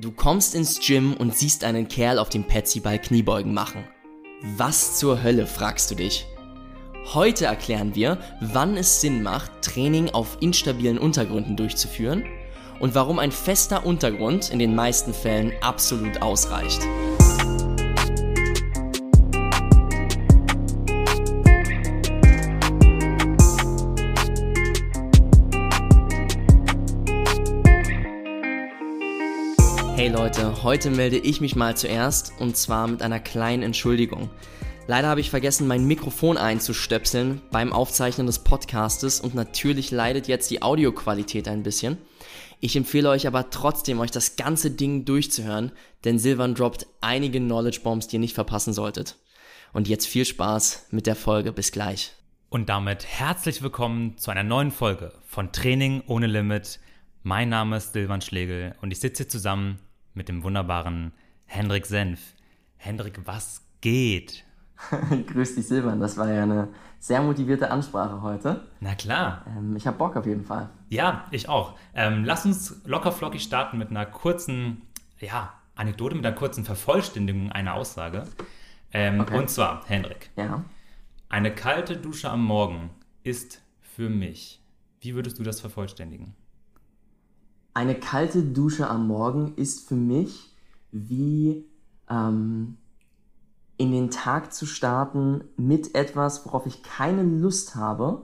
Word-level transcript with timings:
Du 0.00 0.12
kommst 0.12 0.54
ins 0.54 0.78
Gym 0.78 1.14
und 1.14 1.36
siehst 1.36 1.64
einen 1.64 1.88
Kerl 1.88 2.20
auf 2.20 2.28
dem 2.28 2.44
Petsy-Ball 2.44 3.00
Kniebeugen 3.00 3.52
machen. 3.52 3.82
Was 4.56 4.96
zur 4.96 5.24
Hölle, 5.24 5.44
fragst 5.44 5.90
du 5.90 5.96
dich? 5.96 6.24
Heute 7.14 7.46
erklären 7.46 7.96
wir, 7.96 8.18
wann 8.40 8.76
es 8.76 9.00
Sinn 9.00 9.24
macht, 9.24 9.50
Training 9.60 10.10
auf 10.10 10.36
instabilen 10.40 10.98
Untergründen 10.98 11.56
durchzuführen 11.56 12.24
und 12.78 12.94
warum 12.94 13.18
ein 13.18 13.32
fester 13.32 13.84
Untergrund 13.84 14.50
in 14.50 14.60
den 14.60 14.76
meisten 14.76 15.12
Fällen 15.12 15.52
absolut 15.62 16.22
ausreicht. 16.22 16.80
Leute, 30.28 30.62
heute 30.62 30.90
melde 30.90 31.16
ich 31.16 31.40
mich 31.40 31.56
mal 31.56 31.74
zuerst 31.74 32.34
und 32.38 32.54
zwar 32.54 32.86
mit 32.86 33.00
einer 33.00 33.18
kleinen 33.18 33.62
Entschuldigung. 33.62 34.28
Leider 34.86 35.08
habe 35.08 35.20
ich 35.20 35.30
vergessen, 35.30 35.66
mein 35.66 35.86
Mikrofon 35.86 36.36
einzustöpseln 36.36 37.40
beim 37.50 37.72
Aufzeichnen 37.72 38.26
des 38.26 38.40
Podcastes 38.40 39.20
und 39.20 39.34
natürlich 39.34 39.90
leidet 39.90 40.28
jetzt 40.28 40.50
die 40.50 40.60
Audioqualität 40.60 41.48
ein 41.48 41.62
bisschen. 41.62 41.96
Ich 42.60 42.76
empfehle 42.76 43.08
euch 43.08 43.26
aber 43.26 43.48
trotzdem, 43.48 44.00
euch 44.00 44.10
das 44.10 44.36
ganze 44.36 44.70
Ding 44.70 45.06
durchzuhören, 45.06 45.72
denn 46.04 46.18
Silvan 46.18 46.54
droppt 46.54 46.86
einige 47.00 47.38
Knowledge 47.38 47.80
Bombs, 47.82 48.06
die 48.06 48.16
ihr 48.16 48.20
nicht 48.20 48.34
verpassen 48.34 48.74
solltet. 48.74 49.16
Und 49.72 49.88
jetzt 49.88 50.06
viel 50.06 50.26
Spaß 50.26 50.88
mit 50.90 51.06
der 51.06 51.16
Folge. 51.16 51.52
Bis 51.52 51.72
gleich. 51.72 52.12
Und 52.50 52.68
damit 52.68 53.06
herzlich 53.06 53.62
willkommen 53.62 54.18
zu 54.18 54.30
einer 54.30 54.44
neuen 54.44 54.72
Folge 54.72 55.14
von 55.26 55.52
Training 55.52 56.02
ohne 56.06 56.26
Limit. 56.26 56.80
Mein 57.22 57.48
Name 57.48 57.78
ist 57.78 57.94
Silvan 57.94 58.20
Schlegel 58.20 58.74
und 58.82 58.90
ich 58.90 59.00
sitze 59.00 59.22
hier 59.22 59.30
zusammen 59.30 59.78
mit 60.18 60.28
dem 60.28 60.42
wunderbaren 60.42 61.12
Hendrik 61.46 61.86
Senf. 61.86 62.34
Hendrik, 62.76 63.20
was 63.24 63.62
geht? 63.80 64.44
Grüß 65.26 65.54
dich, 65.54 65.66
Silvan. 65.66 66.00
Das 66.00 66.18
war 66.18 66.30
ja 66.30 66.42
eine 66.42 66.68
sehr 66.98 67.22
motivierte 67.22 67.70
Ansprache 67.70 68.20
heute. 68.20 68.66
Na 68.80 68.94
klar. 68.94 69.46
Ähm, 69.46 69.76
ich 69.76 69.86
habe 69.86 69.96
Bock 69.96 70.16
auf 70.16 70.26
jeden 70.26 70.44
Fall. 70.44 70.68
Ja, 70.88 71.24
ich 71.30 71.48
auch. 71.48 71.78
Ähm, 71.94 72.24
lass 72.24 72.44
uns 72.44 72.82
locker 72.84 73.12
flockig 73.12 73.42
starten 73.42 73.78
mit 73.78 73.90
einer 73.90 74.04
kurzen, 74.04 74.82
ja, 75.20 75.54
Anekdote, 75.76 76.16
mit 76.16 76.26
einer 76.26 76.34
kurzen 76.34 76.64
Vervollständigung 76.64 77.52
einer 77.52 77.74
Aussage. 77.74 78.24
Ähm, 78.92 79.20
okay. 79.20 79.38
Und 79.38 79.48
zwar, 79.48 79.84
Hendrik. 79.86 80.30
Ja. 80.36 80.64
Eine 81.28 81.54
kalte 81.54 81.96
Dusche 81.96 82.28
am 82.28 82.44
Morgen 82.44 82.90
ist 83.22 83.62
für 83.80 84.08
mich. 84.08 84.60
Wie 85.00 85.14
würdest 85.14 85.38
du 85.38 85.44
das 85.44 85.60
vervollständigen? 85.60 86.34
Eine 87.78 87.94
kalte 87.94 88.42
Dusche 88.42 88.90
am 88.90 89.06
Morgen 89.06 89.54
ist 89.54 89.86
für 89.86 89.94
mich 89.94 90.52
wie 90.90 91.64
ähm, 92.10 92.76
in 93.76 93.92
den 93.92 94.10
Tag 94.10 94.52
zu 94.52 94.66
starten 94.66 95.44
mit 95.56 95.94
etwas, 95.94 96.44
worauf 96.44 96.66
ich 96.66 96.82
keine 96.82 97.22
Lust 97.22 97.76
habe, 97.76 98.22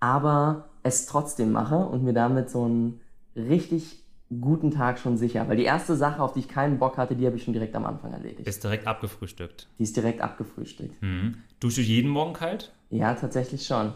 aber 0.00 0.68
es 0.82 1.06
trotzdem 1.06 1.52
mache 1.52 1.76
und 1.76 2.04
mir 2.04 2.12
damit 2.12 2.50
so 2.50 2.64
einen 2.64 3.00
richtig 3.34 4.04
guten 4.38 4.70
Tag 4.70 4.98
schon 4.98 5.16
sicher. 5.16 5.48
Weil 5.48 5.56
die 5.56 5.64
erste 5.64 5.96
Sache, 5.96 6.20
auf 6.22 6.34
die 6.34 6.40
ich 6.40 6.48
keinen 6.48 6.78
Bock 6.78 6.98
hatte, 6.98 7.16
die 7.16 7.24
habe 7.24 7.36
ich 7.36 7.44
schon 7.44 7.54
direkt 7.54 7.74
am 7.74 7.86
Anfang 7.86 8.12
erledigt. 8.12 8.46
Ist 8.46 8.62
direkt 8.62 8.86
abgefrühstückt. 8.86 9.66
Die 9.78 9.84
ist 9.84 9.96
direkt 9.96 10.20
abgefrühstückt. 10.20 11.02
Mhm. 11.02 11.38
Duschst 11.58 11.78
du 11.78 11.82
jeden 11.82 12.10
Morgen 12.10 12.34
kalt? 12.34 12.70
Ja, 12.90 13.14
tatsächlich 13.14 13.66
schon. 13.66 13.94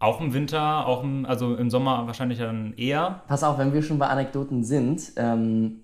Auch 0.00 0.18
im 0.22 0.32
Winter, 0.32 0.86
auch 0.86 1.04
im, 1.04 1.26
also 1.26 1.54
im 1.54 1.68
Sommer 1.68 2.06
wahrscheinlich 2.06 2.38
dann 2.38 2.72
eher. 2.78 3.20
Pass 3.28 3.44
auf, 3.44 3.58
wenn 3.58 3.74
wir 3.74 3.82
schon 3.82 3.98
bei 3.98 4.06
Anekdoten 4.06 4.64
sind. 4.64 5.12
Ähm, 5.16 5.80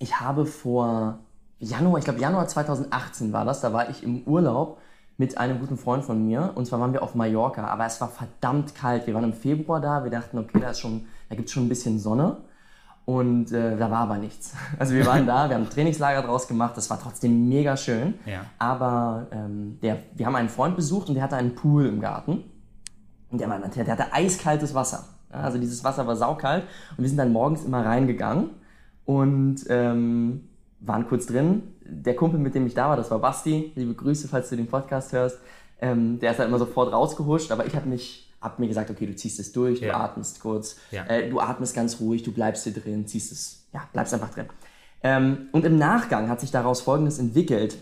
ich 0.00 0.18
habe 0.18 0.44
vor 0.44 1.20
Januar, 1.60 1.98
ich 1.98 2.04
glaube 2.04 2.18
Januar 2.18 2.48
2018 2.48 3.32
war 3.32 3.44
das, 3.44 3.60
da 3.60 3.72
war 3.72 3.90
ich 3.90 4.02
im 4.02 4.22
Urlaub 4.24 4.80
mit 5.18 5.38
einem 5.38 5.60
guten 5.60 5.76
Freund 5.76 6.04
von 6.04 6.26
mir 6.26 6.50
und 6.56 6.66
zwar 6.66 6.80
waren 6.80 6.92
wir 6.92 7.02
auf 7.02 7.14
Mallorca, 7.14 7.68
aber 7.68 7.86
es 7.86 8.00
war 8.00 8.08
verdammt 8.08 8.74
kalt. 8.74 9.06
Wir 9.06 9.14
waren 9.14 9.24
im 9.24 9.32
Februar 9.32 9.80
da, 9.80 10.02
wir 10.02 10.10
dachten, 10.10 10.38
okay, 10.38 10.58
da, 10.60 10.72
da 10.72 11.34
gibt 11.36 11.48
es 11.48 11.52
schon 11.52 11.66
ein 11.66 11.68
bisschen 11.68 12.00
Sonne 12.00 12.38
und 13.04 13.52
äh, 13.52 13.76
da 13.76 13.88
war 13.88 14.00
aber 14.00 14.18
nichts. 14.18 14.54
Also 14.80 14.94
wir 14.94 15.06
waren 15.06 15.28
da, 15.28 15.48
wir 15.48 15.54
haben 15.54 15.62
ein 15.64 15.70
Trainingslager 15.70 16.22
draus 16.22 16.48
gemacht, 16.48 16.76
das 16.76 16.90
war 16.90 17.00
trotzdem 17.00 17.48
mega 17.48 17.76
schön, 17.76 18.14
ja. 18.26 18.40
aber 18.58 19.28
ähm, 19.30 19.78
der, 19.80 19.98
wir 20.14 20.26
haben 20.26 20.34
einen 20.34 20.48
Freund 20.48 20.74
besucht 20.74 21.08
und 21.08 21.14
der 21.14 21.22
hatte 21.22 21.36
einen 21.36 21.54
Pool 21.54 21.86
im 21.86 22.00
Garten 22.00 22.42
und 23.30 23.40
der, 23.40 23.48
der, 23.48 23.84
der 23.84 23.98
hatte 23.98 24.12
eiskaltes 24.12 24.74
Wasser. 24.74 25.04
Also 25.30 25.58
dieses 25.58 25.84
Wasser 25.84 26.06
war 26.06 26.16
saukalt 26.16 26.64
und 26.96 27.02
wir 27.02 27.08
sind 27.08 27.18
dann 27.18 27.32
morgens 27.32 27.64
immer 27.64 27.84
reingegangen 27.84 28.50
und 29.04 29.64
ähm, 29.68 30.48
waren 30.80 31.06
kurz 31.06 31.26
drin. 31.26 31.74
Der 31.82 32.16
Kumpel, 32.16 32.40
mit 32.40 32.54
dem 32.54 32.66
ich 32.66 32.74
da 32.74 32.88
war, 32.88 32.96
das 32.96 33.10
war 33.10 33.18
Basti. 33.18 33.72
Liebe 33.74 33.94
Grüße, 33.94 34.28
falls 34.28 34.48
du 34.48 34.56
den 34.56 34.66
Podcast 34.66 35.12
hörst. 35.12 35.38
Ähm, 35.80 36.18
der 36.18 36.32
ist 36.32 36.38
dann 36.38 36.48
immer 36.48 36.58
sofort 36.58 36.92
rausgehuscht, 36.92 37.52
aber 37.52 37.66
ich 37.66 37.76
habe 37.76 37.88
mich, 37.88 38.32
hab 38.40 38.58
mir 38.58 38.68
gesagt, 38.68 38.90
okay, 38.90 39.06
du 39.06 39.14
ziehst 39.14 39.38
es 39.38 39.52
durch, 39.52 39.80
ja. 39.80 39.92
du 39.92 39.98
atmest 39.98 40.40
kurz, 40.40 40.76
ja. 40.90 41.04
äh, 41.04 41.28
du 41.30 41.40
atmest 41.40 41.74
ganz 41.74 42.00
ruhig, 42.00 42.22
du 42.22 42.32
bleibst 42.32 42.64
hier 42.64 42.72
drin, 42.72 43.06
ziehst 43.06 43.30
es, 43.30 43.66
ja, 43.72 43.82
bleibst 43.92 44.12
einfach 44.12 44.30
drin. 44.30 44.46
Ähm, 45.02 45.48
und 45.52 45.64
im 45.64 45.78
Nachgang 45.78 46.28
hat 46.28 46.40
sich 46.40 46.50
daraus 46.50 46.80
Folgendes 46.80 47.18
entwickelt. 47.18 47.78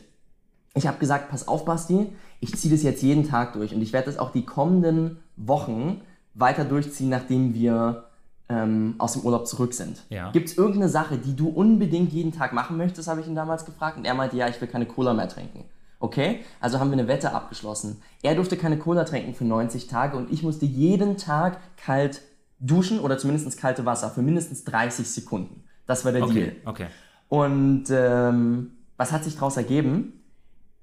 Ich 0.75 0.87
habe 0.87 0.99
gesagt, 0.99 1.31
pass 1.31 1.49
auf, 1.49 1.65
Basti, 1.65 2.13
ich 2.41 2.55
ziehe 2.55 2.75
das 2.75 2.83
jetzt 2.83 3.03
jeden 3.03 3.27
Tag 3.27 3.55
durch 3.55 3.75
und 3.75 3.81
ich 3.81 3.95
werde 3.95 4.07
das 4.07 4.19
auch 4.19 4.31
die 4.31 4.45
kommenden 4.45 5.19
Wochen 5.37 6.01
weiter 6.35 6.65
durchziehen, 6.65 7.09
nachdem 7.09 7.55
wir 7.55 8.05
ähm, 8.49 8.95
aus 8.99 9.15
dem 9.15 9.23
Urlaub 9.23 9.47
zurück 9.47 9.75
sind. 9.75 10.03
Ja. 10.09 10.31
Gibt 10.31 10.49
es 10.49 10.59
irgendeine 10.59 10.89
Sache, 10.89 11.19
die 11.19 11.35
du 11.35 11.49
unbedingt 11.49 12.13
jeden 12.13 12.33
Tag 12.33 12.53
machen 12.53 12.77
möchtest, 12.77 13.09
habe 13.09 13.21
ich 13.21 13.27
ihn 13.27 13.35
damals 13.35 13.65
gefragt. 13.65 13.97
Und 13.97 14.05
er 14.05 14.15
meinte, 14.15 14.37
ja, 14.37 14.49
ich 14.49 14.61
will 14.61 14.69
keine 14.69 14.87
Cola 14.87 15.15
mehr 15.15 15.29
trinken. 15.29 15.65
Okay, 15.99 16.41
also 16.61 16.79
haben 16.79 16.91
wir 16.91 16.99
eine 16.99 17.09
Wette 17.09 17.33
abgeschlossen. 17.33 18.03
Er 18.23 18.35
durfte 18.35 18.57
keine 18.57 18.79
Cola 18.79 19.05
trinken 19.05 19.35
für 19.35 19.45
90 19.45 19.87
Tage 19.87 20.17
und 20.17 20.31
ich 20.31 20.43
musste 20.43 20.67
jeden 20.67 21.17
Tag 21.17 21.59
kalt 21.77 22.21
duschen 22.61 23.01
oder 23.01 23.19
zumindest 23.19 23.59
kalte 23.59 23.85
Wasser 23.87 24.11
für 24.11 24.23
mindestens 24.23 24.65
30 24.65 25.09
Sekunden. 25.09 25.65
Das 25.87 26.05
war 26.05 26.13
der 26.13 26.23
okay, 26.23 26.35
Deal. 26.35 26.57
Okay. 26.67 26.87
Und 27.29 27.85
ähm, 27.91 28.73
was 28.97 29.13
hat 29.13 29.25
sich 29.25 29.35
daraus 29.35 29.57
ergeben? 29.57 30.21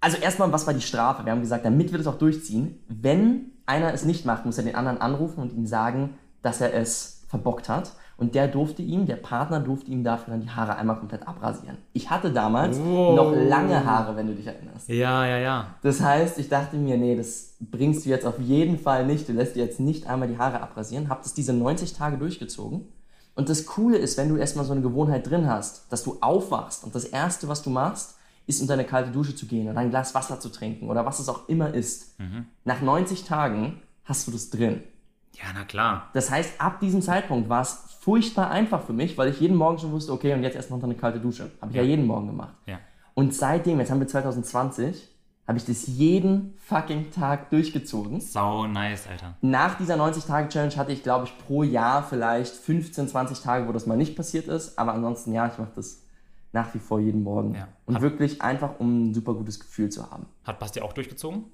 Also 0.01 0.17
erstmal, 0.17 0.51
was 0.51 0.67
war 0.67 0.73
die 0.73 0.81
Strafe? 0.81 1.23
Wir 1.25 1.31
haben 1.31 1.41
gesagt, 1.41 1.63
damit 1.63 1.91
wir 1.91 1.97
das 1.97 2.07
auch 2.07 2.17
durchziehen, 2.17 2.83
wenn 2.89 3.52
einer 3.65 3.93
es 3.93 4.05
nicht 4.05 4.25
macht, 4.25 4.45
muss 4.45 4.57
er 4.57 4.63
den 4.63 4.75
anderen 4.75 4.99
anrufen 4.99 5.41
und 5.41 5.53
ihm 5.53 5.65
sagen, 5.65 6.17
dass 6.41 6.61
er 6.61 6.73
es 6.73 7.23
verbockt 7.27 7.69
hat. 7.69 7.93
Und 8.15 8.35
der 8.35 8.47
durfte 8.47 8.83
ihm, 8.83 9.07
der 9.07 9.15
Partner 9.15 9.59
durfte 9.59 9.89
ihm 9.89 10.03
dafür 10.03 10.33
dann 10.33 10.41
die 10.41 10.49
Haare 10.49 10.75
einmal 10.75 10.97
komplett 10.97 11.27
abrasieren. 11.27 11.77
Ich 11.93 12.11
hatte 12.11 12.31
damals 12.31 12.77
oh. 12.77 13.13
noch 13.15 13.33
lange 13.35 13.83
Haare, 13.83 14.15
wenn 14.15 14.27
du 14.27 14.35
dich 14.35 14.45
erinnerst. 14.45 14.87
Ja, 14.87 15.25
ja, 15.25 15.39
ja. 15.39 15.67
Das 15.81 15.99
heißt, 15.99 16.37
ich 16.37 16.47
dachte 16.47 16.77
mir, 16.77 16.95
nee, 16.95 17.15
das 17.15 17.55
bringst 17.59 18.05
du 18.05 18.09
jetzt 18.09 18.25
auf 18.25 18.39
jeden 18.39 18.77
Fall 18.77 19.05
nicht. 19.07 19.27
Du 19.27 19.33
lässt 19.33 19.55
dir 19.55 19.65
jetzt 19.65 19.79
nicht 19.79 20.07
einmal 20.07 20.27
die 20.27 20.37
Haare 20.37 20.61
abrasieren. 20.61 21.09
Hab 21.09 21.23
das 21.23 21.33
diese 21.33 21.53
90 21.53 21.93
Tage 21.93 22.17
durchgezogen. 22.17 22.87
Und 23.35 23.49
das 23.49 23.65
Coole 23.65 23.97
ist, 23.97 24.17
wenn 24.17 24.29
du 24.29 24.37
erstmal 24.37 24.65
so 24.65 24.73
eine 24.73 24.81
Gewohnheit 24.81 25.27
drin 25.27 25.49
hast, 25.49 25.91
dass 25.91 26.03
du 26.03 26.17
aufwachst 26.21 26.83
und 26.83 26.93
das 26.93 27.05
Erste, 27.05 27.47
was 27.47 27.63
du 27.63 27.71
machst, 27.71 28.15
ist 28.45 28.61
unter 28.61 28.73
eine 28.73 28.85
kalte 28.85 29.11
Dusche 29.11 29.35
zu 29.35 29.45
gehen 29.45 29.69
oder 29.69 29.79
ein 29.79 29.89
Glas 29.89 30.13
Wasser 30.15 30.39
zu 30.39 30.49
trinken 30.49 30.89
oder 30.89 31.05
was 31.05 31.19
es 31.19 31.29
auch 31.29 31.47
immer 31.47 31.73
ist. 31.73 32.19
Mhm. 32.19 32.45
Nach 32.65 32.81
90 32.81 33.23
Tagen 33.23 33.81
hast 34.03 34.27
du 34.27 34.31
das 34.31 34.49
drin. 34.49 34.83
Ja, 35.35 35.45
na 35.53 35.63
klar. 35.63 36.09
Das 36.13 36.29
heißt, 36.29 36.61
ab 36.61 36.79
diesem 36.79 37.01
Zeitpunkt 37.01 37.49
war 37.49 37.61
es 37.61 37.79
furchtbar 37.99 38.51
einfach 38.51 38.83
für 38.83 38.93
mich, 38.93 39.17
weil 39.17 39.29
ich 39.29 39.39
jeden 39.39 39.55
Morgen 39.55 39.79
schon 39.79 39.91
wusste, 39.91 40.11
okay, 40.11 40.33
und 40.33 40.43
jetzt 40.43 40.55
erstmal 40.55 40.75
unter 40.75 40.87
eine 40.87 40.95
kalte 40.95 41.19
Dusche. 41.19 41.51
Habe 41.61 41.71
ich 41.71 41.77
ja. 41.77 41.83
ja 41.83 41.89
jeden 41.89 42.05
Morgen 42.05 42.27
gemacht. 42.27 42.53
Ja. 42.65 42.79
Und 43.13 43.33
seitdem, 43.33 43.79
jetzt 43.79 43.89
haben 43.89 43.99
wir 43.99 44.07
2020, 44.07 45.09
habe 45.47 45.57
ich 45.57 45.65
das 45.65 45.87
jeden 45.87 46.53
fucking 46.57 47.11
Tag 47.11 47.49
durchgezogen. 47.49 48.21
Sau 48.21 48.67
nice, 48.67 49.07
Alter. 49.07 49.35
Nach 49.41 49.77
dieser 49.77 49.95
90-Tage-Challenge 49.95 50.75
hatte 50.77 50.91
ich, 50.91 51.03
glaube 51.03 51.25
ich, 51.25 51.37
pro 51.45 51.63
Jahr 51.63 52.03
vielleicht 52.03 52.53
15, 52.53 53.09
20 53.09 53.39
Tage, 53.41 53.67
wo 53.67 53.71
das 53.71 53.85
mal 53.85 53.97
nicht 53.97 54.15
passiert 54.15 54.47
ist. 54.47 54.77
Aber 54.79 54.93
ansonsten, 54.93 55.33
ja, 55.33 55.47
ich 55.47 55.57
mache 55.57 55.71
das 55.75 56.02
nach 56.53 56.73
wie 56.73 56.79
vor 56.79 56.99
jeden 56.99 57.23
Morgen. 57.23 57.55
Ja. 57.55 57.67
Und 57.85 58.01
wirklich 58.01 58.41
einfach, 58.41 58.79
um 58.79 59.09
ein 59.09 59.13
super 59.13 59.33
gutes 59.33 59.59
Gefühl 59.59 59.89
zu 59.89 60.09
haben. 60.09 60.27
Hat 60.45 60.59
Basti 60.59 60.81
auch 60.81 60.93
durchgezogen? 60.93 61.45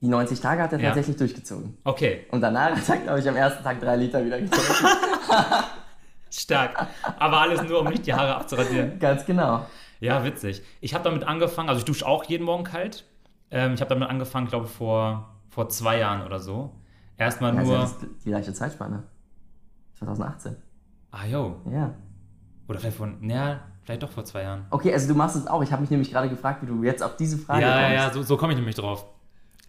Die 0.00 0.08
90 0.08 0.40
Tage 0.40 0.62
hat 0.62 0.72
er 0.72 0.78
ja. 0.78 0.86
tatsächlich 0.86 1.16
durchgezogen. 1.16 1.76
Okay. 1.84 2.26
Und 2.30 2.40
danach 2.40 2.70
hat 2.70 2.88
er, 2.88 2.96
glaube 2.98 3.20
ich, 3.20 3.28
am 3.28 3.36
ersten 3.36 3.64
Tag 3.64 3.80
drei 3.80 3.96
Liter 3.96 4.24
wieder 4.24 4.40
getrunken. 4.40 4.64
Stark. 6.30 6.86
Aber 7.18 7.40
alles 7.40 7.62
nur, 7.62 7.80
um 7.80 7.88
nicht 7.88 8.06
die 8.06 8.14
Haare 8.14 8.36
abzuradieren. 8.36 8.98
Ganz 8.98 9.24
genau. 9.24 9.66
Ja, 10.00 10.22
witzig. 10.24 10.62
Ich 10.80 10.94
habe 10.94 11.02
damit 11.02 11.24
angefangen, 11.24 11.68
also 11.68 11.78
ich 11.80 11.84
dusche 11.84 12.06
auch 12.06 12.24
jeden 12.24 12.44
Morgen 12.44 12.64
kalt. 12.64 13.04
Ähm, 13.50 13.74
ich 13.74 13.80
habe 13.80 13.88
damit 13.88 14.08
angefangen, 14.08 14.46
glaube 14.46 14.66
ich, 14.66 14.72
vor, 14.72 15.36
vor 15.48 15.68
zwei 15.68 15.98
Jahren 15.98 16.22
oder 16.22 16.38
so. 16.38 16.72
Erstmal 17.16 17.54
ja, 17.54 17.62
nur. 17.62 17.78
Das 17.78 17.92
ist 17.92 18.06
die 18.24 18.28
gleiche 18.28 18.52
Zeitspanne. 18.52 19.04
2018. 19.94 20.56
Ah, 21.10 21.24
jo. 21.24 21.56
Ja. 21.72 21.94
Oder 22.68 22.78
vielleicht 22.78 22.98
von. 22.98 23.26
Ja, 23.28 23.60
Vielleicht 23.86 24.02
doch 24.02 24.10
vor 24.10 24.24
zwei 24.24 24.42
Jahren. 24.42 24.66
Okay, 24.70 24.92
also 24.92 25.06
du 25.06 25.14
machst 25.14 25.36
es 25.36 25.46
auch. 25.46 25.62
Ich 25.62 25.70
habe 25.70 25.80
mich 25.80 25.90
nämlich 25.90 26.10
gerade 26.10 26.28
gefragt, 26.28 26.60
wie 26.60 26.66
du 26.66 26.82
jetzt 26.82 27.04
auf 27.04 27.16
diese 27.16 27.38
Frage 27.38 27.62
ja, 27.62 27.68
kommst. 27.72 27.88
Ja, 27.88 27.94
ja, 27.94 28.12
so, 28.12 28.22
so 28.24 28.36
komme 28.36 28.52
ich 28.52 28.58
nämlich 28.58 28.74
drauf. 28.74 29.06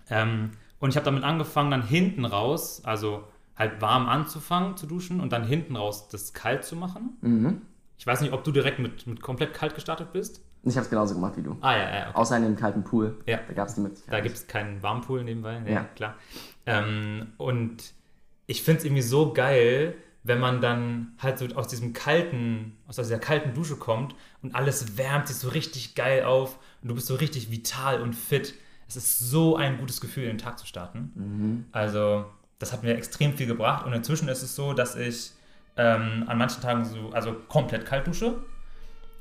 Ähm, 0.10 0.52
und 0.80 0.90
ich 0.90 0.96
habe 0.96 1.06
damit 1.06 1.24
angefangen, 1.24 1.70
dann 1.70 1.84
hinten 1.84 2.26
raus, 2.26 2.82
also 2.84 3.24
halt 3.56 3.80
warm 3.80 4.10
anzufangen 4.10 4.76
zu 4.76 4.88
duschen 4.88 5.20
und 5.22 5.32
dann 5.32 5.44
hinten 5.46 5.76
raus 5.76 6.08
das 6.10 6.34
kalt 6.34 6.64
zu 6.64 6.76
machen. 6.76 7.18
Mhm. 7.22 7.62
Ich 8.00 8.08
weiß 8.08 8.22
nicht, 8.22 8.34
ob 8.34 8.44
du 8.44 8.52
direkt 8.52 8.80
mit, 8.80 9.06
mit 9.06 9.22
komplett 9.22 9.54
kalt 9.54 9.76
gestartet 9.76 10.12
bist. 10.14 10.42
Ich 10.64 10.76
habe 10.76 10.84
es 10.84 10.90
genauso 10.90 11.14
gemacht 11.14 11.34
wie 11.38 11.44
du. 11.44 11.56
Ah, 11.62 11.74
ja, 11.78 11.96
ja. 11.96 12.10
Okay. 12.10 12.18
Außer 12.18 12.38
in 12.38 12.44
dem 12.44 12.56
kalten 12.56 12.84
Pool. 12.84 13.18
Ja. 13.28 13.40
Da 13.48 13.54
gab 13.54 13.68
es 13.68 13.76
die 13.76 13.82
Möglichkeit. 13.82 14.14
Da 14.14 14.20
gibt 14.20 14.36
es 14.36 14.48
keinen 14.48 14.82
Warmpool 14.82 15.24
nebenbei. 15.24 15.62
Ja, 15.66 15.72
Ja. 15.72 15.84
klar. 15.96 16.16
Ähm, 16.66 17.34
und 17.38 17.94
ich 18.48 18.64
finde 18.64 18.80
es 18.80 18.86
irgendwie 18.86 19.04
so 19.04 19.32
geil, 19.34 19.96
wenn 20.28 20.40
man 20.40 20.62
dann 20.62 21.14
halt 21.20 21.40
so 21.40 21.48
aus 21.56 21.68
diesem 21.68 21.94
kalten, 21.94 22.78
aus 22.88 22.98
dieser 22.98 23.18
kalten 23.20 23.54
Dusche 23.54 23.78
kommt 23.78 24.14
und 24.42 24.54
alles 24.56 24.98
wärmt 24.98 25.28
sich 25.28 25.38
so 25.38 25.50
richtig 25.50 25.96
geil 25.96 26.24
auf 26.24 26.60
und 26.82 26.90
du 26.90 26.96
bist 26.96 27.08
so 27.08 27.16
richtig 27.16 27.50
vital 27.50 28.02
und 28.02 28.14
fit. 28.14 28.54
Es 28.88 28.96
ist 28.96 29.20
so 29.20 29.56
ein 29.56 29.78
gutes 29.78 30.02
Gefühl, 30.02 30.26
den 30.26 30.38
Tag 30.38 30.60
zu 30.60 30.66
starten. 30.66 31.12
Also, 31.72 32.26
das 32.60 32.74
hat 32.74 32.84
mir 32.84 32.96
extrem 32.96 33.34
viel 33.34 33.48
gebracht 33.48 33.86
und 33.86 33.94
inzwischen 33.94 34.28
ist 34.28 34.44
es 34.44 34.56
so, 34.56 34.74
dass 34.74 34.96
ich 34.96 35.32
ähm, 35.78 36.26
an 36.28 36.38
manchen 36.38 36.62
Tagen 36.62 36.84
so, 36.86 37.10
also 37.12 37.34
komplett 37.48 37.86
kalt 37.86 38.06
dusche. 38.08 38.36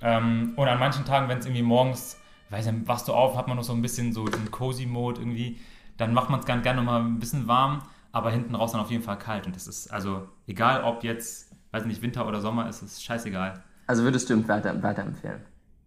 Ähm, 0.01 0.53
und 0.57 0.69
an 0.69 0.79
manchen 0.79 1.05
Tagen, 1.05 1.29
wenn 1.29 1.39
es 1.39 1.47
irgendwie 1.47 1.63
morgens, 1.63 2.19
weiß 2.51 2.67
nicht, 2.67 2.89
wachst 2.89 3.09
du 3.09 3.13
auf, 3.13 3.37
hat 3.37 3.49
man 3.49 3.57
noch 3.57 3.65
so 3.65 3.73
ein 3.73 3.83
bisschen 3.83 4.13
so 4.13 4.27
diesen 4.27 4.51
Cozy-Mode 4.51 5.21
irgendwie, 5.21 5.59
dann 5.97 6.13
macht 6.13 6.31
man 6.31 6.41
es 6.41 6.47
ganz 6.47 6.63
gerne 6.63 6.83
nochmal 6.83 7.03
ein 7.03 7.19
bisschen 7.19 7.47
warm, 7.47 7.83
aber 8.17 8.31
hinten 8.31 8.55
raus 8.55 8.73
dann 8.73 8.81
auf 8.81 8.91
jeden 8.91 9.03
Fall 9.03 9.19
kalt. 9.19 9.47
Und 9.47 9.55
das 9.55 9.67
ist, 9.67 9.93
also 9.93 10.27
egal 10.47 10.85
ob 10.85 11.05
jetzt, 11.05 11.53
weiß 11.73 11.85
nicht, 11.85 12.01
Winter 12.01 12.27
oder 12.27 12.41
Sommer, 12.41 12.67
ist 12.67 12.81
es 12.81 13.03
scheißegal. 13.03 13.63
Also 13.87 14.05
würdest 14.05 14.31
du 14.31 14.35
ihm 14.35 14.49
weiter, 14.49 14.83
weiterempfehlen? 14.83 15.43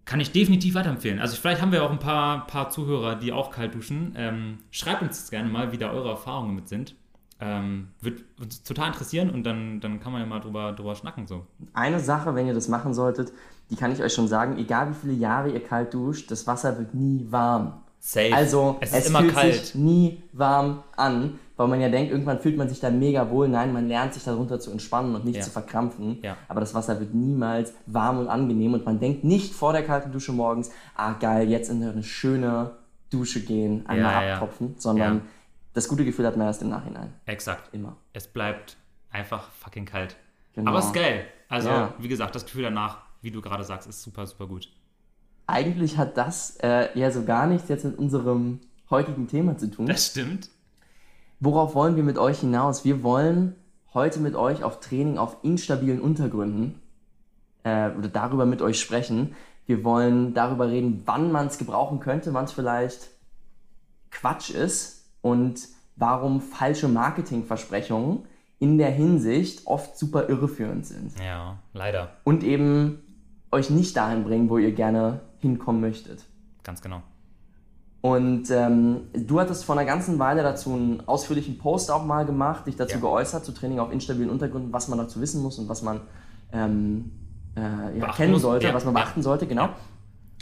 Kann 0.06 0.20
ich 0.20 0.32
definitiv 0.32 0.76
weiterempfehlen. 0.76 1.20
Also 1.20 1.36
vielleicht 1.36 1.60
haben 1.60 1.72
wir 1.72 1.84
auch 1.84 1.90
ein 1.90 1.98
paar, 1.98 2.46
paar 2.46 2.70
Zuhörer, 2.70 3.16
die 3.16 3.34
auch 3.34 3.50
kalt 3.50 3.74
duschen. 3.74 4.14
Ähm, 4.16 4.60
schreibt 4.70 5.02
uns 5.02 5.20
das 5.20 5.32
gerne 5.32 5.50
mal, 5.50 5.72
wie 5.72 5.80
da 5.80 5.90
eure 5.90 6.10
Erfahrungen 6.10 6.54
mit 6.54 6.70
sind. 6.70 6.96
Ähm, 7.40 7.88
wird 8.00 8.22
uns 8.40 8.62
total 8.62 8.90
interessieren 8.90 9.32
und 9.32 9.44
dann, 9.44 9.80
dann 9.80 10.00
kann 10.00 10.12
man 10.12 10.22
ja 10.22 10.28
mal 10.28 10.40
drüber, 10.40 10.74
drüber 10.74 10.94
schnacken 10.94 11.26
so. 11.26 11.48
Eine 11.74 12.00
Sache, 12.00 12.36
wenn 12.36 12.46
ihr 12.46 12.54
das 12.54 12.68
machen 12.68 12.94
solltet, 12.94 13.32
die 13.72 13.76
kann 13.76 13.92
ich 13.92 14.04
euch 14.04 14.14
schon 14.14 14.28
sagen, 14.28 14.60
egal 14.60 14.92
wie 14.92 14.94
viele 14.94 15.14
Jahre 15.14 15.50
ihr 15.50 15.64
kalt 15.64 15.96
duscht, 15.96 16.30
das 16.30 16.46
Wasser 16.46 16.78
wird 16.78 16.94
nie 16.94 17.26
warm. 17.30 17.82
Safe. 18.00 18.34
Also 18.34 18.78
es 18.82 18.92
es, 18.94 19.06
ist 19.06 19.10
immer 19.10 19.20
fühlt 19.22 19.34
kalt. 19.34 19.56
sich 19.56 19.76
nie 19.76 20.22
warm 20.32 20.84
an, 20.96 21.40
weil 21.60 21.68
man 21.68 21.82
ja 21.82 21.90
denkt, 21.90 22.10
irgendwann 22.12 22.40
fühlt 22.40 22.56
man 22.56 22.70
sich 22.70 22.80
da 22.80 22.90
mega 22.90 23.30
wohl. 23.30 23.50
Nein, 23.50 23.74
man 23.74 23.90
lernt 23.90 24.14
sich 24.14 24.24
darunter 24.24 24.62
zu 24.62 24.72
entspannen 24.72 25.14
und 25.14 25.26
nicht 25.26 25.36
Ja. 25.36 25.42
zu 25.42 25.52
verkrampfen. 25.52 26.20
Ja. 26.24 26.38
Aber 26.48 26.62
das 26.62 26.74
Wasser 26.74 26.98
wird 27.02 27.14
niemals 27.14 27.74
warm 27.86 28.18
und 28.20 28.30
angenehm 28.30 28.74
und 28.74 28.86
man 28.86 28.98
denkt 29.02 29.26
nicht 29.26 29.54
vor 29.54 29.74
der 29.74 29.84
kalten 29.84 30.14
Dusche 30.14 30.32
morgens, 30.32 30.72
ah 30.96 31.14
geil, 31.20 31.50
jetzt 31.50 31.70
in 31.70 31.84
eine 31.84 32.02
schöne 32.02 32.72
Dusche 33.10 33.42
gehen, 33.42 33.86
einmal 33.88 34.26
Ja, 34.26 34.34
abtropfen, 34.36 34.76
sondern 34.78 35.24
das 35.74 35.90
gute 35.90 36.06
Gefühl 36.06 36.26
hat 36.26 36.38
man 36.38 36.48
erst 36.48 36.62
im 36.62 36.70
Nachhinein. 36.70 37.14
Exakt. 37.26 37.74
Immer. 37.74 37.98
Es 38.14 38.26
bleibt 38.28 38.78
einfach 39.12 39.52
fucking 39.52 39.84
kalt. 39.86 40.16
Genau. 40.54 40.70
Aber 40.70 40.80
es 40.80 40.86
ist 40.86 40.94
geil. 40.94 41.26
Also, 41.50 41.70
wie 42.00 42.08
gesagt, 42.08 42.36
das 42.36 42.46
Gefühl 42.46 42.64
danach, 42.64 43.00
wie 43.22 43.32
du 43.32 43.42
gerade 43.42 43.66
sagst, 43.66 43.86
ist 43.90 44.02
super, 44.02 44.26
super 44.28 44.48
gut. 44.48 44.70
Eigentlich 45.46 45.98
hat 45.98 46.16
das 46.16 46.56
äh, 46.64 46.88
ja 46.98 47.12
so 47.12 47.24
gar 47.26 47.48
nichts 47.48 47.68
jetzt 47.68 47.84
mit 47.84 47.98
unserem 47.98 48.62
heutigen 48.90 49.28
Thema 49.28 49.58
zu 49.58 49.70
tun. 49.70 49.88
Das 49.88 50.08
stimmt. 50.08 50.50
Worauf 51.40 51.76
wollen 51.76 51.96
wir 51.96 52.04
mit 52.04 52.18
euch 52.18 52.40
hinaus? 52.40 52.84
Wir 52.84 53.04
wollen 53.04 53.56
heute 53.94 54.20
mit 54.20 54.36
euch 54.36 54.64
auf 54.64 54.80
Training 54.80 55.18
auf 55.18 55.38
instabilen 55.42 56.02
Untergründen 56.02 56.82
äh, 57.64 57.92
oder 57.92 58.10
darüber 58.10 58.46
mit 58.46 58.62
euch 58.62 58.80
sprechen. 58.80 59.36
Wir 59.66 59.84
wollen 59.84 60.34
darüber 60.34 60.70
reden, 60.70 61.04
wann 61.06 61.32
man 61.32 61.48
es 61.48 61.58
gebrauchen 61.58 62.00
könnte, 62.00 62.34
wann 62.34 62.46
es 62.46 62.52
vielleicht 62.52 63.10
Quatsch 64.12 64.50
ist 64.50 65.06
und 65.22 65.68
warum 65.96 66.42
falsche 66.42 66.88
Marketingversprechungen 66.88 68.24
in 68.58 68.78
der 68.78 68.92
Hinsicht 68.92 69.66
oft 69.68 69.98
super 69.98 70.28
irreführend 70.28 70.86
sind 70.86 71.14
Ja, 71.20 71.60
leider. 71.74 72.10
und 72.26 72.44
eben 72.44 73.02
euch 73.52 73.70
nicht 73.70 73.96
dahin 73.96 74.24
bringen, 74.24 74.50
wo 74.50 74.58
ihr 74.58 74.74
gerne 74.74 75.22
hinkommen 75.38 75.80
möchtet. 75.82 76.26
Ganz 76.64 76.82
genau. 76.82 77.02
Und 78.02 78.50
ähm, 78.50 79.02
du 79.14 79.40
hattest 79.42 79.66
vor 79.66 79.76
einer 79.78 79.86
ganzen 79.86 80.20
Weile 80.20 80.42
dazu 80.42 80.72
einen 80.74 81.04
ausführlichen 81.08 81.58
Post 81.58 81.92
auch 81.92 82.06
mal 82.06 82.26
gemacht, 82.26 82.66
dich 82.68 82.78
dazu 82.78 82.94
Ja. 82.96 83.00
geäußert, 83.02 83.44
zu 83.44 83.52
Training 83.52 83.80
auf 83.80 83.92
instabilen 83.92 84.30
Untergründen, 84.30 84.72
was 84.72 84.88
man 84.88 84.98
dazu 85.00 85.20
wissen 85.20 85.42
muss 85.44 85.60
und 85.60 85.68
was 85.68 85.82
man 85.82 86.00
ähm, 86.54 87.12
äh, 87.58 88.00
ja, 88.00 88.12
kennen 88.14 88.40
sollte, 88.40 88.68
ja, 88.68 88.74
was 88.74 88.86
man 88.86 88.94
beachten 88.94 89.22
sollte, 89.22 89.48
genau. 89.48 89.70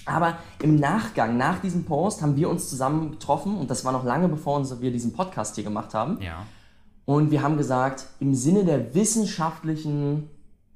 Aber 0.06 0.38
im 0.62 0.76
Nachgang, 0.76 1.36
nach 1.38 1.60
diesem 1.60 1.84
Post, 1.84 2.22
haben 2.22 2.36
wir 2.36 2.48
uns 2.50 2.70
zusammen 2.70 3.12
getroffen 3.12 3.58
und 3.58 3.72
das 3.72 3.84
war 3.84 3.92
noch 3.92 4.06
lange 4.06 4.30
bevor 4.30 4.64
wir 4.80 4.92
diesen 4.92 5.14
Podcast 5.14 5.56
hier 5.56 5.64
gemacht 5.64 5.94
haben. 5.96 6.20
Ja. 6.22 6.46
Und 7.06 7.32
wir 7.32 7.42
haben 7.42 7.58
gesagt, 7.58 8.06
im 8.20 8.36
Sinne 8.36 8.66
der 8.66 8.94
wissenschaftlichen, 8.94 10.30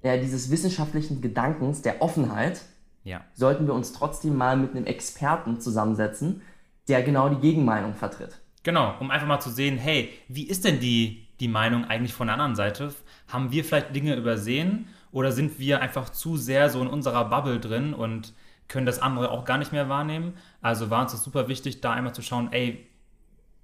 ja, 0.04 0.18
dieses 0.18 0.50
wissenschaftlichen 0.50 1.22
Gedankens, 1.22 1.82
der 1.82 2.02
Offenheit, 2.02 2.62
Ja. 3.04 3.22
sollten 3.34 3.68
wir 3.68 3.74
uns 3.74 3.94
trotzdem 3.94 4.36
mal 4.36 4.58
mit 4.58 4.76
einem 4.76 4.86
Experten 4.86 5.60
zusammensetzen, 5.60 6.42
der 6.88 7.04
genau 7.04 7.30
die 7.30 7.40
Gegenmeinung 7.40 7.94
vertritt. 7.94 8.40
Genau, 8.64 8.94
um 9.00 9.10
einfach 9.10 9.28
mal 9.28 9.40
zu 9.40 9.50
sehen, 9.50 9.78
hey, 9.78 10.10
wie 10.28 10.48
ist 10.48 10.66
denn 10.66 10.80
die, 10.80 11.28
die 11.40 11.48
Meinung 11.48 11.86
eigentlich 11.86 12.14
von 12.14 12.28
der 12.28 12.36
anderen 12.36 12.56
Seite? 12.56 12.94
Haben 13.28 13.52
wir 13.52 13.64
vielleicht 13.64 13.96
Dinge 13.96 14.16
übersehen 14.16 14.88
oder 15.12 15.32
sind 15.32 15.60
wir 15.60 15.82
einfach 15.82 16.10
zu 16.10 16.38
sehr 16.38 16.70
so 16.70 16.82
in 16.82 16.88
unserer 16.88 17.26
Bubble 17.26 17.60
drin 17.60 17.94
und 17.94 18.34
können 18.68 18.86
das 18.86 19.02
andere 19.02 19.32
auch 19.32 19.46
gar 19.46 19.58
nicht 19.58 19.72
mehr 19.72 19.90
wahrnehmen? 19.90 20.34
Also 20.62 20.90
war 20.90 21.02
uns 21.02 21.12
das 21.12 21.24
super 21.24 21.48
wichtig, 21.48 21.82
da 21.82 21.94
einmal 21.94 22.14
zu 22.14 22.22
schauen, 22.22 22.52
ey, 22.52 22.88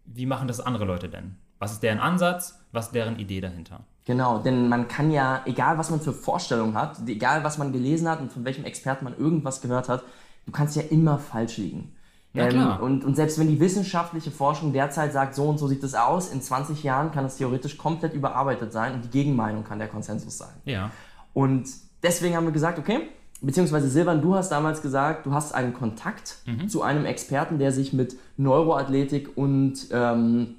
wie 0.06 0.26
machen 0.26 0.48
das 0.48 0.60
andere 0.60 0.86
Leute 0.86 1.10
denn? 1.10 1.38
Was 1.60 1.74
ist 1.74 1.84
deren 1.84 2.00
Ansatz? 2.00 2.60
Was 2.72 2.88
ist 2.88 2.96
deren 2.96 3.20
Idee 3.20 3.42
dahinter? 3.42 3.82
Genau, 4.06 4.40
denn 4.40 4.70
man 4.70 4.88
kann 4.88 5.12
ja, 5.12 5.42
egal 5.46 5.78
was 5.78 5.90
man 5.90 6.00
für 6.00 6.14
Vorstellungen 6.14 6.76
hat, 6.76 6.98
egal 7.08 7.44
was 7.44 7.58
man 7.58 7.74
gelesen 7.74 8.08
hat 8.08 8.22
und 8.22 8.32
von 8.32 8.46
welchem 8.46 8.64
Experten 8.64 9.04
man 9.04 9.18
irgendwas 9.18 9.62
gehört 9.62 9.90
hat, 9.90 10.04
du 10.46 10.52
kannst 10.52 10.76
ja 10.76 10.84
immer 10.84 11.20
falsch 11.20 11.58
liegen. 11.58 11.94
Ähm, 12.38 12.46
Na 12.46 12.50
klar. 12.50 12.82
und, 12.84 13.04
und 13.04 13.16
selbst 13.16 13.40
wenn 13.40 13.48
die 13.48 13.60
wissenschaftliche 13.60 14.32
Forschung 14.32 14.74
derzeit 14.74 15.12
sagt, 15.14 15.36
so 15.36 15.46
und 15.46 15.58
so 15.58 15.68
sieht 15.68 15.84
es 15.84 15.96
aus, 15.96 16.32
in 16.32 16.42
20 16.42 16.84
Jahren 16.84 17.12
kann 17.12 17.26
es 17.26 17.38
theoretisch 17.38 17.78
komplett 17.78 18.14
überarbeitet 18.14 18.72
sein 18.72 18.94
und 18.94 19.04
die 19.06 19.10
Gegenmeinung 19.10 19.64
kann 19.64 19.80
der 19.80 19.88
Konsensus 19.88 20.38
sein. 20.38 20.54
Ja. 20.66 20.92
Und 21.34 21.68
deswegen 22.04 22.36
haben 22.36 22.46
wir 22.46 22.52
gesagt, 22.54 22.80
okay, 22.80 23.02
beziehungsweise 23.42 23.90
Silvan, 23.90 24.22
du 24.22 24.36
hast 24.36 24.50
damals 24.50 24.82
gesagt, 24.82 25.26
du 25.26 25.34
hast 25.34 25.54
einen 25.54 25.74
Kontakt 25.74 26.38
zu 26.68 26.82
einem 26.82 27.06
Experten, 27.06 27.60
der 27.60 27.72
sich 27.72 27.94
mit 27.94 28.16
Neuroathletik 28.38 29.38
und 29.38 29.88
ähm, 29.92 30.56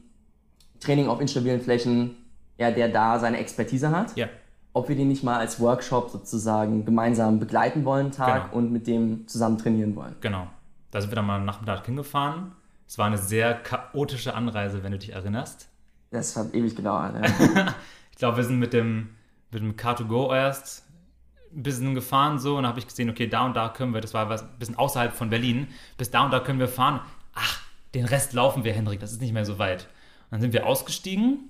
Training 0.81 1.09
auf 1.09 1.21
instabilen 1.21 1.61
Flächen, 1.61 2.17
ja, 2.57 2.71
der 2.71 2.89
da 2.89 3.19
seine 3.19 3.39
Expertise 3.39 3.91
hat. 3.91 4.17
Ja. 4.17 4.29
Ob 4.73 4.89
wir 4.89 4.95
den 4.97 5.09
nicht 5.09 5.25
mal 5.25 5.39
als 5.39 5.59
Workshop 5.61 6.11
sozusagen 6.11 6.85
gemeinsam 6.85 7.41
begleiten 7.41 7.85
wollen, 7.85 8.13
Tag, 8.13 8.45
Genau. 8.51 8.57
und 8.59 8.71
mit 8.73 8.87
dem 8.87 9.27
zusammen 9.27 9.59
trainieren 9.59 9.97
wollen. 9.97 10.15
Genau. 10.21 10.47
Da 10.91 11.01
sind 11.01 11.11
wir 11.11 11.17
dann 11.17 11.27
mal 11.27 11.37
am 11.37 11.45
Nachmittag 11.45 11.87
hingefahren. 11.87 12.53
Es 12.87 12.99
war 12.99 13.07
eine 13.07 13.19
sehr 13.19 13.55
chaotische 13.55 14.35
Anreise, 14.35 14.83
wenn 14.83 14.93
du 14.93 14.99
dich 14.99 15.13
erinnerst. 15.13 15.69
Das 16.11 16.37
hat 16.37 16.55
ewig 16.55 16.75
gedauert. 16.75 17.15
Ja. 17.15 17.75
Ich 18.11 18.21
glaube, 18.21 18.39
wir 18.39 18.43
sind 18.43 18.59
mit 18.59 18.73
dem, 18.73 19.11
mit 19.53 19.63
dem 19.63 19.77
Car2Go 19.77 20.35
erst 20.35 20.85
ein 21.55 21.63
bisschen 21.63 21.95
gefahren 21.95 22.41
so 22.41 22.57
und 22.57 22.65
dann 22.65 22.71
habe 22.71 22.81
ich 22.81 22.87
gesehen, 22.89 23.09
okay, 23.11 23.29
da 23.29 23.47
und 23.47 23.55
da 23.55 23.69
können 23.69 23.95
wir, 23.95 24.01
das 24.01 24.13
war 24.13 24.29
was 24.29 24.43
ein 24.43 24.59
bisschen 24.59 24.77
außerhalb 24.77 25.15
von 25.15 25.31
Berlin, 25.31 25.69
bis 25.97 26.11
da 26.11 26.25
und 26.25 26.33
da 26.33 26.41
können 26.41 26.59
wir 26.59 26.67
fahren. 26.67 27.01
Ach, 27.35 27.63
den 27.95 28.05
Rest 28.05 28.33
laufen 28.33 28.65
wir, 28.65 28.73
Hendrik, 28.73 28.99
das 28.99 29.13
ist 29.13 29.21
nicht 29.21 29.33
mehr 29.33 29.45
so 29.45 29.61
weit. 29.61 29.85
Und 29.85 30.33
dann 30.33 30.41
sind 30.41 30.53
wir 30.53 30.67
ausgestiegen, 30.67 31.49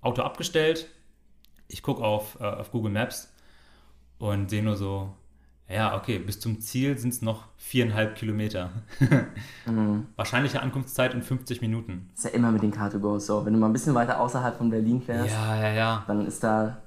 Auto 0.00 0.22
abgestellt, 0.22 0.88
ich 1.68 1.82
gucke 1.82 2.02
auf, 2.02 2.40
äh, 2.40 2.44
auf 2.44 2.70
Google 2.70 2.92
Maps 2.92 3.30
und 4.18 4.48
sehe 4.48 4.62
nur 4.62 4.76
so, 4.76 5.14
ja, 5.68 5.96
okay, 5.96 6.18
bis 6.18 6.40
zum 6.40 6.60
Ziel 6.60 6.96
sind 6.98 7.10
es 7.12 7.22
noch 7.22 7.44
viereinhalb 7.56 8.14
Kilometer. 8.16 8.70
Wahrscheinliche 10.16 10.62
Ankunftszeit 10.62 11.14
in 11.14 11.22
50 11.22 11.60
Minuten. 11.60 12.08
ist 12.14 12.24
ja 12.24 12.30
immer 12.30 12.50
mit 12.50 12.62
den 12.62 12.72
Car2Go 12.72 13.18
so. 13.20 13.44
Wenn 13.44 13.52
du 13.52 13.58
mal 13.58 13.66
ein 13.66 13.72
bisschen 13.72 13.94
weiter 13.94 14.20
außerhalb 14.20 14.56
von 14.56 14.70
Berlin 14.70 15.02
fährst, 15.02 15.30
Ja, 15.32 15.56
ja, 15.60 15.72
ja. 15.72 16.04
dann 16.06 16.26
ist 16.26 16.42
da, 16.42 16.78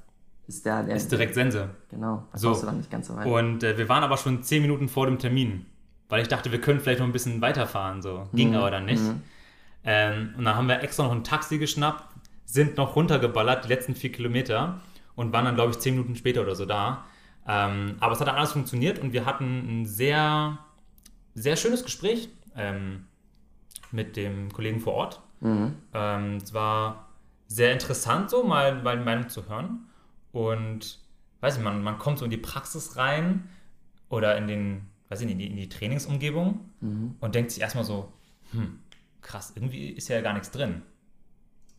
ist 0.47 0.65
da 0.65 0.81
der. 0.83 0.95
Ist 0.95 1.11
direkt 1.11 1.35
Sense. 1.35 1.69
Genau, 1.89 2.23
da 2.31 2.38
So. 2.38 2.53
du 2.53 2.65
dann 2.65 2.77
nicht 2.77 2.89
ganz 2.91 3.07
so 3.07 3.15
weit. 3.15 3.25
Und 3.27 3.63
äh, 3.63 3.77
wir 3.77 3.88
waren 3.89 4.03
aber 4.03 4.17
schon 4.17 4.43
zehn 4.43 4.61
Minuten 4.61 4.89
vor 4.89 5.05
dem 5.05 5.19
Termin, 5.19 5.65
weil 6.09 6.21
ich 6.21 6.27
dachte, 6.27 6.51
wir 6.51 6.59
können 6.61 6.79
vielleicht 6.79 7.00
noch 7.00 7.07
ein 7.07 7.13
bisschen 7.13 7.41
weiterfahren. 7.41 8.01
So. 8.01 8.27
Ging 8.33 8.50
Mhm. 8.50 8.55
aber 8.55 8.71
dann 8.71 8.85
nicht. 8.85 9.03
Ähm, 9.83 10.33
und 10.38 10.45
dann 10.45 10.55
haben 10.55 10.67
wir 10.67 10.81
extra 10.83 11.03
noch 11.03 11.11
ein 11.11 11.23
Taxi 11.23 11.57
geschnappt, 11.57 12.03
sind 12.45 12.77
noch 12.77 12.95
runtergeballert, 12.95 13.65
die 13.65 13.69
letzten 13.69 13.95
vier 13.95 14.11
Kilometer 14.11 14.79
und 15.15 15.33
waren 15.33 15.45
dann, 15.45 15.55
glaube 15.55 15.71
ich, 15.71 15.79
zehn 15.79 15.95
Minuten 15.95 16.15
später 16.15 16.41
oder 16.41 16.55
so 16.55 16.65
da. 16.65 17.05
Ähm, 17.48 17.95
aber 18.00 18.13
es 18.13 18.19
hat 18.19 18.27
dann 18.27 18.36
alles 18.36 18.51
funktioniert 18.51 19.00
und 19.00 19.13
wir 19.13 19.25
hatten 19.25 19.81
ein 19.81 19.86
sehr, 19.86 20.60
sehr 21.33 21.55
schönes 21.55 21.83
Gespräch 21.83 22.29
ähm, 22.55 23.05
mit 23.91 24.15
dem 24.15 24.51
Kollegen 24.53 24.79
vor 24.79 24.93
Ort. 24.93 25.21
Ähm, 25.93 26.38
es 26.38 26.53
war 26.53 27.10
sehr 27.48 27.74
interessant, 27.74 28.29
so 28.29 28.43
mal, 28.43 28.81
mal 28.81 28.98
die 28.98 29.03
Meinung 29.03 29.27
zu 29.29 29.50
hören. 29.50 29.88
Und 30.31 31.00
weiß 31.41 31.57
ich, 31.57 31.63
man, 31.63 31.83
man 31.83 31.98
kommt 31.98 32.19
so 32.19 32.25
in 32.25 32.31
die 32.31 32.38
Praxis 32.38 32.95
rein 32.95 33.50
oder 34.10 34.38
in 34.38 34.48
den, 34.48 34.81
weiß 35.10 35.21
ich 35.21 35.25
nicht, 35.25 35.33
in 35.33 35.39
die, 35.39 35.48
in 35.48 35.55
die 35.57 35.69
Trainingsumgebung 35.69 36.60
und 37.19 37.36
denkt 37.36 37.51
sich 37.51 37.62
erstmal 37.62 37.83
so, 37.83 38.12
hm, 38.51 38.79
krass, 39.21 39.51
irgendwie 39.55 39.89
ist 39.89 40.07
ja 40.07 40.21
gar 40.21 40.33
nichts 40.33 40.51
drin. 40.51 40.83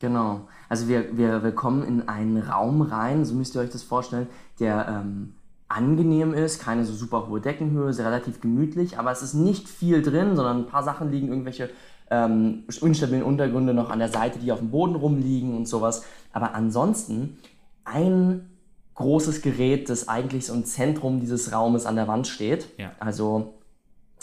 Genau. 0.01 0.49
Also 0.69 0.89
wir, 0.89 1.17
wir, 1.17 1.45
wir 1.45 1.53
kommen 1.53 1.85
in 1.85 2.09
einen 2.09 2.39
Raum 2.39 2.83
rein, 2.83 3.25
so 3.25 3.35
müsst 3.35 3.55
ihr 3.55 3.61
euch 3.61 3.71
das 3.71 3.85
vorstellen, 3.85 4.27
der 4.59 4.89
ähm, 4.89 5.35
angenehm 5.73 6.35
ist, 6.35 6.61
keine 6.61 6.85
so 6.85 6.93
super 6.93 7.29
hohe 7.29 7.41
Deckenhöhe, 7.41 7.91
ist 7.91 8.01
relativ 8.01 8.41
gemütlich, 8.41 8.99
aber 8.99 9.11
es 9.11 9.23
ist 9.23 9.35
nicht 9.35 9.69
viel 9.69 10.03
drin, 10.03 10.37
sondern 10.37 10.59
ein 10.59 10.67
paar 10.67 10.83
Sachen 10.83 11.11
liegen, 11.11 11.29
irgendwelche 11.29 11.71
ähm, 12.11 12.65
instabilen 12.81 13.23
Untergründe 13.23 13.73
noch 13.73 13.91
an 13.91 13.99
der 13.99 14.09
Seite, 14.09 14.39
die 14.39 14.53
auf 14.53 14.59
dem 14.59 14.71
Boden 14.71 14.95
rumliegen 14.95 15.57
und 15.57 15.67
sowas. 15.67 16.05
Aber 16.33 16.55
ansonsten 16.55 17.39
ein 17.85 18.51
großes 18.95 19.41
Gerät, 19.41 19.89
das 19.89 20.09
eigentlich 20.09 20.47
so 20.47 20.55
im 20.55 20.65
Zentrum 20.65 21.21
dieses 21.21 21.53
Raumes 21.53 21.87
an 21.87 21.97
der 21.97 22.09
Wand 22.09 22.27
steht. 22.27 22.69
Ja. 22.77 22.93
Also 23.01 23.55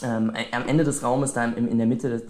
ähm, 0.03 0.31
am 0.51 0.67
Ende 0.67 0.83
des 0.83 1.03
Raumes, 1.03 1.33
da 1.33 1.45
in, 1.45 1.67
in 1.67 1.77
der 1.77 1.87
Mitte 1.87 2.09
des, 2.09 2.23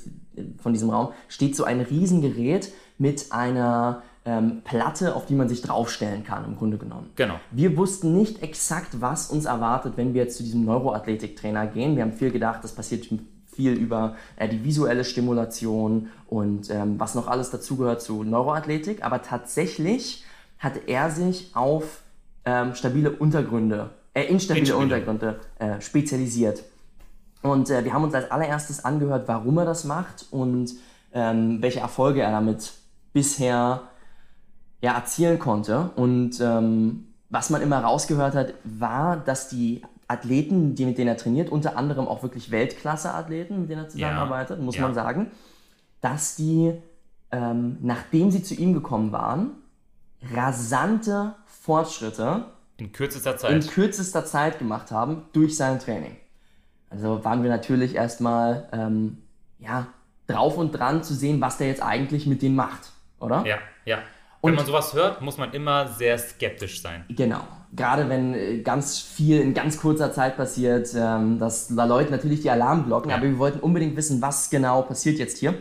von 0.62 0.74
diesem 0.74 0.90
Raum, 0.90 1.10
steht 1.28 1.56
so 1.56 1.66
ein 1.66 1.82
Riesengerät 1.82 2.72
mit 2.98 3.32
einer 3.32 4.02
ähm, 4.26 4.62
Platte, 4.64 5.16
auf 5.16 5.26
die 5.26 5.36
man 5.36 5.50
sich 5.50 5.62
draufstellen 5.62 6.24
kann, 6.24 6.46
im 6.46 6.56
Grunde 6.58 6.78
genommen. 6.78 7.10
Genau. 7.16 7.40
Wir 7.52 7.78
wussten 7.78 8.16
nicht 8.16 8.44
exakt, 8.44 9.02
was 9.02 9.30
uns 9.30 9.46
erwartet, 9.46 9.94
wenn 9.96 10.14
wir 10.14 10.24
jetzt 10.24 10.38
zu 10.38 10.44
diesem 10.44 10.66
Neuroathletiktrainer 10.66 11.68
gehen. 11.68 11.96
Wir 11.96 12.04
haben 12.04 12.14
viel 12.14 12.32
gedacht, 12.32 12.64
das 12.64 12.74
passiert 12.74 13.08
viel 13.54 13.74
über 13.74 14.16
äh, 14.38 14.48
die 14.48 14.64
visuelle 14.64 15.04
Stimulation 15.04 16.10
und 16.28 16.70
ähm, 16.70 17.00
was 17.00 17.16
noch 17.16 17.28
alles 17.28 17.50
dazugehört 17.50 18.02
zu 18.02 18.24
Neuroathletik. 18.24 19.04
Aber 19.04 19.22
tatsächlich 19.22 20.24
hat 20.60 20.88
er 20.88 21.10
sich 21.10 21.52
auf 21.56 22.02
ähm, 22.46 22.76
stabile 22.76 23.12
Untergründe, 23.12 23.92
äh, 24.14 24.24
instabile 24.24 24.60
Instabile. 24.62 24.84
Untergründe 24.84 25.40
äh, 25.60 25.82
spezialisiert. 25.82 26.64
Und 27.42 27.70
äh, 27.70 27.86
wir 27.86 27.94
haben 27.94 28.04
uns 28.04 28.14
als 28.14 28.30
allererstes 28.32 28.84
angehört, 28.84 29.28
warum 29.28 29.58
er 29.58 29.66
das 29.66 29.86
macht 29.86 30.26
und 30.32 30.74
ähm, 31.14 31.62
welche 31.62 31.80
Erfolge 31.80 32.22
er 32.22 32.32
damit 32.32 32.74
bisher 33.14 33.84
ja, 34.82 34.94
erzielen 34.94 35.40
konnte. 35.40 35.92
Und 35.96 36.40
ähm, 36.42 37.08
was 37.30 37.50
man 37.50 37.62
immer 37.62 37.80
rausgehört 37.80 38.36
hat, 38.36 38.54
war, 38.64 39.18
dass 39.18 39.50
die 39.50 39.82
Athleten, 40.08 40.76
die 40.76 40.86
mit 40.86 40.98
denen 40.98 41.10
er 41.10 41.18
trainiert, 41.18 41.50
unter 41.50 41.78
anderem 41.78 42.08
auch 42.08 42.24
wirklich 42.24 42.50
Weltklasse-Athleten, 42.50 43.62
mit 43.62 43.70
denen 43.70 43.84
er 43.84 43.90
zusammenarbeitet, 43.90 44.60
muss 44.60 44.76
ja. 44.76 44.82
man 44.82 44.94
sagen, 44.94 45.32
dass 46.02 46.36
die, 46.36 46.74
ähm, 47.32 47.78
nachdem 47.82 48.32
sie 48.32 48.42
zu 48.42 48.56
ihm 48.56 48.74
gekommen 48.74 49.12
waren, 49.12 49.52
rasante 50.34 51.36
Fortschritte 51.46 52.46
In 52.78 52.92
kürzester 52.92 53.32
in 53.32 53.62
Zeit. 53.62 53.72
kürzester 53.72 54.26
Zeit 54.26 54.60
gemacht 54.60 54.92
haben 54.92 55.24
durch 55.34 55.56
sein 55.56 55.80
Training. 55.80 56.18
Also 56.90 57.24
waren 57.24 57.44
wir 57.44 57.50
natürlich 57.52 57.94
erstmal 57.94 58.68
ähm, 58.72 59.20
ja, 59.60 59.88
drauf 60.26 60.58
und 60.58 60.72
dran 60.72 61.04
zu 61.04 61.14
sehen, 61.14 61.40
was 61.40 61.58
der 61.58 61.68
jetzt 61.68 61.84
eigentlich 61.84 62.26
mit 62.26 62.42
denen 62.42 62.56
macht, 62.56 62.92
oder? 63.20 63.46
ja, 63.46 63.58
ja. 63.86 64.00
Wenn 64.41 64.51
Und- 64.51 64.55
man 64.58 64.65
sowas 64.65 64.93
hört, 64.93 65.22
muss 65.22 65.38
man 65.38 65.51
immer 65.53 65.88
sehr 65.88 66.17
skeptisch 66.17 66.81
sein. 66.81 67.03
Genau. 67.10 67.41
Gerade 67.75 68.08
wenn 68.10 68.34
äh, 68.34 68.60
ganz 68.60 68.98
viel 69.00 69.41
in 69.41 69.53
ganz 69.53 69.79
kurzer 69.79 70.12
Zeit 70.13 70.38
passiert, 70.38 70.89
ähm, 70.96 71.38
dass 71.39 71.67
da 71.67 71.86
läuten 71.86 72.12
natürlich 72.12 72.41
die 72.41 72.50
Alarmglocken, 72.50 73.12
Ja. 73.12 73.17
aber 73.17 73.25
wir 73.25 73.38
wollten 73.38 73.60
unbedingt 73.60 73.96
wissen, 73.96 74.22
was 74.22 74.50
genau 74.50 74.81
passiert 74.81 75.19
jetzt 75.19 75.38
hier. 75.38 75.55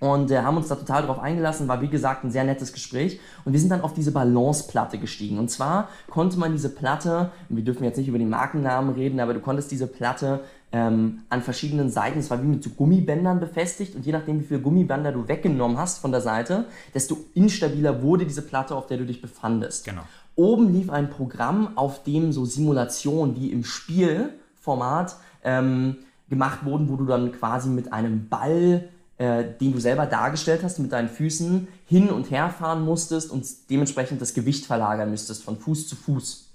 Und 0.00 0.30
äh, 0.30 0.38
haben 0.40 0.56
uns 0.56 0.68
da 0.68 0.76
total 0.76 1.02
drauf 1.02 1.18
eingelassen, 1.18 1.68
war 1.68 1.82
wie 1.82 1.88
gesagt 1.88 2.24
ein 2.24 2.30
sehr 2.30 2.44
nettes 2.44 2.72
Gespräch. 2.72 3.20
Und 3.44 3.52
wir 3.52 3.60
sind 3.60 3.68
dann 3.68 3.82
auf 3.82 3.92
diese 3.92 4.12
Balanceplatte 4.12 4.96
gestiegen. 4.98 5.38
Und 5.38 5.50
zwar 5.50 5.88
konnte 6.08 6.38
man 6.38 6.52
diese 6.52 6.70
Platte, 6.70 7.30
wir 7.50 7.62
dürfen 7.62 7.84
jetzt 7.84 7.98
nicht 7.98 8.08
über 8.08 8.18
den 8.18 8.30
Markennamen 8.30 8.94
reden, 8.94 9.20
aber 9.20 9.34
du 9.34 9.40
konntest 9.40 9.70
diese 9.70 9.86
Platte 9.86 10.40
ähm, 10.72 11.22
an 11.28 11.42
verschiedenen 11.42 11.90
Seiten, 11.90 12.20
es 12.20 12.30
war 12.30 12.42
wie 12.42 12.46
mit 12.46 12.62
so 12.62 12.70
Gummibändern 12.70 13.40
befestigt 13.40 13.96
und 13.96 14.06
je 14.06 14.12
nachdem, 14.12 14.40
wie 14.40 14.44
viele 14.44 14.60
Gummibänder 14.60 15.10
du 15.12 15.26
weggenommen 15.26 15.78
hast 15.78 15.98
von 15.98 16.12
der 16.12 16.20
Seite, 16.20 16.66
desto 16.94 17.18
instabiler 17.34 18.02
wurde 18.02 18.24
diese 18.24 18.42
Platte, 18.42 18.76
auf 18.76 18.86
der 18.86 18.98
du 18.98 19.06
dich 19.06 19.20
befandest. 19.20 19.84
Genau. 19.84 20.02
Oben 20.36 20.72
lief 20.72 20.90
ein 20.90 21.10
Programm, 21.10 21.76
auf 21.76 22.04
dem 22.04 22.32
so 22.32 22.44
Simulationen 22.44 23.34
wie 23.36 23.50
im 23.50 23.64
Spielformat 23.64 25.16
ähm, 25.42 25.98
gemacht 26.28 26.64
wurden, 26.64 26.88
wo 26.88 26.96
du 26.96 27.04
dann 27.04 27.32
quasi 27.32 27.68
mit 27.68 27.92
einem 27.92 28.28
Ball, 28.28 28.88
äh, 29.18 29.44
den 29.60 29.72
du 29.72 29.80
selber 29.80 30.06
dargestellt 30.06 30.62
hast, 30.62 30.78
mit 30.78 30.92
deinen 30.92 31.08
Füßen 31.08 31.66
hin 31.84 32.10
und 32.10 32.30
her 32.30 32.48
fahren 32.48 32.84
musstest 32.84 33.32
und 33.32 33.44
dementsprechend 33.68 34.22
das 34.22 34.34
Gewicht 34.34 34.66
verlagern 34.66 35.10
müsstest 35.10 35.42
von 35.42 35.58
Fuß 35.58 35.88
zu 35.88 35.96
Fuß. 35.96 36.46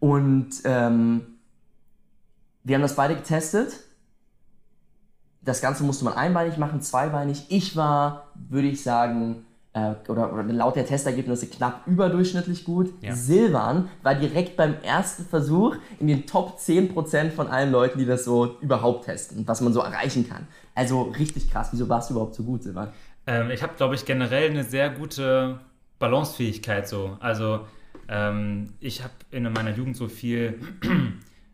Und 0.00 0.48
ähm, 0.64 1.37
wir 2.64 2.76
haben 2.76 2.82
das 2.82 2.96
beide 2.96 3.14
getestet. 3.14 3.80
Das 5.42 5.60
Ganze 5.60 5.84
musste 5.84 6.04
man 6.04 6.14
einbeinig 6.14 6.58
machen, 6.58 6.80
zweibeinig. 6.82 7.46
Ich 7.48 7.76
war, 7.76 8.32
würde 8.34 8.68
ich 8.68 8.82
sagen, 8.82 9.46
äh, 9.72 9.94
oder, 10.08 10.32
oder 10.32 10.42
laut 10.42 10.76
der 10.76 10.86
Testergebnisse 10.86 11.46
knapp 11.46 11.86
überdurchschnittlich 11.86 12.64
gut. 12.64 12.92
Ja. 13.00 13.14
Silvan 13.14 13.88
war 14.02 14.14
direkt 14.14 14.56
beim 14.56 14.74
ersten 14.82 15.24
Versuch 15.24 15.76
in 16.00 16.08
den 16.08 16.26
Top 16.26 16.58
10% 16.58 17.30
von 17.30 17.48
allen 17.48 17.70
Leuten, 17.70 17.98
die 17.98 18.06
das 18.06 18.24
so 18.24 18.58
überhaupt 18.60 19.04
testen, 19.04 19.46
was 19.46 19.60
man 19.60 19.72
so 19.72 19.80
erreichen 19.80 20.28
kann. 20.28 20.46
Also 20.74 21.02
richtig 21.02 21.50
krass. 21.50 21.68
Wieso 21.72 21.88
warst 21.88 22.10
du 22.10 22.14
überhaupt 22.14 22.34
so 22.34 22.42
gut, 22.42 22.62
Silvan? 22.62 22.88
Ähm, 23.26 23.50
ich 23.50 23.62
habe, 23.62 23.74
glaube 23.76 23.94
ich, 23.94 24.04
generell 24.04 24.50
eine 24.50 24.64
sehr 24.64 24.90
gute 24.90 25.60
Balancefähigkeit 25.98 26.88
so. 26.88 27.16
Also 27.20 27.60
ähm, 28.08 28.72
ich 28.80 29.02
habe 29.02 29.12
in 29.30 29.50
meiner 29.52 29.70
Jugend 29.70 29.96
so 29.96 30.08
viel, 30.08 30.60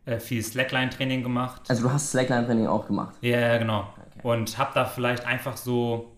äh, 0.06 0.18
viel 0.18 0.42
Slackline-Training 0.42 1.22
gemacht. 1.22 1.62
Also 1.68 1.82
du 1.82 1.92
hast 1.92 2.10
Slackline-Training 2.10 2.66
auch 2.66 2.86
gemacht. 2.86 3.16
Ja, 3.20 3.38
ja, 3.38 3.58
genau. 3.58 3.92
Und 4.22 4.58
habe 4.58 4.72
da 4.74 4.84
vielleicht 4.84 5.26
einfach 5.26 5.56
so 5.56 6.16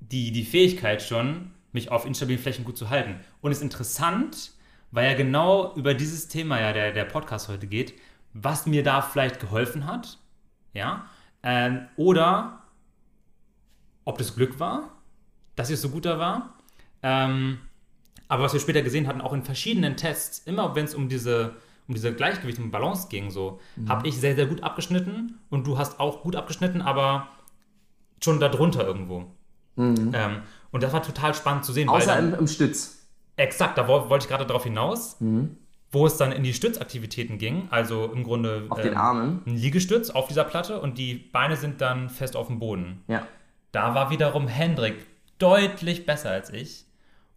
die, 0.00 0.32
die 0.32 0.44
Fähigkeit 0.44 1.02
schon, 1.02 1.50
mich 1.72 1.90
auf 1.90 2.06
instabilen 2.06 2.40
Flächen 2.40 2.64
gut 2.64 2.78
zu 2.78 2.90
halten. 2.90 3.20
Und 3.40 3.50
es 3.50 3.58
ist 3.58 3.64
interessant, 3.64 4.52
weil 4.90 5.10
ja 5.10 5.16
genau 5.16 5.74
über 5.74 5.94
dieses 5.94 6.28
Thema 6.28 6.60
ja 6.60 6.72
der, 6.72 6.92
der 6.92 7.04
Podcast 7.04 7.48
heute 7.48 7.66
geht, 7.66 7.94
was 8.32 8.66
mir 8.66 8.82
da 8.82 9.02
vielleicht 9.02 9.40
geholfen 9.40 9.86
hat, 9.86 10.18
ja, 10.72 11.06
ähm, 11.42 11.88
oder 11.96 12.62
ob 14.04 14.18
das 14.18 14.34
Glück 14.34 14.60
war, 14.60 14.90
dass 15.56 15.70
ich 15.70 15.80
so 15.80 15.88
gut 15.88 16.04
da 16.04 16.18
war. 16.18 16.54
Ähm, 17.02 17.58
aber 18.28 18.44
was 18.44 18.52
wir 18.52 18.60
später 18.60 18.82
gesehen 18.82 19.06
hatten, 19.06 19.20
auch 19.20 19.32
in 19.32 19.42
verschiedenen 19.42 19.96
Tests, 19.96 20.38
immer 20.46 20.74
wenn 20.74 20.84
es 20.84 20.94
um 20.94 21.08
diese, 21.08 21.56
um 21.88 21.94
diese 21.94 22.14
Gleichgewicht 22.14 22.58
und 22.58 22.70
Balance 22.70 23.08
ging, 23.08 23.30
so, 23.30 23.60
habe 23.88 24.08
ich 24.08 24.18
sehr, 24.18 24.34
sehr 24.34 24.46
gut 24.46 24.62
abgeschnitten 24.62 25.38
und 25.50 25.66
du 25.66 25.76
hast 25.78 26.00
auch 26.00 26.22
gut 26.22 26.34
abgeschnitten, 26.36 26.80
aber 26.82 27.28
schon 28.22 28.40
darunter 28.40 28.86
irgendwo. 28.86 29.26
Ähm, 29.76 30.42
und 30.70 30.82
das 30.82 30.92
war 30.92 31.02
total 31.02 31.34
spannend 31.34 31.64
zu 31.64 31.72
sehen. 31.72 31.88
weil 31.88 31.96
Außer 31.96 32.14
dann, 32.14 32.32
im, 32.34 32.38
im 32.40 32.46
Stütz. 32.46 33.06
exakt, 33.36 33.76
da 33.76 33.86
wo- 33.88 34.08
wollte 34.08 34.24
ich 34.24 34.28
gerade 34.30 34.46
darauf 34.46 34.64
hinaus, 34.64 35.16
wo 35.92 36.06
es 36.06 36.16
dann 36.16 36.32
in 36.32 36.42
die 36.42 36.54
Stützaktivitäten 36.54 37.38
ging, 37.38 37.68
also 37.70 38.06
im 38.12 38.22
Grunde 38.24 38.66
Auf 38.70 38.80
den 38.80 38.92
ähm, 38.92 38.98
Armen. 38.98 39.42
ein 39.46 39.56
Liegestütz 39.56 40.10
auf 40.10 40.26
dieser 40.28 40.44
Platte 40.44 40.80
und 40.80 40.96
die 40.98 41.14
Beine 41.14 41.56
sind 41.56 41.80
dann 41.80 42.08
fest 42.08 42.34
auf 42.36 42.46
dem 42.46 42.58
Boden. 42.60 43.02
Ja. 43.08 43.26
Da 43.72 43.94
war 43.94 44.10
wiederum 44.10 44.46
Hendrik 44.48 45.06
deutlich 45.38 46.06
besser 46.06 46.30
als 46.30 46.50
ich. 46.50 46.84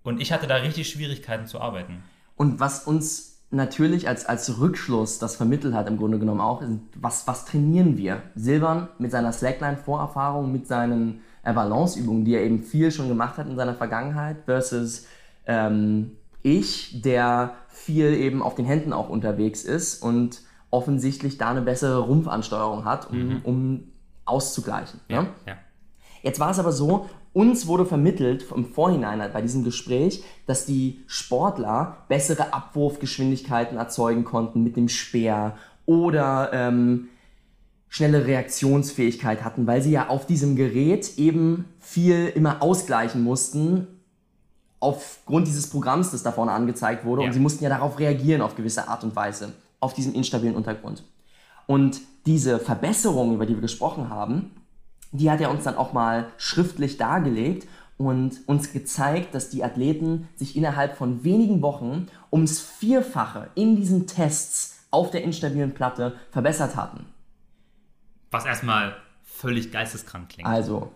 Und 0.04 0.22
ich 0.22 0.32
hatte 0.32 0.48
da 0.48 0.56
richtig 0.56 0.88
Schwierigkeiten 0.90 1.48
zu 1.48 1.60
arbeiten. 1.60 2.04
Und 2.36 2.60
was 2.60 2.86
uns 2.86 3.37
natürlich 3.50 4.08
als, 4.08 4.26
als 4.26 4.60
Rückschluss 4.60 5.20
das 5.20 5.36
vermittelt 5.36 5.74
hat, 5.74 5.88
im 5.88 5.98
Grunde 5.98 6.20
genommen 6.20 6.42
auch, 6.42 6.62
was, 6.96 7.28
was 7.28 7.46
trainieren 7.46 7.98
wir? 7.98 8.22
Silvan 8.36 8.90
mit 9.00 9.12
seiner 9.12 9.32
Slackline-Vorerfahrung, 9.32 10.52
mit 10.52 10.68
seinen 10.68 11.22
äh, 11.44 11.54
Balanceübungen, 11.54 12.26
die 12.26 12.36
er 12.36 12.44
eben 12.44 12.64
viel 12.64 12.92
schon 12.92 13.08
gemacht 13.08 13.38
hat 13.38 13.48
in 13.48 13.56
seiner 13.56 13.76
Vergangenheit, 13.76 14.38
versus 14.46 15.06
ähm, 15.46 16.12
ich, 16.44 17.02
der 17.02 17.54
viel 17.70 18.14
eben 18.14 18.42
auf 18.42 18.56
den 18.56 18.66
Händen 18.66 18.94
auch 18.94 19.10
unterwegs 19.10 19.64
ist 19.64 20.02
und 20.04 20.42
offensichtlich 20.70 21.38
da 21.38 21.52
eine 21.52 21.62
bessere 21.62 22.00
Rumpfansteuerung 22.00 22.84
hat, 22.86 23.10
um, 23.10 23.42
um 23.44 23.84
auszugleichen. 24.26 25.00
Ne? 25.08 25.28
Ja. 25.46 25.58
Jetzt 26.24 26.40
war 26.40 26.52
es 26.52 26.60
aber 26.60 26.72
so, 26.72 27.10
uns 27.34 27.68
wurde 27.68 27.86
vermittelt 27.86 28.46
im 28.56 28.66
Vorhinein 28.66 29.22
halt 29.22 29.34
bei 29.34 29.42
diesem 29.42 29.64
Gespräch, 29.64 30.24
dass 30.46 30.66
die 30.66 31.04
Sportler 31.08 31.98
bessere 32.08 32.54
Abwurfgeschwindigkeiten 32.54 33.78
erzeugen 33.78 34.24
konnten 34.24 34.64
mit 34.64 34.76
dem 34.76 34.90
Speer 34.90 35.56
oder 35.86 36.52
ähm, 36.54 37.10
schnelle 37.90 38.26
Reaktionsfähigkeit 38.26 39.44
hatten, 39.44 39.68
weil 39.68 39.82
sie 39.82 39.92
ja 39.92 40.10
auf 40.10 40.26
diesem 40.26 40.56
Gerät 40.56 41.18
eben 41.18 41.66
viel 41.80 42.28
immer 42.28 42.62
ausgleichen 42.62 43.24
mussten 43.24 43.88
aufgrund 44.80 45.48
dieses 45.48 45.70
Programms, 45.70 46.12
das 46.12 46.24
da 46.24 46.32
vorne 46.32 46.52
angezeigt 46.52 47.06
wurde. 47.06 47.22
Ja. 47.22 47.28
Und 47.28 47.34
sie 47.34 47.40
mussten 47.40 47.64
ja 47.64 47.70
darauf 47.70 48.00
reagieren 48.00 48.42
auf 48.42 48.56
gewisse 48.56 48.88
Art 48.88 49.04
und 49.04 49.16
Weise, 49.16 49.54
auf 49.80 49.94
diesem 49.94 50.14
instabilen 50.14 50.56
Untergrund. 50.56 51.04
Und 51.66 52.02
diese 52.26 52.60
Verbesserung, 52.60 53.36
über 53.36 53.46
die 53.46 53.54
wir 53.54 53.62
gesprochen 53.62 54.10
haben, 54.10 54.52
die 55.12 55.32
hat 55.32 55.42
er 55.42 55.50
uns 55.52 55.64
dann 55.64 55.78
auch 55.78 55.94
mal 55.94 56.28
schriftlich 56.38 56.98
dargelegt 56.98 57.68
und 57.98 58.48
uns 58.48 58.74
gezeigt, 58.74 59.34
dass 59.34 59.50
die 59.50 59.64
Athleten 59.64 60.28
sich 60.36 60.56
innerhalb 60.56 60.98
von 60.98 61.24
wenigen 61.24 61.62
Wochen 61.62 62.08
ums 62.32 62.62
Vierfache 62.62 63.50
in 63.56 63.76
diesen 63.76 64.08
Tests 64.08 64.86
auf 64.92 65.12
der 65.12 65.24
instabilen 65.24 65.74
Platte 65.74 66.16
verbessert 66.32 66.76
hatten. 66.76 67.06
Was 68.32 68.46
erstmal 68.46 68.96
völlig 69.24 69.72
geisteskrank 69.72 70.30
klingt. 70.30 70.48
Also 70.48 70.92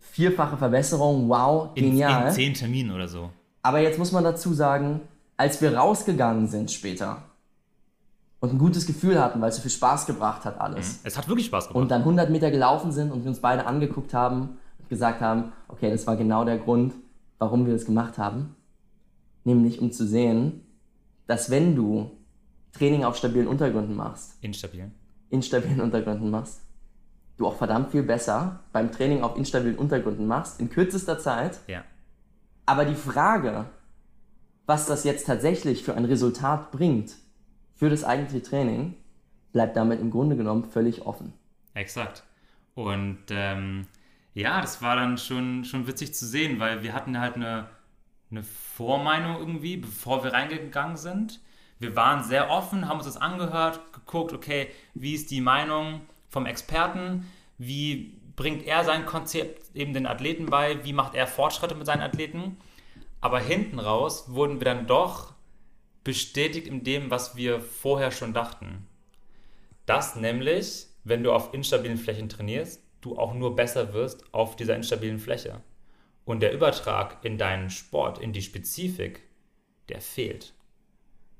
vierfache 0.00 0.56
Verbesserung, 0.56 1.28
wow, 1.28 1.70
in, 1.74 1.90
genial. 1.90 2.28
in 2.28 2.32
zehn 2.32 2.54
Terminen 2.54 2.90
oder 2.92 3.08
so. 3.08 3.30
Aber 3.62 3.80
jetzt 3.80 3.98
muss 3.98 4.12
man 4.12 4.24
dazu 4.24 4.52
sagen, 4.52 5.00
als 5.36 5.60
wir 5.62 5.76
rausgegangen 5.76 6.48
sind 6.48 6.70
später 6.70 7.22
und 8.42 8.52
ein 8.52 8.58
gutes 8.58 8.86
Gefühl 8.86 9.22
hatten, 9.22 9.40
weil 9.40 9.50
es 9.50 9.56
so 9.56 9.62
viel 9.62 9.70
Spaß 9.70 10.04
gebracht 10.04 10.44
hat 10.44 10.60
alles. 10.60 10.98
Es 11.04 11.16
hat 11.16 11.28
wirklich 11.28 11.46
Spaß 11.46 11.68
gemacht. 11.68 11.80
Und 11.80 11.90
dann 11.92 12.00
100 12.00 12.28
Meter 12.28 12.50
gelaufen 12.50 12.90
sind 12.90 13.12
und 13.12 13.22
wir 13.22 13.28
uns 13.28 13.38
beide 13.38 13.66
angeguckt 13.66 14.12
haben 14.14 14.58
und 14.80 14.88
gesagt 14.88 15.20
haben, 15.20 15.52
okay, 15.68 15.90
das 15.90 16.08
war 16.08 16.16
genau 16.16 16.44
der 16.44 16.58
Grund, 16.58 16.92
warum 17.38 17.66
wir 17.66 17.72
das 17.72 17.84
gemacht 17.84 18.18
haben. 18.18 18.56
Nämlich 19.44 19.80
um 19.80 19.92
zu 19.92 20.04
sehen, 20.04 20.66
dass 21.28 21.50
wenn 21.50 21.76
du 21.76 22.10
Training 22.72 23.04
auf 23.04 23.16
stabilen 23.16 23.46
Untergründen 23.46 23.94
machst, 23.94 24.34
Instabil. 24.40 24.90
instabilen 25.30 25.80
Untergründen 25.80 26.28
machst, 26.28 26.62
du 27.36 27.46
auch 27.46 27.54
verdammt 27.54 27.92
viel 27.92 28.02
besser 28.02 28.58
beim 28.72 28.90
Training 28.90 29.22
auf 29.22 29.36
instabilen 29.36 29.78
Untergründen 29.78 30.26
machst, 30.26 30.58
in 30.58 30.68
kürzester 30.68 31.20
Zeit. 31.20 31.60
Ja. 31.68 31.84
Aber 32.66 32.86
die 32.86 32.96
Frage, 32.96 33.66
was 34.66 34.86
das 34.86 35.04
jetzt 35.04 35.28
tatsächlich 35.28 35.84
für 35.84 35.94
ein 35.94 36.06
Resultat 36.06 36.72
bringt 36.72 37.12
für 37.82 37.90
das 37.90 38.04
eigentliche 38.04 38.44
Training, 38.44 38.94
bleibt 39.52 39.76
damit 39.76 40.00
im 40.00 40.12
Grunde 40.12 40.36
genommen 40.36 40.62
völlig 40.62 41.04
offen. 41.04 41.32
Exakt. 41.74 42.22
Und 42.76 43.24
ähm, 43.30 43.88
ja, 44.34 44.60
das 44.60 44.82
war 44.82 44.94
dann 44.94 45.18
schon, 45.18 45.64
schon 45.64 45.88
witzig 45.88 46.14
zu 46.14 46.24
sehen, 46.24 46.60
weil 46.60 46.84
wir 46.84 46.92
hatten 46.92 47.18
halt 47.18 47.34
eine, 47.34 47.66
eine 48.30 48.44
Vormeinung 48.44 49.36
irgendwie, 49.36 49.78
bevor 49.78 50.22
wir 50.22 50.32
reingegangen 50.32 50.96
sind. 50.96 51.40
Wir 51.80 51.96
waren 51.96 52.22
sehr 52.22 52.50
offen, 52.50 52.88
haben 52.88 52.98
uns 52.98 53.06
das 53.06 53.16
angehört, 53.16 53.80
geguckt, 53.92 54.32
okay, 54.32 54.68
wie 54.94 55.14
ist 55.14 55.32
die 55.32 55.40
Meinung 55.40 56.02
vom 56.28 56.46
Experten, 56.46 57.26
wie 57.58 58.16
bringt 58.36 58.64
er 58.64 58.84
sein 58.84 59.06
Konzept 59.06 59.74
eben 59.74 59.92
den 59.92 60.06
Athleten 60.06 60.46
bei, 60.46 60.84
wie 60.84 60.92
macht 60.92 61.16
er 61.16 61.26
Fortschritte 61.26 61.74
mit 61.74 61.86
seinen 61.86 62.02
Athleten. 62.02 62.58
Aber 63.20 63.40
hinten 63.40 63.80
raus 63.80 64.26
wurden 64.28 64.60
wir 64.60 64.66
dann 64.66 64.86
doch 64.86 65.32
bestätigt 66.04 66.66
in 66.66 66.84
dem, 66.84 67.10
was 67.10 67.36
wir 67.36 67.60
vorher 67.60 68.10
schon 68.10 68.32
dachten. 68.32 68.86
Dass 69.86 70.16
nämlich, 70.16 70.86
wenn 71.04 71.22
du 71.22 71.32
auf 71.32 71.54
instabilen 71.54 71.96
Flächen 71.96 72.28
trainierst, 72.28 72.82
du 73.00 73.18
auch 73.18 73.34
nur 73.34 73.56
besser 73.56 73.92
wirst 73.92 74.24
auf 74.32 74.56
dieser 74.56 74.76
instabilen 74.76 75.18
Fläche. 75.18 75.60
Und 76.24 76.40
der 76.40 76.52
Übertrag 76.52 77.24
in 77.24 77.36
deinen 77.36 77.68
Sport, 77.70 78.18
in 78.18 78.32
die 78.32 78.42
Spezifik, 78.42 79.22
der 79.88 80.00
fehlt. 80.00 80.54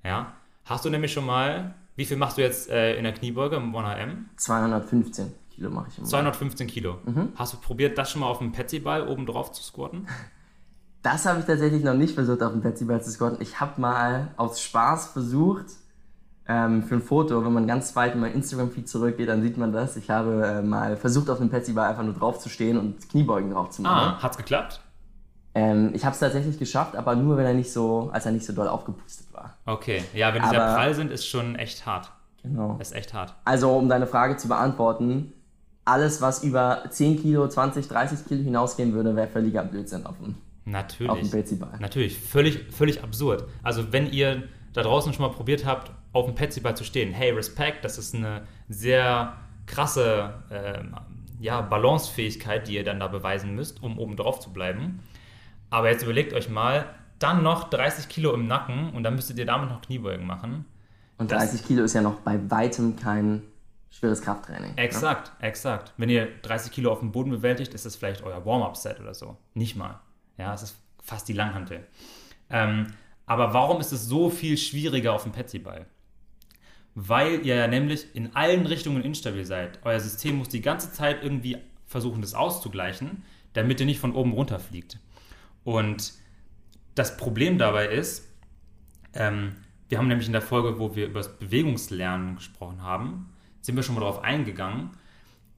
Ja? 0.03 0.35
Hast 0.65 0.85
du 0.85 0.91
nämlich 0.91 1.13
schon 1.13 1.27
mal, 1.27 1.75
wie 1.95 2.05
viel 2.05 2.17
machst 2.17 2.39
du 2.39 2.43
jetzt 2.43 2.69
äh, 2.69 2.97
in 2.97 3.05
der 3.05 3.15
Kniebeuge 3.15 3.57
im 3.57 3.75
1HM? 3.75 4.25
215 4.37 5.33
Kilo 5.55 5.71
mache 5.71 5.89
ich 5.91 5.99
immer. 5.99 6.07
215 6.09 6.67
Kilo. 6.67 6.99
Hast 7.37 7.53
du 7.53 7.59
probiert, 7.59 7.97
das 7.97 8.11
schon 8.11 8.21
mal 8.21 8.29
auf 8.29 8.39
dem 8.39 8.53
Petsy-Ball 8.53 9.07
oben 9.07 9.27
drauf 9.27 9.53
zu 9.53 9.63
squatten? 9.63 10.09
Das 11.03 11.27
habe 11.27 11.41
ich 11.41 11.47
tatsächlich 11.47 11.83
noch 11.83 11.95
nicht 11.95 12.15
versucht, 12.15 12.43
auf 12.43 12.53
dem 12.53 12.63
Petsyball 12.63 13.03
zu 13.03 13.11
squatten. 13.11 13.39
Ich 13.41 13.61
habe 13.61 13.81
mal 13.81 14.29
aus 14.37 14.61
Spaß 14.61 15.09
versucht, 15.09 15.67
ähm, 16.47 16.83
für 16.83 16.97
ein 16.97 17.03
Foto, 17.03 17.45
wenn 17.45 17.53
man 17.53 17.67
ganz 17.67 17.95
weit 17.95 18.15
in 18.15 18.21
mein 18.21 18.33
Instagram-Feed 18.33 18.89
zurückgeht, 18.89 19.29
dann 19.29 19.43
sieht 19.43 19.57
man 19.57 19.73
das. 19.73 19.97
Ich 19.97 20.11
habe 20.11 20.45
äh, 20.45 20.63
mal 20.63 20.97
versucht, 20.97 21.31
auf 21.31 21.39
dem 21.39 21.51
Petsyball 21.51 21.89
einfach 21.89 22.03
nur 22.03 22.15
drauf 22.15 22.39
zu 22.39 22.49
stehen 22.49 22.79
und 22.79 23.09
Kniebeugen 23.09 23.51
drauf 23.51 23.71
zu 23.71 23.83
machen. 23.83 24.15
Ah, 24.17 24.23
hat's 24.23 24.37
geklappt? 24.37 24.81
Ähm, 25.55 25.91
ich 25.93 26.05
habe 26.05 26.15
es 26.15 26.21
tatsächlich 26.21 26.59
geschafft, 26.59 26.97
aber 26.97 27.15
nur, 27.15 27.37
wenn 27.37 27.47
er 27.47 27.55
nicht 27.55 27.73
so, 27.73 28.11
als 28.13 28.27
er 28.27 28.33
nicht 28.33 28.47
so 28.47 28.53
doll 28.53 28.69
aufgepustet 28.69 29.27
war. 29.33 29.57
Okay, 29.67 30.03
ja, 30.15 30.33
wenn 30.33 30.43
die 30.43 30.49
sehr 30.49 30.61
prall 30.61 30.95
sind, 30.95 31.11
ist 31.11 31.27
schon 31.27 31.57
echt 31.57 31.85
hart. 31.87 32.11
Genau. 32.43 32.77
Ist 32.81 32.95
echt 32.95 33.15
hart. 33.15 33.35
Also, 33.45 33.71
um 33.73 33.89
deine 33.89 34.07
Frage 34.07 34.37
zu 34.37 34.49
beantworten, 34.49 35.33
alles, 35.85 36.21
was 36.21 36.43
über 36.43 36.85
10 36.89 37.21
Kilo, 37.21 37.47
20, 37.47 37.87
30 37.87 38.27
Kilo 38.27 38.43
hinausgehen 38.43 38.95
würde, 38.95 39.15
wäre 39.15 39.29
völliger 39.29 39.63
Blödsinn 39.63 40.07
auf 40.07 40.19
dem, 40.65 40.75
auf 40.75 40.93
dem 40.97 41.07
Natürlich. 41.07 41.31
Petsyball. 41.31 41.79
Natürlich, 41.81 42.19
völlig, 42.19 42.73
völlig 42.73 43.03
absurd. 43.03 43.45
Also 43.63 43.93
wenn 43.93 44.11
ihr 44.11 44.45
da 44.73 44.83
draußen 44.83 45.13
schon 45.13 45.23
mal 45.27 45.33
probiert 45.35 45.65
habt, 45.67 45.91
auf 46.13 46.27
dem 46.27 46.35
Petsyball 46.35 46.77
zu 46.77 46.85
stehen, 46.85 47.13
hey, 47.13 47.31
Respekt, 47.31 47.85
das 47.85 47.99
ist 47.99 48.15
eine 48.15 48.43
sehr 48.69 49.35
krasse 49.67 50.35
ähm, 50.51 50.95
ja, 51.41 51.61
Balancefähigkeit, 51.61 52.69
die 52.69 52.75
ihr 52.75 52.85
dann 52.85 53.01
da 53.01 53.09
beweisen 53.09 53.55
müsst, 53.55 53.83
um 53.83 53.99
oben 53.99 54.17
drauf 54.17 54.41
zu 54.41 54.53
bleiben. 54.53 55.01
Aber 55.71 55.91
jetzt 55.91 56.03
überlegt 56.03 56.33
euch 56.35 56.49
mal, 56.49 56.87
dann 57.19 57.43
noch 57.43 57.71
30 57.71 58.09
Kilo 58.09 58.33
im 58.35 58.47
Nacken 58.47 58.91
und 58.91 59.03
dann 59.05 59.15
müsstet 59.15 59.39
ihr 59.39 59.47
damit 59.47 59.69
noch 59.71 59.81
Kniebeugen 59.83 60.27
machen. 60.27 60.65
Und 61.19 61.31
Das- 61.31 61.51
30 61.51 61.65
Kilo 61.67 61.85
ist 61.85 61.95
ja 61.95 62.03
noch 62.03 62.17
bei 62.21 62.39
weitem 62.51 62.97
kein 62.97 63.43
schweres 63.91 64.23
Krafttraining. 64.23 64.75
ne? 64.75 64.79
Exakt, 64.79 65.33
exakt. 65.41 65.93
Wenn 65.97 66.09
ihr 66.09 66.29
30 66.43 66.73
Kilo 66.73 66.91
auf 66.93 67.01
dem 67.01 67.13
Boden 67.13 67.31
bewältigt, 67.31 67.75
ist 67.75 67.87
das 67.87 67.97
vielleicht 67.97 68.23
euer 68.23 68.45
Warm-up-Set 68.45 69.01
oder 69.01 69.15
so. 69.15 69.37
Nicht 69.55 69.77
mal. 69.77 70.01
Ja, 70.43 70.55
es 70.55 70.63
ist 70.63 70.77
fast 71.01 71.29
die 71.29 71.35
Langhantel. 71.35 71.87
Ähm, 72.51 72.89
aber 73.27 73.55
warum 73.55 73.81
ist 73.81 73.93
es 73.93 74.07
so 74.07 74.29
viel 74.29 74.59
schwieriger 74.59 75.13
auf 75.13 75.23
dem 75.23 75.31
Petsyball? 75.31 75.87
Weil 76.97 77.47
ihr 77.47 77.55
ja 77.55 77.69
nämlich 77.69 78.07
in 78.15 78.35
allen 78.35 78.67
Richtungen 78.67 79.05
instabil 79.05 79.45
seid. 79.45 79.79
Euer 79.85 80.01
System 80.01 80.39
muss 80.39 80.49
die 80.49 80.61
ganze 80.61 80.93
Zeit 80.93 81.23
irgendwie 81.23 81.59
versuchen, 81.87 82.23
das 82.23 82.35
auszugleichen, 82.35 83.23
damit 83.53 83.79
ihr 83.79 83.87
nicht 83.87 84.01
von 84.01 84.17
oben 84.17 84.33
runter 84.33 84.59
fliegt. 84.59 84.99
Und 85.63 86.13
das 86.97 87.17
Problem 87.17 87.57
dabei 87.57 87.87
ist, 87.87 88.29
ähm, 89.15 89.55
wir 89.89 89.99
haben 89.99 90.09
nämlich 90.09 90.27
in 90.27 90.33
der 90.33 90.43
Folge, 90.43 90.81
wo 90.81 90.97
wir 90.97 91.07
über 91.07 91.21
das 91.21 91.39
Bewegungslernen 91.39 92.35
gesprochen 92.35 92.83
haben, 92.83 93.33
sind 93.61 93.77
wir 93.77 93.85
schon 93.85 93.95
mal 93.95 94.01
darauf 94.01 94.25
eingegangen. 94.25 94.91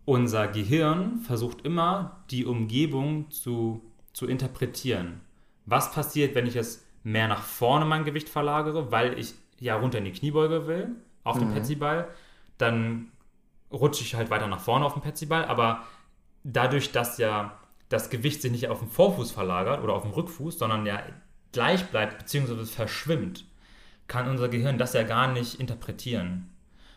Unser 0.05 0.49
Gehirn 0.49 1.21
versucht 1.21 1.63
immer, 1.63 2.23
die 2.31 2.45
Umgebung 2.45 3.31
zu, 3.31 3.81
zu 4.15 4.27
interpretieren. 4.27 5.21
Was 5.67 5.93
passiert, 5.93 6.35
wenn 6.35 6.47
ich 6.47 6.57
es 6.57 6.87
mehr 7.03 7.29
nach 7.29 7.43
vorne 7.43 7.85
mein 7.85 8.05
Gewicht 8.05 8.31
verlagere, 8.31 8.91
weil 8.91 9.19
ich 9.19 9.35
ja 9.61 9.77
runter 9.77 9.99
in 9.99 10.05
die 10.05 10.13
Kniebeuge 10.13 10.67
will, 10.67 10.97
auf 11.23 11.39
dem 11.39 11.53
Petsyball, 11.53 12.09
dann 12.59 13.11
rutsche 13.73 14.03
ich 14.05 14.15
halt 14.15 14.31
weiter 14.31 14.47
nach 14.47 14.61
vorne 14.61 14.85
auf 14.85 14.93
dem 14.93 15.03
Petsyball, 15.03 15.45
aber 15.45 15.85
dadurch, 16.45 16.93
dass 16.93 17.19
ja 17.19 17.59
das 17.89 18.11
Gewicht 18.11 18.43
sich 18.43 18.53
nicht 18.53 18.69
auf 18.69 18.81
den 18.81 18.89
Vorfuß 18.89 19.31
verlagert 19.31 19.83
oder 19.83 19.95
auf 19.95 20.03
den 20.03 20.13
Rückfuß, 20.13 20.59
sondern 20.59 20.87
ja 20.87 21.03
gleich 21.53 21.85
bleibt 21.87 22.19
bzw. 22.19 22.65
verschwimmt, 22.65 23.45
kann 24.07 24.29
unser 24.29 24.49
Gehirn 24.49 24.79
das 24.79 24.93
ja 24.93 25.03
gar 25.03 25.33
nicht 25.33 25.61
interpretieren. 25.61 26.51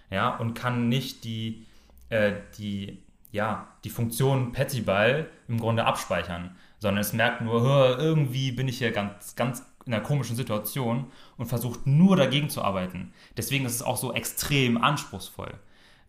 Ja, 0.09 0.35
und 0.37 0.53
kann 0.53 0.89
nicht 0.89 1.23
die, 1.23 1.65
äh, 2.09 2.33
die, 2.57 3.03
ja, 3.31 3.67
die 3.83 3.89
Funktion 3.89 4.51
Petsyball 4.51 5.29
im 5.47 5.59
Grunde 5.59 5.85
abspeichern, 5.85 6.55
sondern 6.79 7.01
es 7.01 7.13
merkt 7.13 7.41
nur, 7.41 7.61
"Hör, 7.61 7.99
irgendwie 7.99 8.51
bin 8.51 8.67
ich 8.67 8.77
hier 8.79 8.91
ganz, 8.91 9.35
ganz 9.35 9.63
in 9.85 9.93
einer 9.93 10.03
komischen 10.03 10.35
Situation 10.35 11.05
und 11.37 11.45
versucht 11.45 11.87
nur 11.87 12.17
dagegen 12.17 12.49
zu 12.49 12.61
arbeiten. 12.61 13.13
Deswegen 13.37 13.65
ist 13.65 13.73
es 13.75 13.81
auch 13.81 13.95
so 13.97 14.13
extrem 14.13 14.81
anspruchsvoll. 14.83 15.53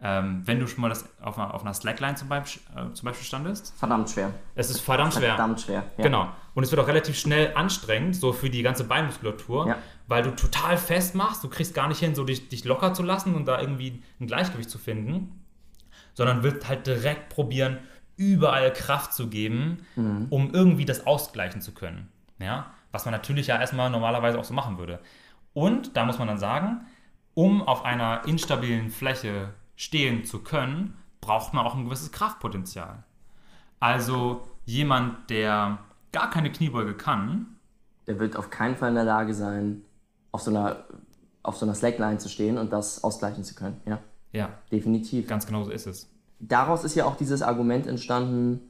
Ähm, 0.01 0.43
wenn 0.45 0.61
du 0.61 0.67
schon 0.69 0.81
mal 0.81 0.89
das 0.89 1.09
auf 1.21 1.39
einer, 1.39 1.55
auf 1.55 1.63
einer 1.63 1.75
Slackline 1.75 2.15
zum 2.17 2.29
Beispiel, 2.29 2.63
äh, 2.77 2.93
zum 2.93 3.07
Beispiel 3.07 3.27
standest, 3.27 3.75
Verdammt 3.77 4.09
schwer. 4.11 4.33
es 4.55 4.71
ist 4.71 4.81
verdammt 4.81 5.13
schwer. 5.15 5.31
Verdammt 5.31 5.61
schwer. 5.61 5.85
Ja. 5.97 6.05
Genau. 6.05 6.29
Und 6.55 6.63
es 6.63 6.71
wird 6.71 6.81
auch 6.81 6.87
relativ 6.87 7.19
schnell 7.19 7.53
anstrengend, 7.57 8.15
so 8.15 8.33
für 8.33 8.49
die 8.51 8.63
ganze 8.63 8.85
Beinmuskulatur, 8.85 9.67
Ja. 9.69 9.77
weil 10.07 10.23
du 10.23 10.31
total 10.37 10.77
fest 10.77 11.15
machst. 11.17 11.43
Du 11.43 11.49
kriegst 11.49 11.75
gar 11.75 11.89
nicht 11.89 11.99
hin, 11.99 12.15
so 12.15 12.23
dich, 12.25 12.49
dich 12.49 12.65
locker 12.65 12.95
zu 12.95 13.03
lassen 13.03 13.35
und 13.35 13.47
da 13.47 13.61
irgendwie 13.61 14.01
ein 14.21 14.27
Gleichgewicht 14.29 14.71
zu 14.71 14.79
finden, 14.79 15.45
sondern 16.15 16.43
willst 16.45 16.69
halt 16.69 16.87
direkt 16.87 17.29
probieren, 17.29 17.79
überall 18.19 18.73
Kraft 18.73 19.15
zu 19.15 19.29
geben, 19.29 19.87
um 20.31 20.53
irgendwie 20.53 20.85
das 20.85 21.07
ausgleichen 21.07 21.63
zu 21.63 21.73
können. 21.73 22.09
Ja? 22.39 22.67
Was 22.93 23.07
man 23.07 23.13
natürlich 23.13 23.47
ja 23.47 23.59
erstmal 23.59 23.89
normalerweise 23.89 24.39
auch 24.39 24.45
so 24.45 24.53
machen 24.53 24.77
würde. 24.77 25.01
Und 25.55 25.97
da 25.97 26.05
muss 26.05 26.19
man 26.19 26.29
dann 26.29 26.39
sagen, 26.39 26.83
um 27.35 27.63
auf 27.63 27.85
einer 27.85 28.23
instabilen 28.27 28.91
Fläche 28.91 29.55
stehen 29.77 30.25
zu 30.25 30.41
können, 30.43 30.95
braucht 31.21 31.55
man 31.55 31.65
auch 31.65 31.75
ein 31.75 31.85
gewisses 31.85 32.13
Kraftpotenzial. 32.13 33.05
Also 33.81 34.43
jemand, 34.65 35.31
der 35.31 35.79
gar 36.13 36.31
keine 36.31 36.51
Kniebeuge 36.51 36.95
kann, 36.95 37.47
Der 38.07 38.19
wird 38.19 38.37
auf 38.37 38.51
keinen 38.51 38.75
Fall 38.75 38.89
in 38.89 38.95
der 38.95 39.05
Lage 39.05 39.35
sein, 39.35 39.83
auf 40.33 40.43
so 40.43 40.51
einer, 40.51 40.85
auf 41.43 41.57
so 41.57 41.67
einer 41.67 41.75
Slackline 41.75 42.19
zu 42.19 42.29
stehen 42.29 42.59
und 42.59 42.73
das 42.73 43.05
ausgleichen 43.05 43.45
zu 43.45 43.55
können. 43.55 43.81
Ja, 43.87 43.99
ja, 44.33 44.49
definitiv. 44.73 45.27
ganz 45.29 45.47
genau 45.47 45.63
so 45.65 45.71
ist 45.71 45.87
es. 45.87 46.11
Daraus 46.41 46.85
ist 46.85 46.95
ja 46.95 47.05
auch 47.05 47.17
dieses 47.17 47.43
Argument 47.43 47.87
entstanden, 47.87 48.61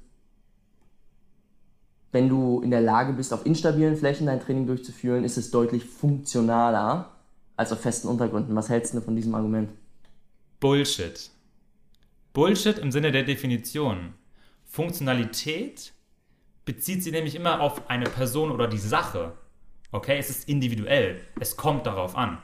wenn 2.12 2.28
du 2.28 2.60
in 2.62 2.70
der 2.70 2.80
Lage 2.80 3.12
bist, 3.12 3.34
auf 3.34 3.44
instabilen 3.44 3.96
Flächen 3.96 4.26
dein 4.26 4.40
Training 4.40 4.66
durchzuführen, 4.66 5.24
ist 5.24 5.36
es 5.36 5.50
deutlich 5.50 5.84
funktionaler 5.84 7.10
als 7.56 7.72
auf 7.72 7.80
festen 7.80 8.08
Untergründen. 8.08 8.56
Was 8.56 8.70
hältst 8.70 8.94
du 8.94 9.00
von 9.00 9.14
diesem 9.14 9.34
Argument? 9.34 9.70
Bullshit. 10.60 11.30
Bullshit 12.32 12.78
im 12.78 12.90
Sinne 12.90 13.12
der 13.12 13.24
Definition. 13.24 14.14
Funktionalität 14.64 15.92
bezieht 16.64 17.02
sich 17.02 17.12
nämlich 17.12 17.34
immer 17.34 17.60
auf 17.60 17.90
eine 17.90 18.06
Person 18.06 18.50
oder 18.50 18.68
die 18.68 18.78
Sache. 18.78 19.32
Okay, 19.92 20.18
es 20.18 20.30
ist 20.30 20.48
individuell. 20.48 21.20
Es 21.40 21.56
kommt 21.56 21.86
darauf 21.86 22.16
an. 22.16 22.38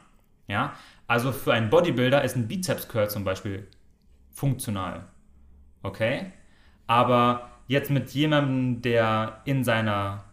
Ja, 0.49 0.75
also 1.07 1.33
für 1.33 1.55
einen 1.55 1.71
Bodybuilder 1.71 2.23
ist 2.23 2.37
ein 2.37 2.49
Bizeps 2.49 2.89
Curl 2.89 3.09
zum 3.09 3.25
Beispiel 3.25 3.67
funktional. 4.31 5.07
Okay, 5.85 6.33
aber 6.89 7.51
jetzt 7.69 7.91
mit 7.91 8.11
jemandem, 8.11 8.83
der 8.83 9.41
in 9.45 9.63
seiner 9.63 10.25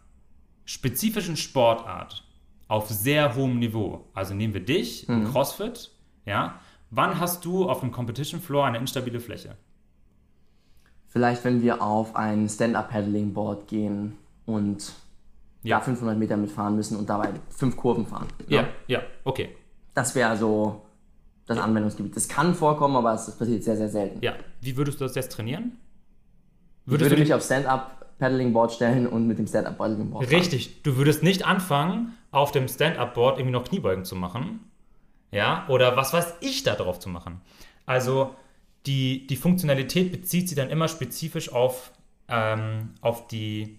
spezifischen 0.64 1.36
Sportart 1.36 2.24
auf 2.68 2.88
sehr 2.88 3.34
hohem 3.34 3.58
Niveau. 3.58 4.06
Also 4.14 4.34
nehmen 4.34 4.54
wir 4.54 4.64
dich 4.64 5.08
im 5.08 5.24
CrossFit, 5.30 5.90
ja. 6.24 6.58
Wann 6.90 7.20
hast 7.20 7.44
du 7.44 7.68
auf 7.70 7.80
dem 7.80 7.90
Competition 7.92 8.40
Floor 8.40 8.66
eine 8.66 8.78
instabile 8.78 9.20
Fläche? 9.20 9.56
Vielleicht, 11.08 11.44
wenn 11.44 11.60
wir 11.62 11.82
auf 11.82 12.16
ein 12.16 12.48
Stand-Up-Paddling-Board 12.48 13.68
gehen 13.68 14.16
und 14.46 14.92
Ja. 15.62 15.78
da 15.78 15.84
500 15.84 16.18
Meter 16.18 16.36
mitfahren 16.36 16.74
müssen 16.76 16.96
und 16.96 17.08
dabei 17.10 17.30
fünf 17.50 17.76
Kurven 17.76 18.06
fahren. 18.06 18.28
ne? 18.40 18.56
Ja, 18.56 18.68
ja, 18.88 19.02
okay. 19.24 19.54
Das 19.94 20.14
wäre 20.14 20.36
so 20.36 20.82
das 21.54 21.64
Anwendungsgebiet. 21.64 22.16
Das 22.16 22.28
kann 22.28 22.54
vorkommen, 22.54 22.96
aber 22.96 23.14
es 23.14 23.30
passiert 23.36 23.64
sehr, 23.64 23.76
sehr 23.76 23.88
selten. 23.88 24.18
Ja. 24.22 24.34
Wie 24.60 24.76
würdest 24.76 25.00
du 25.00 25.04
das 25.04 25.14
jetzt 25.14 25.32
trainieren? 25.32 25.72
Ich 26.84 26.90
Würdest 26.92 27.10
würde 27.10 27.16
du 27.16 27.22
mich 27.22 27.34
auf 27.34 27.42
Stand-Up-Paddling-Board 27.42 28.72
stellen 28.72 29.06
und 29.06 29.26
mit 29.26 29.38
dem 29.38 29.46
Stand-Up-Paddling-Board 29.46 30.24
fahren. 30.24 30.34
Richtig, 30.34 30.82
du 30.82 30.96
würdest 30.96 31.22
nicht 31.22 31.44
anfangen, 31.44 32.14
auf 32.30 32.52
dem 32.52 32.68
Stand-Up-Board 32.68 33.38
irgendwie 33.38 33.52
noch 33.52 33.64
Kniebeugen 33.64 34.04
zu 34.04 34.16
machen. 34.16 34.60
Ja, 35.30 35.64
oder 35.68 35.96
was 35.96 36.12
weiß 36.12 36.34
ich 36.40 36.62
da 36.62 36.74
drauf 36.74 36.98
zu 36.98 37.08
machen. 37.08 37.40
Also 37.86 38.34
die, 38.86 39.26
die 39.26 39.36
Funktionalität 39.36 40.12
bezieht 40.12 40.48
sich 40.48 40.56
dann 40.56 40.70
immer 40.70 40.88
spezifisch 40.88 41.52
auf, 41.52 41.92
ähm, 42.28 42.90
auf 43.00 43.28
die, 43.28 43.78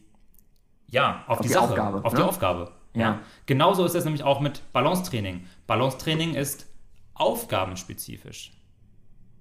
ja, 0.89 1.23
auf, 1.27 1.39
die, 1.41 1.47
die 1.47 1.53
Sache, 1.53 1.69
Aufgabe, 1.69 2.03
auf 2.03 2.13
ne? 2.13 2.19
die 2.19 2.25
Aufgabe. 2.25 2.71
Ja. 2.95 3.01
Ja. 3.01 3.19
Genauso 3.45 3.85
ist 3.85 3.95
es 3.95 4.03
nämlich 4.03 4.23
auch 4.23 4.39
mit 4.39 4.61
Balancetraining. 4.71 5.45
Balancetraining 5.67 6.35
ist 6.35 6.67
aufgabenspezifisch. 7.13 8.51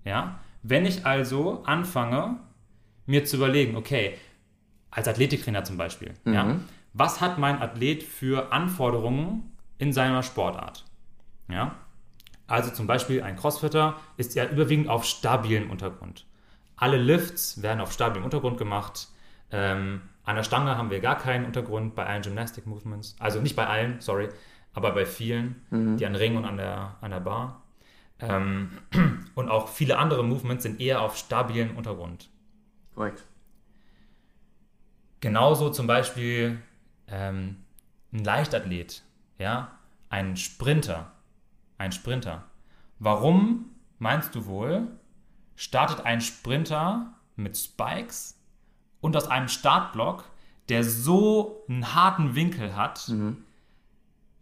Ja, 0.05 0.41
wenn 0.63 0.87
ich 0.87 1.07
also 1.07 1.63
anfange, 1.65 2.39
mir 3.07 3.25
zu 3.25 3.37
überlegen, 3.37 3.77
okay, 3.77 4.17
als 4.91 5.09
Athletiktrainer 5.09 5.65
zum 5.65 5.77
Beispiel, 5.77 6.15
ja, 6.25 6.57
was 6.93 7.21
hat 7.21 7.39
mein 7.39 7.61
Athlet 7.61 8.03
für 8.03 8.53
Anforderungen 8.53 9.53
in 9.79 9.93
seiner 9.93 10.23
Sportart? 10.23 10.85
Ja, 11.49 11.77
also 12.47 12.71
zum 12.71 12.87
Beispiel 12.87 13.23
ein 13.23 13.37
Crossfitter 13.37 13.97
ist 14.17 14.35
ja 14.35 14.47
überwiegend 14.47 14.89
auf 14.89 15.05
stabilem 15.05 15.71
Untergrund. 15.71 16.27
Alle 16.77 16.99
Lifts 16.99 17.63
werden 17.63 17.81
auf 17.81 17.93
stabilem 17.93 18.25
Untergrund 18.25 18.59
gemacht. 18.59 19.09
Ähm, 19.51 20.03
an 20.25 20.37
der 20.37 20.43
Stange 20.43 20.77
haben 20.77 20.91
wir 20.91 21.01
gar 21.01 21.17
keinen 21.17 21.47
Untergrund 21.47 21.95
bei 21.95 22.05
allen 22.07 22.23
Gymnastic 22.23 22.67
Movements. 22.67 23.17
Also 23.19 23.41
nicht 23.41 23.57
bei 23.57 23.67
allen, 23.67 24.01
sorry, 24.01 24.29
aber 24.75 24.93
bei 24.93 25.07
vielen, 25.07 25.63
die 25.99 26.07
an 26.07 26.15
Ring 26.15 26.37
und 26.37 26.45
an 26.45 26.57
der, 26.57 26.97
an 27.01 27.11
der 27.11 27.21
Bar. 27.21 27.62
Ähm, 28.23 28.71
und 29.35 29.49
auch 29.49 29.69
viele 29.69 29.99
andere 29.99 30.25
Movements 30.25 30.63
sind 30.63 30.81
eher 30.81 31.03
auf 31.03 31.17
stabilem 31.17 31.77
Untergrund. 31.77 32.31
Korrekt. 32.95 33.25
Genauso 35.21 35.71
zum 35.71 35.87
Beispiel 35.87 36.61
ähm, 37.09 37.57
ein 38.13 38.25
Leichtathlet, 38.25 39.03
ja, 39.39 39.79
ein 40.09 40.37
Sprinter, 40.37 41.13
ein 41.79 41.93
Sprinter. 41.93 42.45
Warum 42.99 43.71
meinst 43.99 44.35
du 44.35 44.47
wohl, 44.47 44.89
startet 45.57 46.05
ein 46.05 46.21
Sprinter 46.21 47.15
mit 47.37 47.57
Spikes 47.57 48.39
und 49.01 49.17
aus 49.17 49.29
einem 49.29 49.49
Startblock, 49.49 50.25
der 50.69 50.85
so 50.85 51.65
einen 51.69 51.95
harten 51.95 52.35
Winkel 52.35 52.77
hat, 52.77 53.13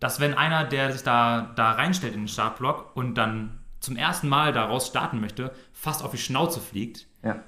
dass 0.01 0.21
wenn 0.21 0.35
einer, 0.35 0.65
der 0.65 0.93
sich 0.93 1.03
da, 1.03 1.53
da 1.57 1.73
reinstellt 1.73 2.15
in 2.15 2.23
den 2.23 2.29
Startblock 2.29 2.97
und 2.97 3.15
dann 3.15 3.60
zum 3.81 3.97
ersten 3.97 4.29
Mal 4.29 4.53
daraus 4.53 4.87
starten 4.87 5.21
möchte, 5.21 5.53
fast 5.73 6.05
auf 6.05 6.11
die 6.13 6.19
Schnauze 6.19 6.61
fliegt. 6.61 7.07
Ja. 7.25 7.43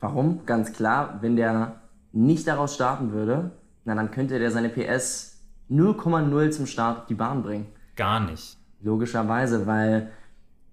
Warum? 0.00 0.44
Ganz 0.46 0.72
klar, 0.72 1.18
wenn 1.22 1.36
der 1.36 1.80
nicht 2.12 2.46
daraus 2.46 2.74
starten 2.74 3.12
würde, 3.12 3.52
na 3.84 3.94
dann 3.94 4.10
könnte 4.10 4.38
der 4.38 4.50
seine 4.50 4.68
PS 4.68 5.42
0,0 5.70 6.50
zum 6.50 6.66
Start 6.66 6.98
auf 7.00 7.06
die 7.06 7.14
Bahn 7.14 7.42
bringen. 7.42 7.66
Gar 7.96 8.20
nicht. 8.20 8.56
Logischerweise, 8.82 9.66
weil 9.66 10.10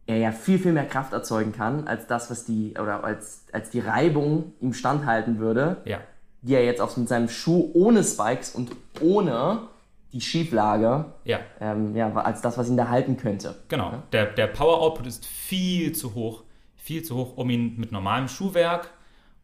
er 0.05 0.17
ja 0.17 0.31
viel, 0.31 0.59
viel 0.59 0.73
mehr 0.73 0.85
Kraft 0.87 1.13
erzeugen 1.13 1.53
kann, 1.53 1.87
als 1.87 2.07
das, 2.07 2.29
was 2.29 2.43
die, 2.45 2.73
oder 2.79 3.03
als, 3.03 3.45
als 3.53 3.69
die 3.69 3.79
Reibung 3.79 4.51
ihm 4.59 4.73
standhalten 4.73 5.39
würde, 5.39 5.77
Ja. 5.85 5.99
die 6.41 6.55
er 6.55 6.65
jetzt 6.65 6.81
auf, 6.81 6.97
mit 6.97 7.07
seinem 7.07 7.29
Schuh 7.29 7.69
ohne 7.73 8.03
Spikes 8.03 8.53
und 8.53 8.71
ohne 8.99 9.59
die 10.13 10.21
Schieflage, 10.21 11.05
Ja. 11.23 11.39
ähm, 11.59 11.95
ja, 11.95 12.11
als 12.13 12.41
das, 12.41 12.57
was 12.57 12.67
ihn 12.69 12.77
da 12.77 12.89
halten 12.89 13.17
könnte. 13.17 13.55
Genau. 13.69 14.03
Der, 14.11 14.25
der 14.27 14.47
Power 14.47 14.79
Output 14.81 15.07
ist 15.07 15.25
viel 15.25 15.93
zu 15.93 16.13
hoch. 16.13 16.43
Viel 16.75 17.03
zu 17.03 17.15
hoch, 17.15 17.37
um 17.37 17.49
ihn 17.49 17.77
mit 17.79 17.91
normalem 17.91 18.27
Schuhwerk 18.27 18.89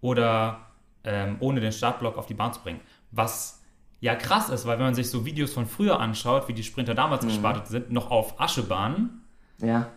oder 0.01 0.59
ähm, 1.03 1.37
ohne 1.39 1.59
den 1.61 1.71
Startblock 1.71 2.17
auf 2.17 2.25
die 2.25 2.33
Bahn 2.33 2.53
zu 2.53 2.61
bringen. 2.61 2.81
Was 3.11 3.61
ja 3.99 4.15
krass 4.15 4.49
ist, 4.49 4.65
weil 4.65 4.77
wenn 4.77 4.85
man 4.85 4.95
sich 4.95 5.09
so 5.09 5.25
Videos 5.25 5.53
von 5.53 5.65
früher 5.65 5.99
anschaut, 5.99 6.47
wie 6.47 6.53
die 6.53 6.63
Sprinter 6.63 6.93
damals 6.95 7.25
gestartet 7.25 7.67
sind, 7.67 7.91
noch 7.91 8.11
auf 8.11 8.39
Aschebahnen 8.39 9.21
Ja, 9.61 9.87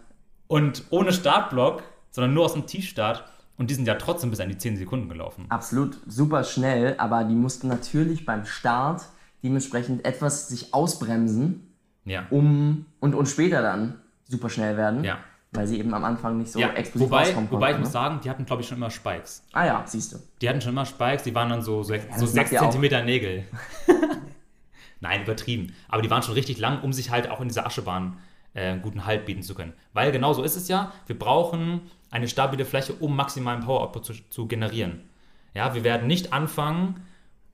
und 0.47 0.85
ohne 0.91 1.13
Startblock, 1.13 1.83
sondern 2.11 2.33
nur 2.35 2.45
aus 2.45 2.55
dem 2.55 2.67
Tiefstart. 2.67 3.25
Und 3.59 3.69
die 3.69 3.75
sind 3.75 3.87
ja 3.87 3.95
trotzdem 3.97 4.31
bis 4.31 4.41
an 4.41 4.49
die 4.49 4.57
10 4.57 4.79
Sekunden 4.79 5.09
gelaufen. 5.11 5.45
absolut 5.51 5.99
super 6.07 6.45
schnell, 6.45 6.95
aber 6.97 7.25
die 7.25 7.35
mussten 7.35 7.69
natürlich 7.69 8.25
beim 8.25 8.47
Start 8.47 9.03
dementsprechend 9.43 10.05
etwas 10.05 10.49
sich 10.49 10.73
ausbremsen, 10.75 11.73
Ja. 12.05 12.27
um 12.31 12.87
und, 13.01 13.15
und 13.15 13.27
später 13.27 13.63
dann 13.63 14.01
super 14.25 14.49
schnell 14.51 14.77
werden, 14.77 15.03
Ja. 15.05 15.19
weil 15.53 15.67
sie 15.67 15.79
eben 15.79 15.93
am 15.95 16.05
Anfang 16.05 16.39
nicht 16.39 16.53
so 16.53 16.59
ja. 16.61 16.73
explosiv 16.73 17.09
Wobei, 17.11 17.23
rauskommen 17.25 17.51
wobei 17.51 17.67
ich 17.67 17.73
konnten, 17.73 17.81
muss 17.81 17.89
ne? 17.89 17.93
sagen, 17.93 18.21
die 18.23 18.31
hatten, 18.31 18.45
glaube 18.45 18.63
ich, 18.63 18.69
schon 18.69 18.77
immer 18.79 18.91
Spikes. 18.91 19.45
Ah 19.53 19.67
ja, 19.67 19.83
siehst 19.87 20.13
du. 20.13 20.19
Die 20.41 20.49
hatten 20.49 20.61
schon 20.61 20.73
immer 20.73 20.87
Spikes, 20.87 21.23
die 21.25 21.35
waren 21.35 21.49
dann 21.49 21.63
so, 21.63 21.83
so, 21.83 21.95
so 21.95 22.01
das 22.09 22.21
macht 22.21 22.49
6 22.49 22.51
ja 22.53 22.63
auch- 22.63 22.71
cm 22.71 23.05
Nägel. 23.05 23.45
Nein, 25.01 25.23
übertrieben. 25.23 25.75
Aber 25.89 26.03
die 26.03 26.11
waren 26.11 26.23
schon 26.23 26.35
richtig 26.35 26.59
lang, 26.59 26.83
um 26.83 26.93
sich 26.93 27.11
halt 27.11 27.31
auch 27.31 27.41
in 27.41 27.49
dieser 27.49 27.67
Aschebahn 27.67 28.19
äh, 28.53 28.67
einen 28.73 28.83
guten 28.83 29.07
Halt 29.07 29.25
bieten 29.25 29.43
zu 29.43 29.55
können. 29.55 29.73
Weil 29.95 30.13
genau 30.13 30.33
so 30.35 30.43
ist 30.43 30.57
es 30.57 30.69
ja, 30.69 30.93
wir 31.07 31.19
brauchen 31.19 31.81
eine 32.11 32.29
stabile 32.29 32.65
Fläche, 32.67 32.93
um 32.95 33.17
maximalen 33.17 33.61
Power 33.65 33.81
Output 33.81 34.05
zu, 34.05 34.13
zu 34.29 34.47
generieren. 34.47 35.01
Ja, 35.55 35.75
wir 35.75 35.85
werden 35.85 36.07
nicht 36.07 36.33
anfangen, 36.33 37.03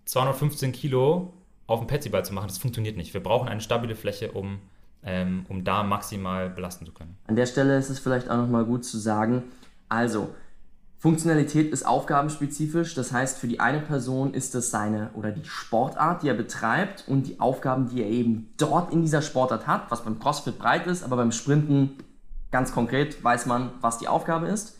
215 0.07 0.73
Kilo 0.73 1.35
auf 1.67 1.81
dem 1.81 1.87
Petsyball 1.87 2.25
zu 2.25 2.35
machen. 2.35 2.49
Das 2.49 2.59
funktioniert 2.59 2.97
nicht. 2.97 3.13
Wir 3.15 3.23
brauchen 3.23 3.49
eine 3.49 3.61
stabile 3.61 3.97
Fläche, 3.97 4.33
um, 4.33 4.61
ähm, 5.03 5.47
um 5.49 5.65
da 5.65 5.83
maximal 5.83 6.51
belasten 6.51 6.87
zu 6.87 6.93
können. 6.93 7.17
An 7.27 7.37
der 7.37 7.47
Stelle 7.47 7.77
ist 7.79 7.91
es 7.91 7.99
vielleicht 7.99 8.31
auch 8.31 8.37
nochmal 8.37 8.65
gut 8.65 8.85
zu 8.85 8.99
sagen, 8.99 9.45
also 9.89 10.29
Funktionalität 10.99 11.73
ist 11.73 11.87
aufgabenspezifisch, 11.87 12.95
das 12.95 13.13
heißt 13.13 13.39
für 13.39 13.47
die 13.47 13.61
eine 13.61 13.81
Person 13.81 14.33
ist 14.33 14.55
es 14.55 14.71
seine 14.71 15.11
oder 15.15 15.31
die 15.31 15.45
Sportart, 15.45 16.23
die 16.23 16.29
er 16.29 16.35
betreibt 16.35 17.05
und 17.07 17.27
die 17.27 17.39
Aufgaben, 17.39 17.89
die 17.89 18.03
er 18.03 18.09
eben 18.09 18.49
dort 18.57 18.93
in 18.93 19.03
dieser 19.03 19.23
Sportart 19.23 19.67
hat, 19.67 19.91
was 19.91 20.05
beim 20.05 20.19
CrossFit 20.19 20.59
breit 20.59 20.87
ist, 20.87 21.05
aber 21.05 21.17
beim 21.17 21.33
Sprinten 21.33 21.99
ganz 22.51 22.73
konkret 22.73 23.23
weiß 23.23 23.47
man, 23.47 23.71
was 23.83 23.99
die 23.99 24.09
Aufgabe 24.09 24.47
ist 24.47 24.79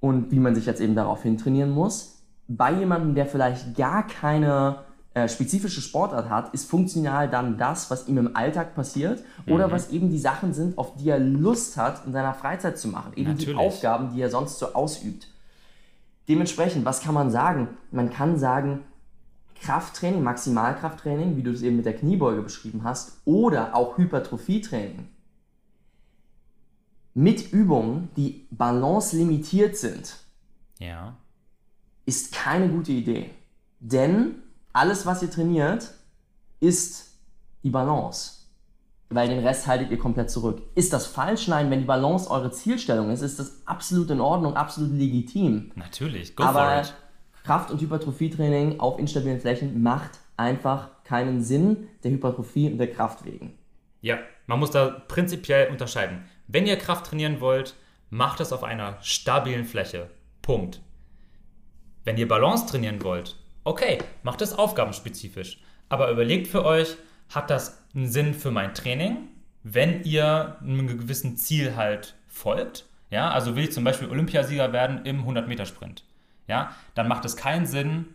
und 0.00 0.30
wie 0.30 0.38
man 0.38 0.54
sich 0.54 0.66
jetzt 0.66 0.80
eben 0.80 0.94
darauf 0.94 1.22
hin 1.22 1.36
trainieren 1.36 1.70
muss. 1.70 2.22
Bei 2.48 2.72
jemandem, 2.72 3.14
der 3.14 3.26
vielleicht 3.26 3.76
gar 3.76 4.06
keine 4.06 4.85
äh, 5.16 5.28
spezifische 5.30 5.80
Sportart 5.80 6.28
hat, 6.28 6.52
ist 6.52 6.68
funktional 6.68 7.30
dann 7.30 7.56
das, 7.56 7.90
was 7.90 8.06
ihm 8.06 8.18
im 8.18 8.36
Alltag 8.36 8.74
passiert 8.74 9.24
oder 9.46 9.72
was 9.72 9.88
eben 9.90 10.10
die 10.10 10.18
Sachen 10.18 10.52
sind, 10.52 10.76
auf 10.76 10.94
die 10.96 11.08
er 11.08 11.18
Lust 11.18 11.78
hat, 11.78 12.04
in 12.06 12.12
seiner 12.12 12.34
Freizeit 12.34 12.78
zu 12.78 12.88
machen. 12.88 13.12
Eben 13.16 13.34
die 13.34 13.46
Natürlich. 13.46 13.56
Aufgaben, 13.58 14.12
die 14.14 14.20
er 14.20 14.28
sonst 14.28 14.58
so 14.58 14.74
ausübt. 14.74 15.28
Dementsprechend, 16.28 16.84
was 16.84 17.00
kann 17.00 17.14
man 17.14 17.30
sagen? 17.30 17.68
Man 17.90 18.10
kann 18.10 18.38
sagen, 18.38 18.80
Krafttraining, 19.62 20.22
Maximalkrafttraining, 20.22 21.38
wie 21.38 21.42
du 21.42 21.50
es 21.50 21.62
eben 21.62 21.76
mit 21.76 21.86
der 21.86 21.96
Kniebeuge 21.96 22.42
beschrieben 22.42 22.84
hast, 22.84 23.22
oder 23.24 23.74
auch 23.74 23.96
Hypertrophietraining 23.96 25.08
mit 27.14 27.54
Übungen, 27.54 28.10
die 28.18 28.46
balance 28.50 29.16
limitiert 29.16 29.78
sind, 29.78 30.18
Ja. 30.78 31.16
ist 32.04 32.34
keine 32.34 32.68
gute 32.68 32.92
Idee. 32.92 33.30
Denn 33.80 34.42
alles, 34.76 35.06
was 35.06 35.22
ihr 35.22 35.30
trainiert, 35.30 35.94
ist 36.60 37.18
die 37.62 37.70
Balance. 37.70 38.32
Weil 39.08 39.28
den 39.28 39.44
Rest 39.44 39.66
haltet 39.66 39.90
ihr 39.90 39.98
komplett 39.98 40.30
zurück. 40.30 40.62
Ist 40.74 40.92
das 40.92 41.06
falsch? 41.06 41.48
Nein, 41.48 41.70
wenn 41.70 41.80
die 41.80 41.86
Balance 41.86 42.30
eure 42.30 42.50
Zielstellung 42.50 43.10
ist, 43.10 43.22
ist 43.22 43.38
das 43.38 43.66
absolut 43.66 44.10
in 44.10 44.20
Ordnung, 44.20 44.56
absolut 44.56 44.92
legitim. 44.92 45.70
Natürlich. 45.76 46.36
Go 46.36 46.42
for 46.42 46.56
Aber 46.56 46.80
it. 46.80 46.94
Kraft- 47.44 47.70
und 47.70 47.80
Hypertrophietraining 47.80 48.80
auf 48.80 48.98
instabilen 48.98 49.40
Flächen 49.40 49.82
macht 49.82 50.18
einfach 50.36 50.90
keinen 51.04 51.42
Sinn 51.42 51.88
der 52.02 52.10
Hypertrophie 52.10 52.70
und 52.70 52.78
der 52.78 52.92
Kraft 52.92 53.24
wegen. 53.24 53.56
Ja, 54.02 54.18
man 54.46 54.58
muss 54.58 54.72
da 54.72 54.88
prinzipiell 54.88 55.70
unterscheiden. 55.70 56.24
Wenn 56.48 56.66
ihr 56.66 56.76
Kraft 56.76 57.06
trainieren 57.06 57.40
wollt, 57.40 57.76
macht 58.10 58.40
es 58.40 58.52
auf 58.52 58.64
einer 58.64 58.98
stabilen 59.00 59.64
Fläche. 59.64 60.10
Punkt. 60.42 60.80
Wenn 62.04 62.18
ihr 62.18 62.28
Balance 62.28 62.66
trainieren 62.66 63.02
wollt, 63.02 63.36
okay, 63.66 63.98
macht 64.22 64.40
es 64.40 64.52
aufgabenspezifisch. 64.52 65.60
Aber 65.88 66.10
überlegt 66.10 66.46
für 66.46 66.64
euch, 66.64 66.96
hat 67.28 67.50
das 67.50 67.84
einen 67.94 68.08
Sinn 68.08 68.34
für 68.34 68.50
mein 68.50 68.74
Training, 68.74 69.28
wenn 69.62 70.02
ihr 70.04 70.56
einem 70.60 70.86
gewissen 70.86 71.36
Ziel 71.36 71.76
halt 71.76 72.14
folgt? 72.28 72.86
Ja, 73.10 73.30
also 73.30 73.56
will 73.56 73.64
ich 73.64 73.72
zum 73.72 73.84
Beispiel 73.84 74.08
Olympiasieger 74.08 74.72
werden 74.72 75.04
im 75.04 75.26
100-Meter-Sprint. 75.26 76.04
Ja, 76.48 76.74
dann 76.94 77.08
macht 77.08 77.24
es 77.24 77.36
keinen 77.36 77.66
Sinn, 77.66 78.06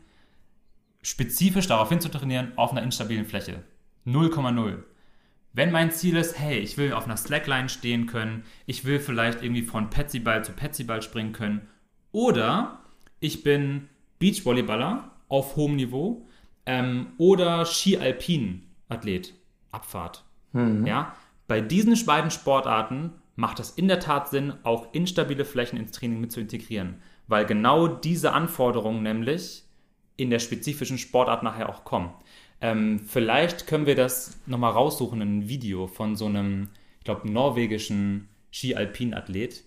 spezifisch 1.02 1.68
darauf 1.68 1.90
hinzutrainieren 1.90 2.54
auf 2.58 2.72
einer 2.72 2.84
instabilen 2.84 3.26
Fläche. 3.26 3.64
0,0. 4.06 4.84
Wenn 5.54 5.72
mein 5.72 5.92
Ziel 5.92 6.16
ist, 6.16 6.40
hey, 6.40 6.60
ich 6.60 6.78
will 6.78 6.94
auf 6.94 7.06
einer 7.06 7.18
Slackline 7.18 7.68
stehen 7.68 8.06
können, 8.06 8.46
ich 8.66 8.86
will 8.86 9.00
vielleicht 9.00 9.44
irgendwie 9.44 9.64
von 9.64 9.90
Petsyball 9.90 10.46
zu 10.46 10.54
Petsyball 10.54 11.02
springen 11.02 11.34
können, 11.34 11.68
oder 12.14 12.80
ich 13.20 13.44
bin 13.44 13.90
Beachvolleyballer 14.20 15.11
auf 15.32 15.56
hohem 15.56 15.76
Niveau 15.76 16.28
ähm, 16.66 17.14
oder 17.18 17.66
Ski-Alpin-Athlet, 17.66 19.34
Abfahrt. 19.72 20.26
Mhm. 20.52 20.86
Ja, 20.86 21.16
bei 21.48 21.62
diesen 21.62 21.96
beiden 22.06 22.32
Sportarten 22.32 23.14
macht 23.36 23.60
es 23.60 23.72
in 23.72 23.88
der 23.88 24.00
Tat 24.00 24.30
Sinn, 24.30 24.54
auch 24.64 24.94
instabile 24.94 25.46
Flächen 25.46 25.80
ins 25.80 25.92
Training 25.92 26.20
mit 26.20 26.32
zu 26.32 26.42
integrieren, 26.42 27.02
weil 27.28 27.46
genau 27.46 27.88
diese 27.88 28.34
Anforderungen 28.34 29.04
nämlich 29.04 29.64
in 30.18 30.30
der 30.30 30.40
spezifischen 30.40 30.98
Sportart 30.98 31.44
nachher 31.44 31.70
auch 31.70 31.84
kommen. 31.86 32.14
Ähm, 32.60 33.00
vielleicht 33.00 33.66
können 33.66 33.86
wir 33.86 33.96
das 33.96 34.40
nochmal 34.46 34.72
raussuchen 34.72 35.22
in 35.22 35.28
einem 35.28 35.50
Video 35.50 35.88
von 35.88 36.16
so 36.16 36.26
einem, 36.26 36.70
ich 37.00 37.06
glaube, 37.06 37.32
norwegischen 37.32 38.28
Ski-Alpin-Athlet. 38.52 39.64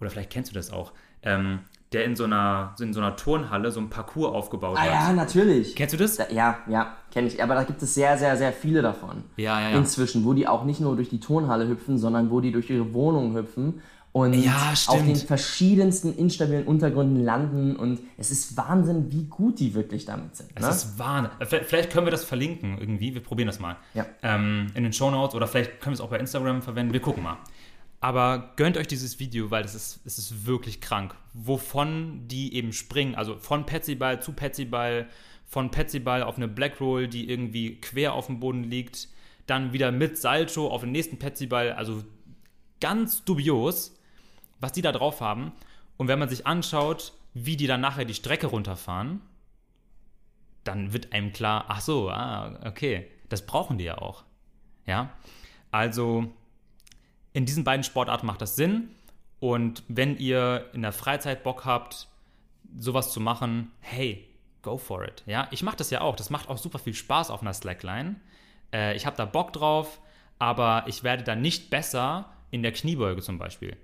Oder 0.00 0.10
vielleicht 0.10 0.30
kennst 0.30 0.50
du 0.50 0.54
das 0.54 0.72
auch. 0.72 0.92
Ähm, 1.22 1.60
der 1.92 2.04
in 2.04 2.16
so 2.16 2.24
einer, 2.24 2.74
in 2.80 2.92
so 2.92 3.00
einer 3.00 3.16
Turnhalle 3.16 3.70
so 3.70 3.80
ein 3.80 3.90
Parcours 3.90 4.34
aufgebaut 4.34 4.76
ah, 4.78 4.82
hat. 4.82 4.90
Ja, 4.90 5.12
natürlich. 5.12 5.74
Kennst 5.74 5.94
du 5.94 5.98
das? 5.98 6.16
Da, 6.16 6.24
ja, 6.30 6.58
ja, 6.68 6.96
kenne 7.12 7.28
ich. 7.28 7.42
Aber 7.42 7.54
da 7.54 7.64
gibt 7.64 7.82
es 7.82 7.94
sehr, 7.94 8.18
sehr, 8.18 8.36
sehr 8.36 8.52
viele 8.52 8.82
davon. 8.82 9.24
Ja, 9.36 9.60
ja, 9.60 9.70
ja. 9.70 9.76
Inzwischen, 9.76 10.24
wo 10.24 10.32
die 10.32 10.48
auch 10.48 10.64
nicht 10.64 10.80
nur 10.80 10.96
durch 10.96 11.08
die 11.08 11.20
Turnhalle 11.20 11.68
hüpfen, 11.68 11.98
sondern 11.98 12.30
wo 12.30 12.40
die 12.40 12.52
durch 12.52 12.70
ihre 12.70 12.92
Wohnungen 12.94 13.34
hüpfen 13.34 13.80
und 14.12 14.34
ja, 14.34 14.74
auf 14.88 15.02
den 15.02 15.16
verschiedensten 15.16 16.14
instabilen 16.14 16.64
Untergründen 16.64 17.24
landen. 17.24 17.76
Und 17.76 18.00
es 18.18 18.30
ist 18.30 18.58
Wahnsinn, 18.58 19.10
wie 19.10 19.24
gut 19.24 19.58
die 19.58 19.74
wirklich 19.74 20.04
damit 20.04 20.36
sind. 20.36 20.48
Ne? 20.60 20.68
Es 20.68 20.84
ist 20.84 20.98
Wahnsinn. 20.98 21.32
Vielleicht 21.46 21.90
können 21.90 22.06
wir 22.06 22.10
das 22.10 22.22
verlinken 22.22 22.76
irgendwie. 22.78 23.14
Wir 23.14 23.22
probieren 23.22 23.46
das 23.46 23.58
mal. 23.58 23.76
Ja. 23.94 24.04
Ähm, 24.22 24.66
in 24.74 24.82
den 24.82 24.92
Show 24.92 25.10
Notes 25.10 25.34
oder 25.34 25.46
vielleicht 25.46 25.80
können 25.80 25.92
wir 25.92 25.94
es 25.94 26.00
auch 26.02 26.10
bei 26.10 26.18
Instagram 26.18 26.60
verwenden. 26.60 26.92
Wir 26.92 27.00
gucken 27.00 27.22
mal. 27.22 27.38
Aber 28.02 28.50
gönnt 28.56 28.76
euch 28.76 28.88
dieses 28.88 29.20
Video, 29.20 29.52
weil 29.52 29.64
es 29.64 29.76
ist, 29.76 30.00
es 30.04 30.18
ist 30.18 30.44
wirklich 30.44 30.80
krank. 30.80 31.14
Wovon 31.34 32.26
die 32.26 32.52
eben 32.56 32.72
springen, 32.72 33.14
also 33.14 33.38
von 33.38 33.64
Petsyball 33.64 34.20
zu 34.20 34.32
Petsyball, 34.32 35.08
von 35.46 35.70
Petsyball 35.70 36.24
auf 36.24 36.36
eine 36.36 36.48
Black 36.48 36.80
Roll, 36.80 37.06
die 37.06 37.30
irgendwie 37.30 37.80
quer 37.80 38.14
auf 38.14 38.26
dem 38.26 38.40
Boden 38.40 38.64
liegt, 38.64 39.06
dann 39.46 39.72
wieder 39.72 39.92
mit 39.92 40.18
Salto 40.18 40.66
auf 40.68 40.80
den 40.80 40.90
nächsten 40.90 41.20
Petsyball, 41.20 41.74
also 41.74 42.02
ganz 42.80 43.22
dubios, 43.22 43.96
was 44.58 44.72
die 44.72 44.82
da 44.82 44.90
drauf 44.90 45.20
haben. 45.20 45.52
Und 45.96 46.08
wenn 46.08 46.18
man 46.18 46.28
sich 46.28 46.44
anschaut, 46.44 47.12
wie 47.34 47.56
die 47.56 47.68
dann 47.68 47.80
nachher 47.80 48.04
die 48.04 48.14
Strecke 48.14 48.48
runterfahren, 48.48 49.20
dann 50.64 50.92
wird 50.92 51.12
einem 51.12 51.32
klar, 51.32 51.66
ach 51.68 51.80
so, 51.80 52.10
ah, 52.10 52.58
okay, 52.64 53.06
das 53.28 53.46
brauchen 53.46 53.78
die 53.78 53.84
ja 53.84 53.98
auch. 53.98 54.24
Ja, 54.86 55.12
also 55.70 56.32
in 57.32 57.46
diesen 57.46 57.64
beiden 57.64 57.84
Sportarten 57.84 58.26
macht 58.26 58.40
das 58.40 58.56
Sinn. 58.56 58.88
Und 59.40 59.82
wenn 59.88 60.16
ihr 60.18 60.66
in 60.72 60.82
der 60.82 60.92
Freizeit 60.92 61.42
Bock 61.42 61.64
habt, 61.64 62.08
sowas 62.78 63.12
zu 63.12 63.20
machen, 63.20 63.70
hey, 63.80 64.28
go 64.62 64.78
for 64.78 65.04
it. 65.04 65.22
Ja, 65.26 65.48
ich 65.50 65.62
mache 65.62 65.76
das 65.76 65.90
ja 65.90 66.00
auch. 66.00 66.16
Das 66.16 66.30
macht 66.30 66.48
auch 66.48 66.58
super 66.58 66.78
viel 66.78 66.94
Spaß 66.94 67.30
auf 67.30 67.42
einer 67.42 67.52
Slackline. 67.52 68.16
Äh, 68.72 68.96
ich 68.96 69.06
habe 69.06 69.16
da 69.16 69.24
Bock 69.24 69.52
drauf, 69.52 70.00
aber 70.38 70.84
ich 70.86 71.02
werde 71.02 71.24
da 71.24 71.34
nicht 71.34 71.70
besser 71.70 72.30
in 72.50 72.62
der 72.62 72.72
Kniebeuge 72.72 73.22
zum 73.22 73.38
Beispiel. 73.38 73.76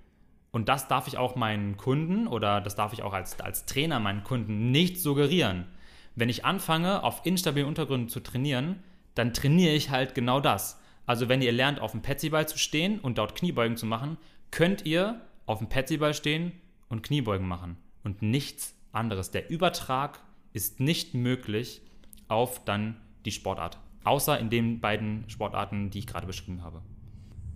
Und 0.50 0.68
das 0.68 0.88
darf 0.88 1.08
ich 1.08 1.18
auch 1.18 1.36
meinen 1.36 1.76
Kunden 1.76 2.26
oder 2.26 2.60
das 2.60 2.74
darf 2.74 2.92
ich 2.92 3.02
auch 3.02 3.12
als, 3.12 3.38
als 3.40 3.66
Trainer 3.66 4.00
meinen 4.00 4.24
Kunden 4.24 4.70
nicht 4.70 4.98
suggerieren. 4.98 5.66
Wenn 6.14 6.28
ich 6.28 6.44
anfange, 6.44 7.02
auf 7.02 7.24
instabilen 7.24 7.68
Untergründen 7.68 8.08
zu 8.08 8.20
trainieren, 8.20 8.82
dann 9.14 9.34
trainiere 9.34 9.74
ich 9.74 9.90
halt 9.90 10.14
genau 10.14 10.40
das. 10.40 10.80
Also 11.08 11.30
wenn 11.30 11.40
ihr 11.40 11.52
lernt, 11.52 11.80
auf 11.80 11.92
dem 11.92 12.02
Petsyball 12.02 12.46
zu 12.46 12.58
stehen 12.58 13.00
und 13.00 13.16
dort 13.16 13.34
Kniebeugen 13.34 13.78
zu 13.78 13.86
machen, 13.86 14.18
könnt 14.50 14.84
ihr 14.84 15.22
auf 15.46 15.56
dem 15.56 15.70
Petsyball 15.70 16.12
stehen 16.12 16.52
und 16.90 17.02
Kniebeugen 17.02 17.48
machen 17.48 17.78
und 18.04 18.20
nichts 18.20 18.74
anderes. 18.92 19.30
Der 19.30 19.48
Übertrag 19.48 20.20
ist 20.52 20.80
nicht 20.80 21.14
möglich 21.14 21.80
auf 22.28 22.62
dann 22.62 22.96
die 23.24 23.30
Sportart, 23.30 23.78
außer 24.04 24.38
in 24.38 24.50
den 24.50 24.80
beiden 24.80 25.24
Sportarten, 25.28 25.88
die 25.88 26.00
ich 26.00 26.06
gerade 26.06 26.26
beschrieben 26.26 26.62
habe. 26.62 26.82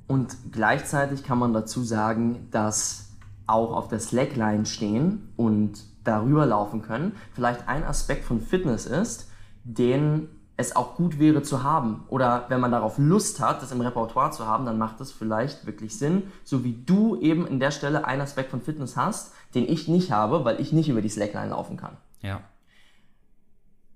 Und 0.06 0.34
gleichzeitig 0.50 1.22
kann 1.22 1.36
man 1.36 1.52
dazu 1.52 1.84
sagen, 1.84 2.48
dass 2.52 3.12
auch 3.46 3.72
auf 3.74 3.88
der 3.88 4.00
Slackline 4.00 4.64
stehen 4.64 5.28
und 5.36 5.84
darüber 6.04 6.46
laufen 6.46 6.80
können, 6.80 7.16
vielleicht 7.34 7.68
ein 7.68 7.84
Aspekt 7.84 8.24
von 8.24 8.40
Fitness 8.40 8.86
ist, 8.86 9.30
den 9.62 10.30
es 10.56 10.76
auch 10.76 10.96
gut 10.96 11.18
wäre 11.18 11.42
zu 11.42 11.62
haben. 11.62 12.04
Oder 12.08 12.46
wenn 12.48 12.60
man 12.60 12.72
darauf 12.72 12.98
Lust 12.98 13.40
hat, 13.40 13.62
das 13.62 13.72
im 13.72 13.80
Repertoire 13.80 14.30
zu 14.30 14.46
haben, 14.46 14.66
dann 14.66 14.78
macht 14.78 15.00
es 15.00 15.10
vielleicht 15.10 15.66
wirklich 15.66 15.98
Sinn, 15.98 16.24
so 16.44 16.64
wie 16.64 16.74
du 16.84 17.16
eben 17.20 17.46
in 17.46 17.60
der 17.60 17.70
Stelle 17.70 18.04
einen 18.04 18.22
Aspekt 18.22 18.50
von 18.50 18.60
Fitness 18.60 18.96
hast, 18.96 19.34
den 19.54 19.68
ich 19.68 19.88
nicht 19.88 20.12
habe, 20.12 20.44
weil 20.44 20.60
ich 20.60 20.72
nicht 20.72 20.88
über 20.88 21.02
die 21.02 21.08
Slackline 21.08 21.50
laufen 21.50 21.76
kann. 21.76 21.96
Ja. 22.20 22.40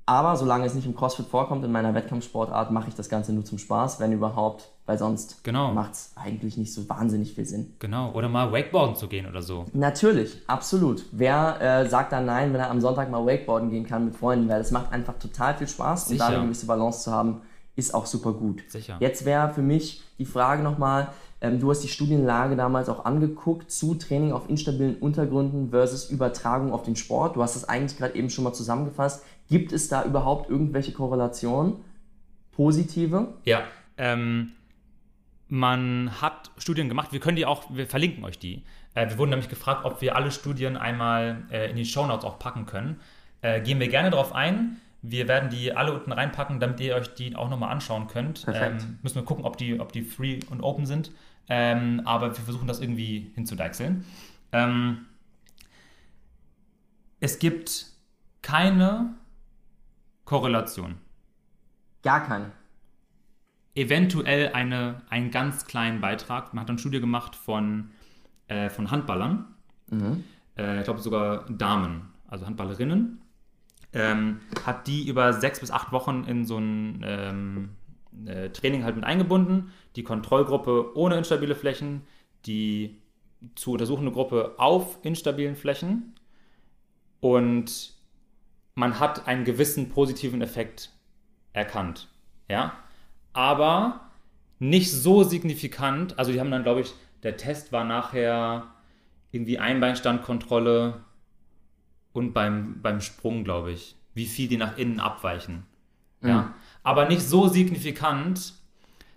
Aber 0.08 0.36
solange 0.36 0.64
es 0.64 0.74
nicht 0.74 0.86
im 0.86 0.94
CrossFit 0.94 1.26
vorkommt, 1.26 1.64
in 1.64 1.72
meiner 1.72 1.92
Wettkampfsportart, 1.92 2.70
mache 2.70 2.88
ich 2.88 2.94
das 2.94 3.08
Ganze 3.08 3.32
nur 3.32 3.44
zum 3.44 3.58
Spaß, 3.58 3.98
wenn 3.98 4.12
überhaupt, 4.12 4.70
weil 4.86 4.98
sonst 4.98 5.42
genau. 5.42 5.72
macht 5.72 5.94
es 5.94 6.12
eigentlich 6.14 6.56
nicht 6.56 6.72
so 6.72 6.88
wahnsinnig 6.88 7.34
viel 7.34 7.44
Sinn. 7.44 7.74
Genau, 7.80 8.12
oder 8.12 8.28
mal 8.28 8.52
Wakeboarden 8.52 8.94
zu 8.94 9.08
gehen 9.08 9.26
oder 9.26 9.42
so. 9.42 9.64
Natürlich, 9.72 10.40
absolut. 10.46 11.04
Wer 11.10 11.60
äh, 11.60 11.88
sagt 11.88 12.12
dann 12.12 12.24
nein, 12.24 12.52
wenn 12.52 12.60
er 12.60 12.70
am 12.70 12.80
Sonntag 12.80 13.10
mal 13.10 13.26
Wakeboarden 13.26 13.68
gehen 13.68 13.84
kann 13.84 14.04
mit 14.04 14.14
Freunden, 14.14 14.48
weil 14.48 14.60
es 14.60 14.70
macht 14.70 14.92
einfach 14.92 15.18
total 15.18 15.56
viel 15.56 15.66
Spaß 15.66 16.06
Sicher. 16.06 16.24
und 16.24 16.30
da 16.30 16.36
eine 16.36 16.46
gewisse 16.46 16.66
Balance 16.66 17.02
zu 17.02 17.10
haben, 17.10 17.42
ist 17.74 17.92
auch 17.92 18.06
super 18.06 18.32
gut. 18.32 18.62
Sicher. 18.68 18.96
Jetzt 19.00 19.24
wäre 19.24 19.50
für 19.50 19.60
mich 19.60 20.02
die 20.18 20.24
Frage 20.24 20.62
nochmal, 20.62 21.08
ähm, 21.40 21.60
du 21.60 21.70
hast 21.70 21.80
die 21.80 21.88
Studienlage 21.88 22.56
damals 22.56 22.88
auch 22.88 23.04
angeguckt 23.04 23.70
zu 23.70 23.94
Training 23.94 24.32
auf 24.32 24.48
instabilen 24.48 24.96
Untergründen 24.96 25.70
versus 25.70 26.10
Übertragung 26.10 26.72
auf 26.72 26.84
den 26.84 26.96
Sport. 26.96 27.36
Du 27.36 27.42
hast 27.42 27.56
es 27.56 27.68
eigentlich 27.68 27.98
gerade 27.98 28.14
eben 28.14 28.30
schon 28.30 28.44
mal 28.44 28.54
zusammengefasst. 28.54 29.24
Gibt 29.48 29.72
es 29.72 29.88
da 29.88 30.04
überhaupt 30.04 30.50
irgendwelche 30.50 30.92
Korrelationen? 30.92 31.74
Positive? 32.52 33.34
Ja. 33.44 33.64
Ähm, 33.96 34.52
man 35.48 36.20
hat 36.20 36.50
Studien 36.58 36.88
gemacht, 36.88 37.12
wir 37.12 37.20
können 37.20 37.36
die 37.36 37.46
auch, 37.46 37.64
wir 37.70 37.86
verlinken 37.86 38.24
euch 38.24 38.38
die. 38.38 38.64
Äh, 38.94 39.10
wir 39.10 39.18
wurden 39.18 39.30
nämlich 39.30 39.48
gefragt, 39.48 39.84
ob 39.84 40.00
wir 40.00 40.16
alle 40.16 40.30
Studien 40.30 40.76
einmal 40.76 41.44
äh, 41.50 41.70
in 41.70 41.76
die 41.76 41.84
Shownotes 41.84 42.24
auch 42.24 42.38
packen 42.38 42.66
können. 42.66 43.00
Äh, 43.42 43.60
gehen 43.60 43.78
wir 43.78 43.88
gerne 43.88 44.10
darauf 44.10 44.34
ein. 44.34 44.78
Wir 45.02 45.28
werden 45.28 45.50
die 45.50 45.72
alle 45.72 45.92
unten 45.92 46.10
reinpacken, 46.10 46.58
damit 46.58 46.80
ihr 46.80 46.96
euch 46.96 47.14
die 47.14 47.36
auch 47.36 47.48
nochmal 47.48 47.70
anschauen 47.70 48.08
könnt. 48.08 48.46
Ähm, 48.52 48.98
müssen 49.02 49.16
wir 49.16 49.24
gucken, 49.24 49.44
ob 49.44 49.56
die, 49.56 49.78
ob 49.78 49.92
die 49.92 50.02
free 50.02 50.40
und 50.50 50.62
open 50.62 50.86
sind. 50.86 51.12
Ähm, 51.48 52.02
aber 52.04 52.36
wir 52.36 52.42
versuchen 52.42 52.66
das 52.66 52.80
irgendwie 52.80 53.30
hinzudeichseln. 53.34 54.04
Ähm, 54.50 55.06
es 57.20 57.38
gibt 57.38 57.86
keine 58.42 59.14
Korrelation. 60.26 60.96
Gar 62.02 62.24
keine. 62.24 62.52
Eventuell 63.74 64.52
eine, 64.52 65.02
einen 65.08 65.30
ganz 65.30 65.66
kleinen 65.66 66.00
Beitrag. 66.00 66.52
Man 66.52 66.62
hat 66.62 66.68
eine 66.68 66.78
Studie 66.78 67.00
gemacht 67.00 67.34
von, 67.34 67.90
äh, 68.48 68.68
von 68.68 68.90
Handballern. 68.90 69.54
Mhm. 69.88 70.24
Äh, 70.58 70.78
ich 70.78 70.84
glaube 70.84 71.00
sogar 71.00 71.46
Damen, 71.46 72.12
also 72.28 72.44
Handballerinnen. 72.44 73.22
Ähm, 73.92 74.40
hat 74.64 74.86
die 74.86 75.08
über 75.08 75.32
sechs 75.32 75.60
bis 75.60 75.70
acht 75.70 75.92
Wochen 75.92 76.24
in 76.24 76.44
so 76.44 76.58
ein 76.58 77.00
ähm, 77.04 77.70
äh, 78.26 78.50
Training 78.50 78.84
halt 78.84 78.96
mit 78.96 79.04
eingebunden. 79.04 79.72
Die 79.94 80.02
Kontrollgruppe 80.02 80.96
ohne 80.96 81.16
instabile 81.16 81.54
Flächen, 81.54 82.02
die 82.46 83.00
zu 83.54 83.72
untersuchende 83.72 84.10
Gruppe 84.10 84.54
auf 84.58 84.98
instabilen 85.02 85.56
Flächen. 85.56 86.14
Und 87.20 87.95
man 88.76 89.00
hat 89.00 89.26
einen 89.26 89.44
gewissen 89.44 89.88
positiven 89.88 90.40
Effekt 90.42 90.90
erkannt. 91.52 92.08
Ja? 92.48 92.74
Aber 93.32 94.10
nicht 94.60 94.92
so 94.92 95.24
signifikant. 95.24 96.18
Also, 96.18 96.30
die 96.30 96.38
haben 96.38 96.50
dann, 96.50 96.62
glaube 96.62 96.82
ich, 96.82 96.94
der 97.24 97.36
Test 97.36 97.72
war 97.72 97.84
nachher 97.84 98.68
irgendwie 99.32 99.58
Einbeinstandkontrolle 99.58 101.00
und 102.12 102.32
beim, 102.32 102.80
beim 102.80 103.00
Sprung, 103.00 103.44
glaube 103.44 103.72
ich, 103.72 103.96
wie 104.14 104.26
viel 104.26 104.48
die 104.48 104.56
nach 104.56 104.78
innen 104.78 105.00
abweichen. 105.00 105.66
Mhm. 106.20 106.28
Ja? 106.28 106.54
Aber 106.82 107.08
nicht 107.08 107.22
so 107.22 107.48
signifikant, 107.48 108.54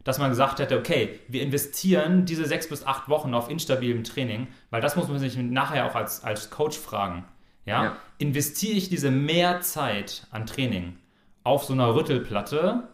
dass 0.05 0.17
man 0.17 0.29
gesagt 0.29 0.59
hätte, 0.59 0.77
okay, 0.77 1.19
wir 1.27 1.41
investieren 1.41 2.25
diese 2.25 2.45
sechs 2.45 2.67
bis 2.67 2.85
acht 2.85 3.09
Wochen 3.09 3.33
auf 3.33 3.49
instabilem 3.49 4.05
Training, 4.05 4.47
weil 4.69 4.81
das 4.81 4.95
muss 4.95 5.09
man 5.09 5.19
sich 5.19 5.37
nachher 5.37 5.85
auch 5.85 5.95
als, 5.95 6.23
als 6.23 6.49
Coach 6.49 6.77
fragen. 6.77 7.25
Ja? 7.69 7.83
ja. 7.83 7.97
Investiere 8.17 8.75
ich 8.75 8.89
diese 8.89 9.11
mehr 9.11 9.61
Zeit 9.61 10.27
an 10.31 10.45
Training 10.45 10.97
auf 11.43 11.63
so 11.63 11.73
einer 11.73 11.95
Rüttelplatte, 11.95 12.89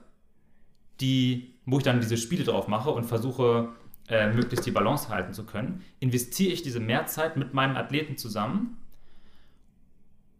die, 1.01 1.55
wo 1.65 1.77
ich 1.77 1.83
dann 1.83 1.99
diese 1.99 2.17
Spiele 2.17 2.43
drauf 2.43 2.67
mache 2.67 2.91
und 2.91 3.05
versuche, 3.05 3.69
äh, 4.07 4.31
möglichst 4.31 4.65
die 4.65 4.71
Balance 4.71 5.09
halten 5.09 5.33
zu 5.33 5.45
können, 5.45 5.83
investiere 5.99 6.53
ich 6.53 6.61
diese 6.61 6.79
Mehrzeit 6.79 7.37
mit 7.37 7.53
meinem 7.53 7.75
Athleten 7.75 8.17
zusammen 8.17 8.77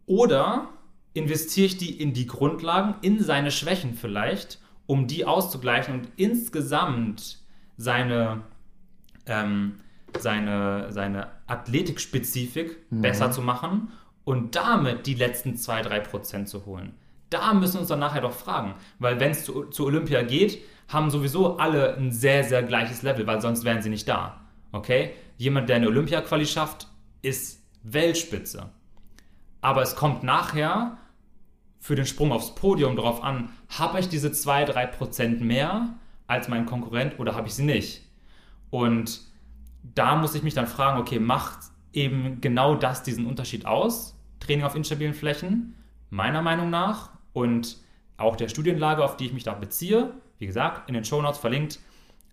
oder 0.06 0.68
investiere 1.14 1.66
ich 1.66 1.78
die 1.78 2.00
in 2.00 2.12
die 2.12 2.26
Grundlagen, 2.26 2.94
in 3.02 3.22
seine 3.22 3.50
Schwächen 3.50 3.94
vielleicht 3.94 4.60
um 4.86 5.08
die 5.08 5.24
auszugleichen 5.24 5.94
und 5.94 6.08
insgesamt 6.16 7.38
seine, 7.76 8.42
ähm, 9.26 9.80
seine, 10.16 10.92
seine 10.92 11.28
Athletikspezifik 11.48 12.78
mhm. 12.90 13.02
besser 13.02 13.32
zu 13.32 13.42
machen 13.42 13.90
und 14.26 14.56
damit 14.56 15.06
die 15.06 15.14
letzten 15.14 15.54
2-3% 15.54 16.46
zu 16.46 16.66
holen. 16.66 16.94
Da 17.30 17.54
müssen 17.54 17.74
wir 17.74 17.80
uns 17.80 17.88
dann 17.88 18.00
nachher 18.00 18.20
doch 18.20 18.32
fragen, 18.32 18.74
weil 18.98 19.20
wenn 19.20 19.30
es 19.30 19.44
zu, 19.44 19.66
zu 19.66 19.86
Olympia 19.86 20.22
geht, 20.22 20.58
haben 20.88 21.10
sowieso 21.10 21.58
alle 21.58 21.96
ein 21.96 22.10
sehr, 22.10 22.42
sehr 22.42 22.64
gleiches 22.64 23.02
Level, 23.02 23.26
weil 23.26 23.40
sonst 23.40 23.64
wären 23.64 23.82
sie 23.82 23.88
nicht 23.88 24.08
da. 24.08 24.40
Okay? 24.72 25.12
Jemand, 25.38 25.68
der 25.68 25.76
eine 25.76 25.86
Olympia-Quali 25.86 26.44
schafft, 26.44 26.88
ist 27.22 27.62
Weltspitze. 27.84 28.70
Aber 29.60 29.82
es 29.82 29.94
kommt 29.94 30.24
nachher 30.24 30.98
für 31.78 31.94
den 31.94 32.06
Sprung 32.06 32.32
aufs 32.32 32.54
Podium 32.56 32.96
darauf 32.96 33.22
an, 33.22 33.50
habe 33.68 34.00
ich 34.00 34.08
diese 34.08 34.28
2-3% 34.28 35.40
mehr 35.40 35.94
als 36.26 36.48
mein 36.48 36.66
Konkurrent 36.66 37.20
oder 37.20 37.36
habe 37.36 37.46
ich 37.46 37.54
sie 37.54 37.64
nicht? 37.64 38.02
Und 38.70 39.20
da 39.94 40.16
muss 40.16 40.34
ich 40.34 40.42
mich 40.42 40.54
dann 40.54 40.66
fragen, 40.66 41.00
okay, 41.00 41.20
macht 41.20 41.58
eben 41.92 42.40
genau 42.40 42.74
das 42.74 43.04
diesen 43.04 43.24
Unterschied 43.24 43.66
aus? 43.66 44.15
Training 44.46 44.64
auf 44.64 44.74
instabilen 44.74 45.14
Flächen? 45.14 45.74
Meiner 46.10 46.42
Meinung 46.42 46.70
nach 46.70 47.10
und 47.32 47.78
auch 48.16 48.36
der 48.36 48.48
Studienlage, 48.48 49.04
auf 49.04 49.16
die 49.16 49.26
ich 49.26 49.32
mich 49.32 49.44
da 49.44 49.52
beziehe, 49.54 50.14
wie 50.38 50.46
gesagt, 50.46 50.88
in 50.88 50.94
den 50.94 51.04
Show 51.04 51.20
Notes 51.20 51.38
verlinkt, 51.38 51.80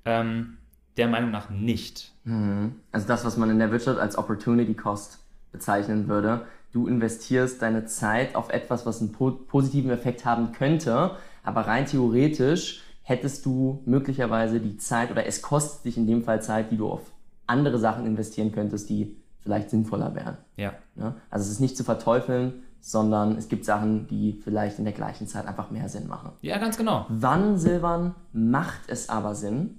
ähm, 0.05 0.57
der 0.97 1.07
Meinung 1.07 1.31
nach 1.31 1.49
nicht. 1.49 2.13
Mhm. 2.23 2.75
Also 2.91 3.07
das, 3.07 3.25
was 3.25 3.37
man 3.37 3.49
in 3.49 3.59
der 3.59 3.71
Wirtschaft 3.71 3.99
als 3.99 4.17
Opportunity 4.17 4.73
Cost 4.73 5.19
bezeichnen 5.51 6.07
würde. 6.07 6.45
Du 6.71 6.87
investierst 6.87 7.61
deine 7.61 7.85
Zeit 7.85 8.35
auf 8.35 8.49
etwas, 8.49 8.85
was 8.85 8.99
einen 8.99 9.11
po 9.11 9.31
positiven 9.31 9.91
Effekt 9.91 10.25
haben 10.25 10.51
könnte, 10.51 11.11
aber 11.43 11.61
rein 11.61 11.85
theoretisch 11.85 12.83
hättest 13.03 13.45
du 13.45 13.81
möglicherweise 13.85 14.59
die 14.59 14.77
Zeit 14.77 15.11
oder 15.11 15.25
es 15.25 15.41
kostet 15.41 15.85
dich 15.85 15.97
in 15.97 16.07
dem 16.07 16.23
Fall 16.23 16.41
Zeit, 16.41 16.71
die 16.71 16.77
du 16.77 16.89
auf 16.89 17.11
andere 17.45 17.77
Sachen 17.77 18.05
investieren 18.05 18.51
könntest, 18.51 18.89
die 18.89 19.15
vielleicht 19.43 19.69
sinnvoller 19.69 20.15
wären. 20.15 20.37
Ja. 20.55 20.73
ja? 20.95 21.15
Also 21.29 21.45
es 21.45 21.51
ist 21.51 21.59
nicht 21.59 21.77
zu 21.77 21.83
verteufeln, 21.83 22.63
sondern 22.79 23.37
es 23.37 23.47
gibt 23.47 23.63
Sachen, 23.63 24.07
die 24.07 24.33
vielleicht 24.33 24.77
in 24.79 24.85
der 24.85 24.93
gleichen 24.93 25.27
Zeit 25.27 25.47
einfach 25.47 25.71
mehr 25.71 25.87
Sinn 25.87 26.07
machen. 26.07 26.31
Ja, 26.41 26.57
ganz 26.57 26.77
genau. 26.77 27.05
Wann, 27.09 27.57
Silvan, 27.57 28.15
macht 28.33 28.81
es 28.87 29.09
aber 29.09 29.35
Sinn, 29.35 29.77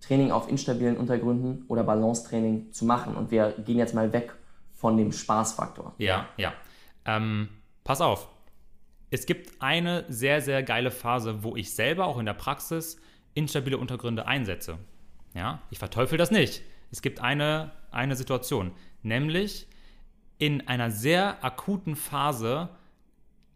Training 0.00 0.30
auf 0.30 0.48
instabilen 0.48 0.96
Untergründen 0.96 1.64
oder 1.68 1.84
Balancetraining 1.84 2.72
zu 2.72 2.84
machen? 2.84 3.16
Und 3.16 3.30
wir 3.30 3.52
gehen 3.66 3.76
jetzt 3.76 3.94
mal 3.94 4.12
weg 4.12 4.34
von 4.72 4.96
dem 4.96 5.12
Spaßfaktor. 5.12 5.94
Ja, 5.98 6.26
ja. 6.36 6.52
Ähm, 7.04 7.48
pass 7.84 8.00
auf. 8.00 8.28
Es 9.10 9.26
gibt 9.26 9.60
eine 9.60 10.04
sehr, 10.08 10.40
sehr 10.40 10.62
geile 10.62 10.90
Phase, 10.90 11.42
wo 11.42 11.56
ich 11.56 11.74
selber 11.74 12.06
auch 12.06 12.18
in 12.18 12.26
der 12.26 12.34
Praxis 12.34 12.98
instabile 13.34 13.78
Untergründe 13.78 14.26
einsetze. 14.26 14.78
Ja, 15.34 15.60
ich 15.70 15.78
verteufel 15.78 16.16
das 16.18 16.30
nicht. 16.30 16.62
Es 16.90 17.02
gibt 17.02 17.20
eine, 17.20 17.72
eine 17.90 18.16
Situation, 18.16 18.72
nämlich 19.02 19.66
in 20.38 20.68
einer 20.68 20.90
sehr 20.90 21.44
akuten 21.44 21.96
Phase 21.96 22.68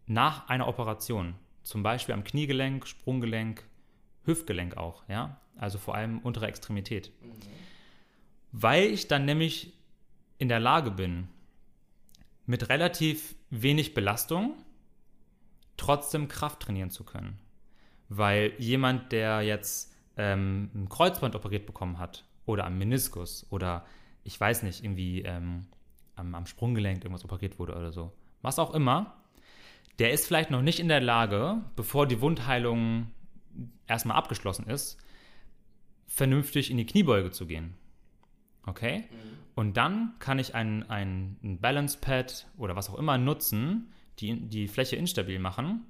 nach 0.07 0.48
einer 0.48 0.68
Operation. 0.68 1.35
Zum 1.62 1.83
Beispiel 1.83 2.14
am 2.14 2.24
Kniegelenk, 2.24 2.87
Sprunggelenk, 2.87 3.64
Hüftgelenk 4.24 4.76
auch, 4.76 5.05
ja. 5.09 5.40
Also 5.57 5.78
vor 5.78 5.94
allem 5.94 6.18
untere 6.18 6.46
Extremität. 6.46 7.12
Mhm. 7.20 7.33
Weil 8.52 8.85
ich 8.85 9.07
dann 9.09 9.24
nämlich 9.24 9.72
in 10.38 10.48
der 10.48 10.61
Lage 10.61 10.90
bin, 10.90 11.28
mit 12.46 12.68
relativ 12.68 13.35
wenig 13.50 13.94
Belastung 13.94 14.55
trotzdem 15.76 16.28
Kraft 16.28 16.61
trainieren 16.61 16.90
zu 16.90 17.05
können. 17.05 17.38
Weil 18.09 18.52
jemand, 18.59 19.12
der 19.12 19.42
jetzt 19.42 19.94
ähm, 20.16 20.70
ein 20.74 20.88
Kreuzband 20.88 21.35
operiert 21.35 21.66
bekommen 21.66 21.98
hat 21.98 22.24
oder 22.44 22.66
am 22.66 22.76
Meniskus 22.78 23.46
oder 23.50 23.87
ich 24.24 24.38
weiß 24.38 24.62
nicht, 24.62 24.85
irgendwie 24.85 25.22
ähm, 25.22 25.66
am, 26.16 26.35
am 26.35 26.46
Sprunggelenk 26.46 27.04
irgendwas 27.04 27.24
operiert 27.24 27.58
wurde 27.58 27.74
oder 27.74 27.92
so, 27.92 28.12
was 28.42 28.58
auch 28.58 28.74
immer, 28.74 29.16
der 29.98 30.12
ist 30.12 30.26
vielleicht 30.26 30.50
noch 30.50 30.62
nicht 30.62 30.80
in 30.80 30.88
der 30.88 31.00
Lage, 31.00 31.62
bevor 31.76 32.06
die 32.06 32.20
Wundheilung 32.20 33.08
erstmal 33.87 34.16
abgeschlossen 34.16 34.66
ist, 34.66 34.98
vernünftig 36.06 36.70
in 36.70 36.76
die 36.76 36.87
Kniebeuge 36.87 37.30
zu 37.30 37.46
gehen. 37.46 37.74
Okay? 38.66 39.04
Mhm. 39.11 39.38
Und 39.54 39.76
dann 39.76 40.14
kann 40.18 40.38
ich 40.38 40.54
ein, 40.54 40.88
ein, 40.88 41.37
ein 41.42 41.61
Balance 41.61 41.98
Pad 42.00 42.46
oder 42.56 42.74
was 42.76 42.88
auch 42.88 42.98
immer 42.98 43.18
nutzen, 43.18 43.92
die 44.18 44.48
die 44.48 44.68
Fläche 44.68 44.96
instabil 44.96 45.38
machen, 45.38 45.87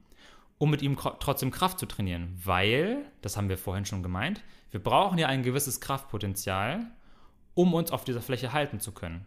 um 0.58 0.70
mit 0.70 0.82
ihm 0.82 0.96
trotzdem 0.96 1.50
Kraft 1.50 1.78
zu 1.78 1.86
trainieren. 1.86 2.38
Weil, 2.42 3.04
das 3.20 3.36
haben 3.36 3.48
wir 3.48 3.58
vorhin 3.58 3.84
schon 3.84 4.02
gemeint, 4.02 4.42
wir 4.70 4.82
brauchen 4.82 5.18
ja 5.18 5.28
ein 5.28 5.42
gewisses 5.42 5.80
Kraftpotenzial, 5.80 6.90
um 7.54 7.74
uns 7.74 7.90
auf 7.90 8.04
dieser 8.04 8.22
Fläche 8.22 8.52
halten 8.52 8.80
zu 8.80 8.92
können. 8.92 9.26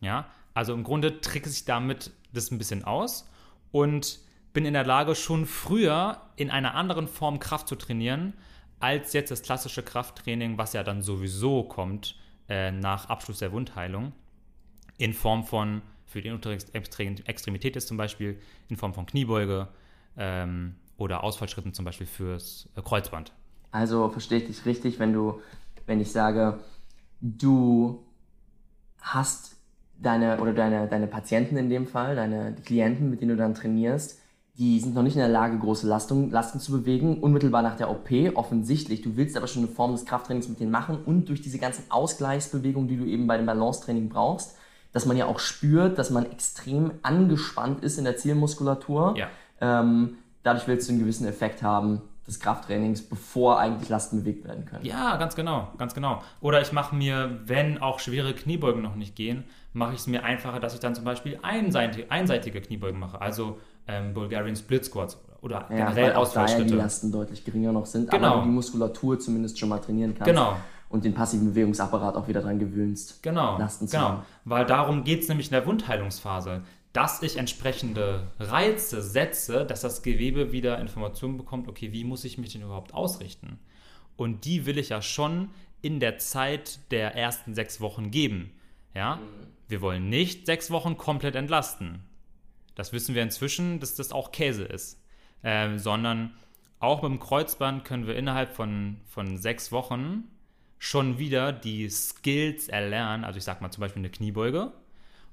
Ja, 0.00 0.26
also 0.52 0.74
im 0.74 0.84
Grunde 0.84 1.20
trickse 1.20 1.52
ich 1.52 1.64
damit 1.64 2.12
das 2.32 2.50
ein 2.50 2.58
bisschen 2.58 2.84
aus 2.84 3.28
und 3.72 4.20
bin 4.52 4.64
in 4.64 4.72
der 4.72 4.84
Lage, 4.84 5.14
schon 5.14 5.46
früher 5.46 6.20
in 6.36 6.50
einer 6.50 6.74
anderen 6.74 7.08
Form 7.08 7.40
Kraft 7.40 7.68
zu 7.68 7.74
trainieren, 7.74 8.34
als 8.78 9.12
jetzt 9.12 9.30
das 9.30 9.42
klassische 9.42 9.82
Krafttraining, 9.82 10.58
was 10.58 10.72
ja 10.72 10.82
dann 10.82 11.02
sowieso 11.02 11.64
kommt 11.64 12.16
äh, 12.48 12.70
nach 12.70 13.08
Abschluss 13.08 13.40
der 13.40 13.50
Wundheilung, 13.52 14.12
in 14.96 15.12
Form 15.12 15.44
von, 15.44 15.82
für 16.06 16.22
die 16.22 16.30
untere 16.30 16.54
Extremität 16.54 17.76
ist 17.76 17.88
zum 17.88 17.96
Beispiel, 17.96 18.38
in 18.68 18.76
Form 18.76 18.94
von 18.94 19.06
Kniebeuge 19.06 19.68
ähm, 20.16 20.76
oder 20.98 21.24
Ausfallschritten 21.24 21.72
zum 21.74 21.84
Beispiel 21.84 22.06
fürs 22.06 22.68
äh, 22.76 22.82
Kreuzband. 22.82 23.32
Also 23.72 24.08
verstehe 24.08 24.38
ich 24.38 24.46
dich 24.46 24.66
richtig, 24.66 25.00
wenn 25.00 25.12
du, 25.12 25.40
wenn 25.86 26.00
ich 26.00 26.12
sage, 26.12 26.60
du 27.20 28.04
hast 29.00 29.56
deine 29.98 30.40
oder 30.40 30.52
deine, 30.52 30.88
deine 30.88 31.06
Patienten 31.06 31.56
in 31.56 31.70
dem 31.70 31.86
Fall, 31.86 32.16
deine 32.16 32.54
Klienten, 32.64 33.10
mit 33.10 33.20
denen 33.20 33.30
du 33.30 33.36
dann 33.36 33.54
trainierst, 33.54 34.20
die 34.56 34.78
sind 34.78 34.94
noch 34.94 35.02
nicht 35.02 35.16
in 35.16 35.20
der 35.20 35.28
Lage, 35.28 35.58
große 35.58 35.86
Lastung, 35.86 36.30
Lasten 36.30 36.60
zu 36.60 36.70
bewegen, 36.70 37.20
unmittelbar 37.20 37.62
nach 37.62 37.76
der 37.76 37.90
OP, 37.90 38.10
offensichtlich. 38.34 39.02
Du 39.02 39.16
willst 39.16 39.36
aber 39.36 39.48
schon 39.48 39.64
eine 39.64 39.72
Form 39.72 39.92
des 39.92 40.04
Krafttrainings 40.04 40.48
mit 40.48 40.60
denen 40.60 40.70
machen 40.70 40.98
und 41.04 41.28
durch 41.28 41.42
diese 41.42 41.58
ganzen 41.58 41.90
Ausgleichsbewegungen, 41.90 42.88
die 42.88 42.96
du 42.96 43.04
eben 43.04 43.26
bei 43.26 43.36
dem 43.36 43.46
Balancetraining 43.46 44.08
brauchst, 44.08 44.56
dass 44.92 45.06
man 45.06 45.16
ja 45.16 45.26
auch 45.26 45.40
spürt, 45.40 45.98
dass 45.98 46.10
man 46.10 46.30
extrem 46.30 46.92
angespannt 47.02 47.82
ist 47.82 47.98
in 47.98 48.04
der 48.04 48.16
Zielmuskulatur. 48.16 49.16
Ja. 49.16 49.28
Ähm, 49.60 50.18
dadurch 50.44 50.68
willst 50.68 50.88
du 50.88 50.92
einen 50.92 51.00
gewissen 51.00 51.26
Effekt 51.26 51.64
haben 51.64 52.02
des 52.26 52.40
Krafttrainings, 52.40 53.02
bevor 53.02 53.58
eigentlich 53.58 53.88
Lasten 53.88 54.20
bewegt 54.20 54.46
werden 54.46 54.64
können. 54.64 54.84
Ja, 54.84 55.16
ganz 55.16 55.34
genau, 55.36 55.68
ganz 55.76 55.94
genau. 55.94 56.22
Oder 56.40 56.62
ich 56.62 56.72
mache 56.72 56.94
mir, 56.94 57.40
wenn 57.44 57.78
auch 57.78 58.00
schwere 58.00 58.34
Kniebeugen 58.34 58.82
noch 58.82 58.94
nicht 58.94 59.14
gehen, 59.14 59.44
mache 59.72 59.92
ich 59.92 60.00
es 60.00 60.06
mir 60.06 60.24
einfacher, 60.24 60.60
dass 60.60 60.74
ich 60.74 60.80
dann 60.80 60.94
zum 60.94 61.04
Beispiel 61.04 61.38
einseitige, 61.42 62.10
einseitige 62.10 62.60
Kniebeugen 62.60 62.98
mache. 62.98 63.20
Also 63.20 63.58
ähm, 63.86 64.14
Bulgarian 64.14 64.56
Split 64.56 64.84
Squats 64.86 65.18
oder 65.42 65.66
ja, 65.68 65.76
generell 65.76 66.14
Ausfallschritte. 66.14 66.64
die 66.64 66.74
Lasten 66.74 67.12
deutlich 67.12 67.44
geringer 67.44 67.72
noch 67.72 67.84
sind, 67.84 68.10
genau. 68.10 68.28
aber 68.28 68.36
du 68.38 68.44
die 68.44 68.54
Muskulatur 68.54 69.18
zumindest 69.18 69.58
schon 69.58 69.68
mal 69.68 69.78
trainieren 69.78 70.14
kannst. 70.14 70.30
Genau. 70.30 70.56
Und 70.88 71.04
den 71.04 71.12
passiven 71.12 71.48
Bewegungsapparat 71.50 72.14
auch 72.14 72.28
wieder 72.28 72.40
dran 72.40 72.58
gewöhnst, 72.58 73.22
genau. 73.22 73.58
Lasten 73.58 73.88
zu 73.88 73.96
genau. 73.96 74.08
haben. 74.08 74.22
Weil 74.44 74.64
darum 74.64 75.04
geht 75.04 75.22
es 75.22 75.28
nämlich 75.28 75.48
in 75.48 75.52
der 75.52 75.66
Wundheilungsphase, 75.66 76.62
dass 76.94 77.22
ich 77.22 77.36
entsprechende 77.36 78.28
Reize 78.38 79.02
setze, 79.02 79.66
dass 79.66 79.80
das 79.80 80.02
Gewebe 80.02 80.52
wieder 80.52 80.78
Informationen 80.78 81.36
bekommt, 81.36 81.68
okay, 81.68 81.92
wie 81.92 82.04
muss 82.04 82.24
ich 82.24 82.38
mich 82.38 82.52
denn 82.52 82.62
überhaupt 82.62 82.94
ausrichten? 82.94 83.58
Und 84.16 84.44
die 84.44 84.64
will 84.64 84.78
ich 84.78 84.90
ja 84.90 85.02
schon 85.02 85.50
in 85.82 85.98
der 85.98 86.18
Zeit 86.18 86.78
der 86.92 87.16
ersten 87.16 87.52
sechs 87.52 87.80
Wochen 87.80 88.12
geben. 88.12 88.52
Ja? 88.94 89.16
Mhm. 89.16 89.20
Wir 89.66 89.80
wollen 89.80 90.08
nicht 90.08 90.46
sechs 90.46 90.70
Wochen 90.70 90.96
komplett 90.96 91.34
entlasten. 91.34 91.98
Das 92.76 92.92
wissen 92.92 93.16
wir 93.16 93.24
inzwischen, 93.24 93.80
dass 93.80 93.96
das 93.96 94.12
auch 94.12 94.30
Käse 94.30 94.62
ist. 94.62 95.02
Ähm, 95.42 95.80
sondern 95.80 96.34
auch 96.78 97.02
mit 97.02 97.10
dem 97.10 97.18
Kreuzband 97.18 97.84
können 97.84 98.06
wir 98.06 98.14
innerhalb 98.14 98.52
von, 98.52 99.00
von 99.08 99.36
sechs 99.36 99.72
Wochen 99.72 100.28
schon 100.78 101.18
wieder 101.18 101.52
die 101.52 101.90
Skills 101.90 102.68
erlernen. 102.68 103.24
Also 103.24 103.38
ich 103.38 103.44
sage 103.44 103.62
mal 103.62 103.72
zum 103.72 103.80
Beispiel 103.80 104.00
eine 104.00 104.10
Kniebeuge 104.10 104.72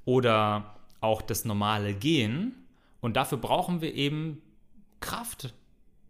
oder 0.06 0.81
auch 1.02 1.22
das 1.22 1.44
normale 1.44 1.94
Gehen. 1.94 2.54
Und 3.02 3.18
dafür 3.18 3.38
brauchen 3.38 3.82
wir 3.82 3.94
eben 3.94 4.42
Kraft. 5.00 5.54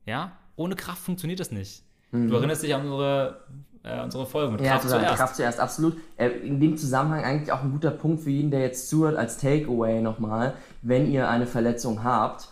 Ja, 0.05 0.33
ohne 0.55 0.75
Kraft 0.75 1.01
funktioniert 1.01 1.39
das 1.39 1.51
nicht. 1.51 1.83
Mhm. 2.11 2.29
Du 2.29 2.35
erinnerst 2.35 2.63
dich 2.63 2.75
an 2.75 2.81
unsere, 2.81 3.45
äh, 3.83 4.03
unsere 4.03 4.25
Folge 4.25 4.51
mit 4.51 4.61
ja, 4.61 4.73
Kraft 4.73 4.89
zuerst. 4.89 5.15
Kraft 5.15 5.35
zuerst, 5.37 5.59
absolut. 5.59 5.97
Äh, 6.17 6.29
in 6.29 6.59
dem 6.59 6.77
Zusammenhang 6.77 7.23
eigentlich 7.23 7.51
auch 7.51 7.61
ein 7.61 7.71
guter 7.71 7.91
Punkt 7.91 8.21
für 8.21 8.29
jeden, 8.29 8.51
der 8.51 8.61
jetzt 8.61 8.89
zuhört, 8.89 9.15
als 9.15 9.37
Takeaway 9.37 10.01
nochmal. 10.01 10.53
Wenn 10.81 11.09
ihr 11.09 11.29
eine 11.29 11.47
Verletzung 11.47 12.03
habt, 12.03 12.49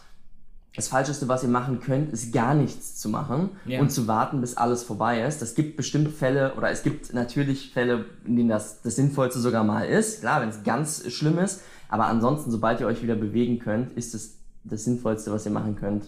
das 0.75 0.87
Falscheste, 0.87 1.27
was 1.27 1.43
ihr 1.43 1.49
machen 1.49 1.81
könnt, 1.81 2.13
ist 2.13 2.31
gar 2.31 2.53
nichts 2.53 2.95
zu 2.95 3.09
machen 3.09 3.49
ja. 3.65 3.81
und 3.81 3.89
zu 3.89 4.07
warten, 4.07 4.39
bis 4.39 4.55
alles 4.55 4.83
vorbei 4.83 5.23
ist. 5.23 5.41
Es 5.41 5.55
gibt 5.55 5.75
bestimmt 5.75 6.09
Fälle, 6.09 6.53
oder 6.55 6.69
es 6.69 6.83
gibt 6.83 7.13
natürlich 7.13 7.73
Fälle, 7.73 8.05
in 8.25 8.37
denen 8.37 8.49
das 8.49 8.81
das 8.81 8.95
Sinnvollste 8.95 9.39
sogar 9.39 9.65
mal 9.65 9.81
ist. 9.81 10.21
Klar, 10.21 10.41
wenn 10.41 10.49
es 10.49 10.63
ganz 10.63 11.11
schlimm 11.11 11.37
ist. 11.39 11.61
Aber 11.89 12.05
ansonsten, 12.05 12.51
sobald 12.51 12.79
ihr 12.79 12.87
euch 12.87 13.01
wieder 13.03 13.15
bewegen 13.15 13.59
könnt, 13.59 13.91
ist 13.91 14.13
es 14.15 14.37
das 14.63 14.85
Sinnvollste, 14.85 15.31
was 15.31 15.45
ihr 15.45 15.51
machen 15.51 15.75
könnt, 15.75 16.05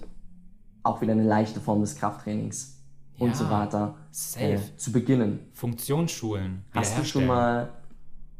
auch 0.83 1.01
wieder 1.01 1.11
eine 1.13 1.23
leichte 1.23 1.59
Form 1.59 1.81
des 1.81 1.95
Krafttrainings 1.95 2.77
und 3.19 3.29
Ja, 3.29 3.35
so 3.35 3.49
weiter 3.49 3.95
safe. 4.11 4.45
äh, 4.45 4.59
zu 4.77 4.91
beginnen. 4.91 5.39
Funktionsschulen. 5.53 6.63
Hast 6.73 6.97
du 6.97 7.03
schon 7.03 7.25
mal 7.27 7.69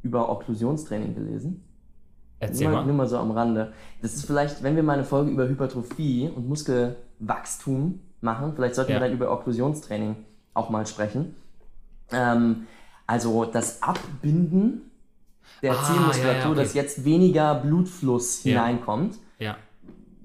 über 0.04 0.30
Okklusionstraining 0.30 1.14
gelesen? 1.16 1.64
Erzähl 2.40 2.68
nur, 2.70 2.78
mal, 2.78 2.86
nur 2.86 2.96
mal 2.96 3.08
so 3.08 3.18
am 3.20 3.32
Rande. 3.32 3.72
Das 4.02 4.16
ist 4.16 4.26
vielleicht, 4.26 4.64
wenn 4.64 4.76
wir 4.76 4.82
mal 4.84 4.94
eine 4.94 5.04
Folge 5.04 5.30
über 5.32 5.48
Hypertrophie 5.48 6.30
und 6.36 6.48
Muskelwachstum 6.48 8.00
machen, 8.22 8.54
vielleicht 8.56 8.76
sollten 8.76 8.92
Ja. 8.92 9.00
wir 9.00 9.08
dann 9.08 9.14
über 9.16 9.32
Okklusionstraining 9.32 10.16
auch 10.54 10.70
mal 10.70 10.86
sprechen. 10.88 11.36
Ähm, 12.12 12.68
also 13.08 13.46
das 13.46 13.82
Abbinden 13.84 14.91
der 15.62 15.74
Ah, 15.74 15.84
Zielmuskulatur, 15.84 16.34
ja, 16.34 16.40
ja, 16.44 16.50
okay. 16.52 16.60
dass 16.62 16.74
jetzt 16.74 17.06
weniger 17.06 17.56
Blutfluss 17.56 18.44
Ja. 18.44 18.66
hineinkommt, 18.66 19.16
Ja, 19.40 19.58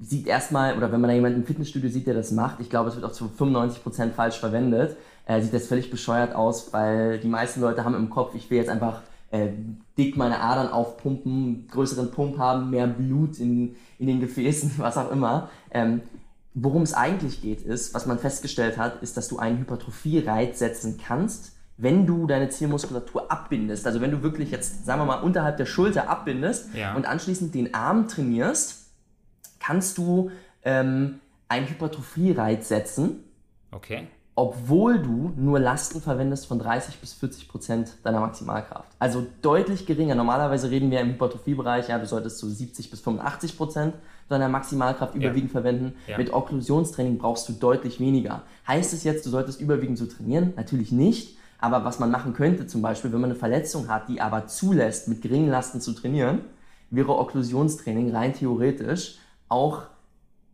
sieht 0.01 0.27
erstmal, 0.27 0.77
oder 0.77 0.93
wenn 0.93 1.01
man 1.01 1.09
da 1.09 1.14
jemanden 1.14 1.41
im 1.41 1.47
Fitnessstudio 1.47 1.89
sieht, 1.89 2.07
der 2.07 2.14
das 2.14 2.31
macht, 2.33 2.61
ich 2.61 2.68
glaube, 2.70 2.89
es 2.91 2.97
wird 2.97 3.05
auch 3.05 3.12
zu 3.12 3.29
95% 3.39 4.12
falsch 4.12 4.39
verwendet, 4.39 4.97
äh, 5.27 5.41
sieht 5.41 5.55
das 5.55 5.66
völlig 5.66 5.91
bescheuert 5.91 6.35
aus, 6.35 6.72
weil 6.72 7.18
die 7.18 7.29
meisten 7.29 7.61
Leute 7.61 7.85
haben 7.85 7.95
im 7.95 8.11
Kopf, 8.11 8.35
ich 8.35 8.51
will 8.51 8.59
jetzt 8.59 8.68
einfach 8.70 9.01
äh, 9.31 9.49
dick 9.99 10.16
meine 10.16 10.41
Adern 10.41 10.68
aufpumpen, 10.70 11.66
größeren 11.72 12.11
Pump 12.12 12.39
haben, 12.39 12.70
mehr 12.70 12.87
Blut 12.87 13.39
in, 13.39 13.74
in 13.99 14.07
den 14.07 14.20
Gefäßen, 14.20 14.72
was 14.79 14.97
auch 14.99 15.11
immer. 15.11 15.49
Ähm, 15.72 16.03
worum 16.55 16.83
es 16.83 16.95
eigentlich 16.95 17.43
geht, 17.43 17.62
ist, 17.62 17.93
was 17.95 18.07
man 18.07 18.18
festgestellt 18.18 18.79
hat, 18.79 19.03
ist, 19.03 19.16
dass 19.16 19.29
du 19.29 19.39
einen 19.39 19.59
Hypertrophie-Reiz 19.59 20.59
setzen 20.59 21.01
kannst, 21.05 21.53
wenn 21.79 22.07
du 22.07 22.27
deine 22.27 22.49
Zielmuskulatur 22.49 23.31
abbindest. 23.31 23.87
Also 23.87 24.01
wenn 24.01 24.11
du 24.11 24.22
wirklich 24.22 24.51
jetzt, 24.51 24.87
sagen 24.87 25.01
wir 25.01 25.05
mal, 25.07 25.20
unterhalb 25.22 25.57
der 25.59 25.66
Schulter 25.66 26.09
abbindest 26.09 26.74
Ja. 26.74 26.95
und 26.95 27.07
anschließend 27.07 27.55
den 27.55 27.74
Arm 27.74 28.09
trainierst, 28.09 28.87
kannst 29.61 29.99
du 29.99 30.31
ähm, 30.62 31.20
einen 31.49 31.68
Hypertrophie-Reiz 31.68 32.68
setzen, 32.68 33.24
okay. 33.72 34.09
obwohl 34.35 34.99
du 34.99 35.33
nur 35.37 35.61
Lasten 35.61 36.01
verwendest 36.01 36.47
von 36.47 36.59
30 36.59 36.99
bis 36.99 37.12
40 37.12 37.49
Prozent 37.49 37.93
deiner 38.03 38.20
Maximalkraft. 38.20 38.91
Also 38.99 39.27
deutlich 39.43 39.87
geringer. 39.87 40.14
Normalerweise 40.14 40.70
reden 40.70 40.91
wir 40.91 41.01
im 41.01 41.11
Hypertrophie-Bereich, 41.11 41.89
ja, 41.89 41.99
du 41.99 42.07
solltest 42.07 42.39
so 42.39 42.49
70 42.49 42.91
bis 42.91 43.01
85 43.01 43.57
Prozent 43.57 43.95
deiner 44.29 44.49
Maximalkraft 44.49 45.14
überwiegend 45.14 45.53
verwenden. 45.53 45.95
Ja. 46.07 46.18
Mit 46.18 46.33
Okklusionstraining 46.33 47.18
brauchst 47.18 47.49
du 47.49 47.53
deutlich 47.53 48.01
weniger. 48.01 48.43
Heißt 48.66 48.93
es 48.93 49.05
jetzt, 49.05 49.24
du 49.27 49.31
solltest 49.31 49.61
überwiegend 49.61 49.99
so 49.99 50.07
trainieren? 50.07 50.53
Natürlich 50.57 50.91
nicht. 50.91 51.37
Aber 51.59 51.85
was 51.85 51.99
man 51.99 52.11
machen 52.11 52.35
könnte, 52.35 52.67
zum 52.67 52.83
Beispiel, 52.83 53.13
wenn 53.13 53.21
man 53.21 53.31
eine 53.31 53.39
Verletzung 53.39 53.89
hat, 53.89 54.09
die 54.09 54.21
aber 54.21 54.47
zulässt, 54.47 55.09
mit 55.09 55.23
geringen 55.23 55.49
Lasten 55.49 55.81
zu 55.81 55.93
trainieren, 55.93 56.41
wäre 56.91 57.17
Okklusionstraining 57.17 58.15
rein 58.15 58.35
theoretisch 58.35 59.19
auch 59.49 59.83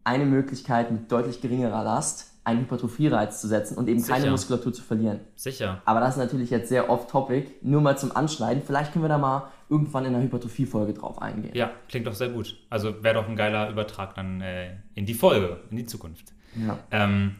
eine 0.04 0.24
Möglichkeit, 0.24 0.90
mit 0.90 1.10
deutlich 1.10 1.40
geringerer 1.40 1.84
Last 1.84 2.32
einen 2.44 2.62
Hypertrophie-Reiz 2.62 3.40
zu 3.40 3.46
setzen 3.46 3.76
und 3.76 3.88
eben 3.88 4.02
keine 4.02 4.22
Sicher. 4.22 4.30
Muskulatur 4.32 4.72
zu 4.72 4.82
verlieren. 4.82 5.20
Sicher. 5.36 5.80
Aber 5.84 6.00
das 6.00 6.14
ist 6.14 6.18
natürlich 6.18 6.50
jetzt 6.50 6.68
sehr 6.68 6.90
off-topic, 6.90 7.52
nur 7.62 7.80
mal 7.80 7.96
zum 7.96 8.14
Anschneiden. 8.14 8.62
Vielleicht 8.66 8.92
können 8.92 9.04
wir 9.04 9.08
da 9.08 9.18
mal 9.18 9.48
irgendwann 9.68 10.04
in 10.04 10.14
einer 10.14 10.24
Hypertrophie-Folge 10.24 10.94
drauf 10.94 11.22
eingehen. 11.22 11.54
Ja, 11.54 11.70
klingt 11.88 12.06
doch 12.06 12.14
sehr 12.14 12.30
gut. 12.30 12.58
Also 12.68 13.02
wäre 13.02 13.14
doch 13.14 13.28
ein 13.28 13.36
geiler 13.36 13.70
Übertrag 13.70 14.16
dann 14.16 14.40
äh, 14.40 14.76
in 14.94 15.06
die 15.06 15.14
Folge, 15.14 15.60
in 15.70 15.76
die 15.76 15.86
Zukunft. 15.86 16.32
Ja. 16.56 16.78
Ähm, 16.90 17.36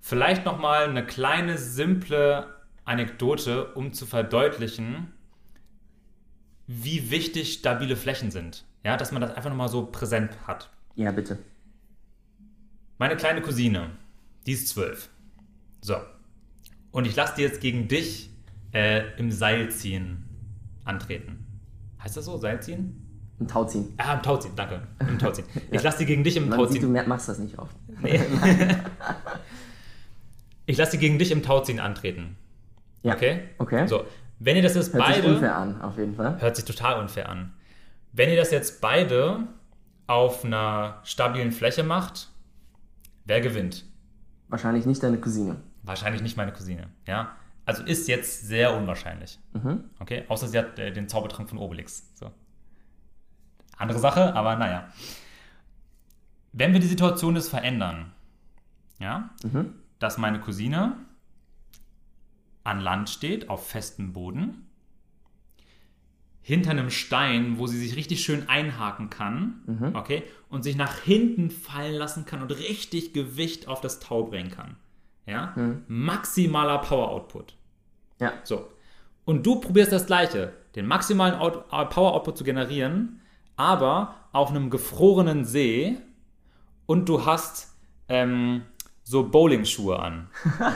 vielleicht 0.00 0.44
nochmal 0.44 0.88
eine 0.88 1.04
kleine, 1.04 1.58
simple 1.58 2.46
Anekdote, 2.84 3.72
um 3.74 3.92
zu 3.92 4.06
verdeutlichen, 4.06 5.12
wie 6.66 7.10
wichtig 7.10 7.52
stabile 7.54 7.96
Flächen 7.96 8.30
sind. 8.30 8.64
Ja, 8.84 8.96
dass 8.96 9.12
man 9.12 9.22
das 9.22 9.34
einfach 9.34 9.50
nochmal 9.50 9.68
so 9.68 9.86
präsent 9.86 10.30
hat. 10.46 10.70
ja, 10.96 11.10
bitte. 11.12 11.38
Meine 12.98 13.16
kleine 13.16 13.42
Cousine, 13.42 13.90
die 14.46 14.52
ist 14.52 14.68
zwölf. 14.68 15.08
So. 15.80 15.96
Und 16.92 17.04
ich 17.06 17.16
lasse 17.16 17.34
die 17.36 17.42
jetzt 17.42 17.60
gegen 17.60 17.88
dich 17.88 18.30
äh, 18.72 19.16
im 19.18 19.32
Seilziehen 19.32 20.24
antreten. 20.84 21.44
Heißt 22.00 22.16
das 22.16 22.26
so? 22.26 22.36
Seilziehen? 22.38 23.08
Ein 23.40 23.48
Tauziehen. 23.48 23.92
Ah, 23.96 24.14
im 24.14 24.22
Tauziehen, 24.22 24.52
danke. 24.54 24.86
Im 25.00 25.18
Tauziehen. 25.18 25.46
Ich 25.72 25.82
lasse 25.82 25.98
die 25.98 26.06
gegen 26.06 26.22
dich 26.22 26.36
im 26.36 26.48
Man 26.48 26.58
sieht, 26.68 26.80
Tauziehen. 26.82 26.94
du 26.94 27.08
machst 27.08 27.28
das 27.28 27.38
nicht 27.40 27.58
oft. 27.58 27.74
Ich 30.66 30.76
lasse 30.76 30.92
sie 30.92 30.98
gegen 30.98 31.18
dich 31.18 31.32
im 31.32 31.42
Tauziehen 31.42 31.80
antreten. 31.80 32.36
Ja. 33.02 33.14
Okay? 33.14 33.48
Okay. 33.58 33.86
So, 33.86 34.04
wenn 34.38 34.56
ihr 34.56 34.62
das 34.62 34.74
jetzt 34.74 34.92
Hört 34.94 35.06
sich 35.06 35.16
beide. 35.22 35.34
unfair 35.34 35.56
an, 35.56 35.80
auf 35.82 35.96
jeden 35.98 36.14
Fall. 36.14 36.40
Hört 36.40 36.56
sich 36.56 36.64
total 36.64 37.00
unfair 37.00 37.28
an. 37.28 37.52
Wenn 38.12 38.28
ihr 38.30 38.36
das 38.36 38.50
jetzt 38.50 38.80
beide 38.80 39.46
auf 40.06 40.44
einer 40.44 41.00
stabilen 41.04 41.52
Fläche 41.52 41.82
macht, 41.82 42.28
wer 43.24 43.40
gewinnt? 43.40 43.84
Wahrscheinlich 44.48 44.84
nicht 44.86 45.02
deine 45.02 45.18
Cousine. 45.18 45.56
Wahrscheinlich 45.82 46.22
nicht 46.22 46.36
meine 46.36 46.52
Cousine. 46.52 46.88
Ja? 47.06 47.30
Also 47.64 47.82
ist 47.84 48.08
jetzt 48.08 48.46
sehr 48.46 48.76
unwahrscheinlich. 48.76 49.38
Mhm. 49.52 49.84
Okay? 50.00 50.24
Außer 50.28 50.48
sie 50.48 50.58
hat 50.58 50.78
äh, 50.78 50.92
den 50.92 51.08
Zaubertrank 51.08 51.48
von 51.48 51.58
Obelix. 51.58 52.10
So. 52.14 52.30
Andere 53.78 53.98
Sache, 53.98 54.34
aber 54.34 54.56
naja. 54.56 54.88
Wenn 56.52 56.72
wir 56.72 56.80
die 56.80 56.86
Situation 56.86 57.34
jetzt 57.36 57.48
verändern, 57.48 58.12
ja, 58.98 59.30
Mhm. 59.44 59.74
dass 59.98 60.18
meine 60.18 60.40
Cousine 60.40 60.96
an 62.64 62.80
Land 62.80 63.10
steht, 63.10 63.48
auf 63.48 63.66
festem 63.68 64.12
Boden, 64.12 64.66
hinter 66.44 66.70
einem 66.72 66.90
Stein, 66.90 67.58
wo 67.58 67.66
sie 67.68 67.78
sich 67.78 67.94
richtig 67.96 68.24
schön 68.24 68.48
einhaken 68.48 69.10
kann, 69.10 69.62
Mhm. 69.66 69.94
okay, 69.94 70.24
und 70.48 70.62
sich 70.64 70.76
nach 70.76 70.98
hinten 70.98 71.50
fallen 71.50 71.94
lassen 71.94 72.24
kann 72.26 72.42
und 72.42 72.50
richtig 72.50 73.12
Gewicht 73.12 73.68
auf 73.68 73.80
das 73.80 74.00
Tau 74.00 74.24
bringen 74.24 74.50
kann. 74.50 74.76
Ja? 75.26 75.52
Mhm. 75.54 75.82
Maximaler 75.86 76.78
Power 76.78 77.10
Output. 77.10 77.54
Ja. 78.20 78.32
So. 78.42 78.68
Und 79.24 79.46
du 79.46 79.60
probierst 79.60 79.92
das 79.92 80.06
Gleiche, 80.06 80.52
den 80.74 80.86
maximalen 80.86 81.34
Out 81.36 81.64
äh, 81.70 81.84
Power 81.86 82.12
Output 82.14 82.38
zu 82.38 82.44
generieren, 82.44 83.20
aber 83.56 84.16
auf 84.32 84.50
einem 84.50 84.68
gefrorenen 84.68 85.44
See 85.44 85.96
und 86.86 87.08
du 87.08 87.24
hast 87.24 87.72
ähm, 88.08 88.62
so 89.04 89.28
Bowling-Schuhe 89.28 89.98
an. 90.00 90.28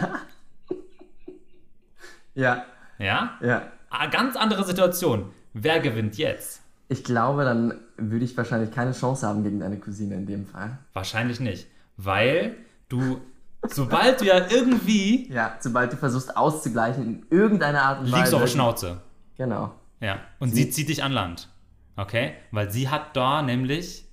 Ja. 2.37 2.64
Ja? 2.99 3.32
Ja. 3.43 3.62
Ah, 3.91 4.07
Ganz 4.07 4.37
andere 4.37 4.64
Situation. 4.64 5.30
Wer 5.53 5.80
gewinnt 5.80 6.16
jetzt? 6.18 6.62
Ich 6.89 7.03
glaube, 7.03 7.45
dann 7.45 7.74
würde 7.97 8.24
ich 8.24 8.37
wahrscheinlich 8.37 8.70
keine 8.70 8.93
Chance 8.93 9.26
haben 9.26 9.43
gegen 9.43 9.59
deine 9.61 9.78
Cousine 9.78 10.14
in 10.14 10.26
dem 10.26 10.47
Fall. 10.47 10.78
Wahrscheinlich 10.93 11.41
nicht. 11.41 11.66
Weil 11.97 12.57
du, 12.89 13.20
sobald 13.66 14.20
du 14.20 14.26
ja 14.26 14.47
irgendwie 14.51 15.28
Ja, 15.32 15.57
sobald 15.61 15.93
du 15.93 15.97
versuchst 15.97 16.37
auszugleichen 16.37 17.05
in 17.05 17.26
irgendeiner 17.37 17.82
Art 17.82 18.01
und 18.01 18.07
Weise. 18.07 18.16
liegst 18.18 18.34
auf 18.34 18.41
der 18.43 18.47
Schnauze. 18.49 19.01
Genau. 19.37 19.74
Ja. 20.01 20.18
Und 20.39 20.51
sie 20.55 20.70
zieht 20.70 20.89
dich 20.89 21.03
an 21.03 21.11
Land. 21.12 21.49
Okay? 21.97 22.34
Weil 22.53 22.70
sie 22.70 22.89
hat 22.89 23.16
da 23.16 23.43
nämlich 23.43 24.05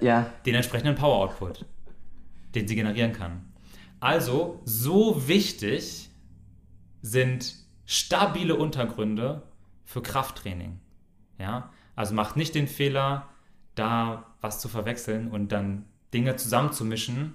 Ja, 0.00 0.26
den 0.44 0.54
entsprechenden 0.56 0.96
Power 0.96 1.16
Output, 1.18 1.64
den 2.54 2.66
sie 2.68 2.74
generieren 2.74 3.12
kann. 3.12 3.52
Also, 4.00 4.60
so 4.64 5.28
wichtig 5.28 6.10
sind 7.02 7.56
stabile 7.84 8.56
Untergründe 8.56 9.42
für 9.84 10.02
Krafttraining. 10.02 10.78
Ja? 11.38 11.70
Also 11.94 12.14
macht 12.14 12.36
nicht 12.36 12.54
den 12.54 12.68
Fehler, 12.68 13.28
da 13.74 14.26
was 14.40 14.60
zu 14.60 14.68
verwechseln 14.68 15.30
und 15.30 15.52
dann 15.52 15.84
Dinge 16.14 16.36
zusammenzumischen, 16.36 17.34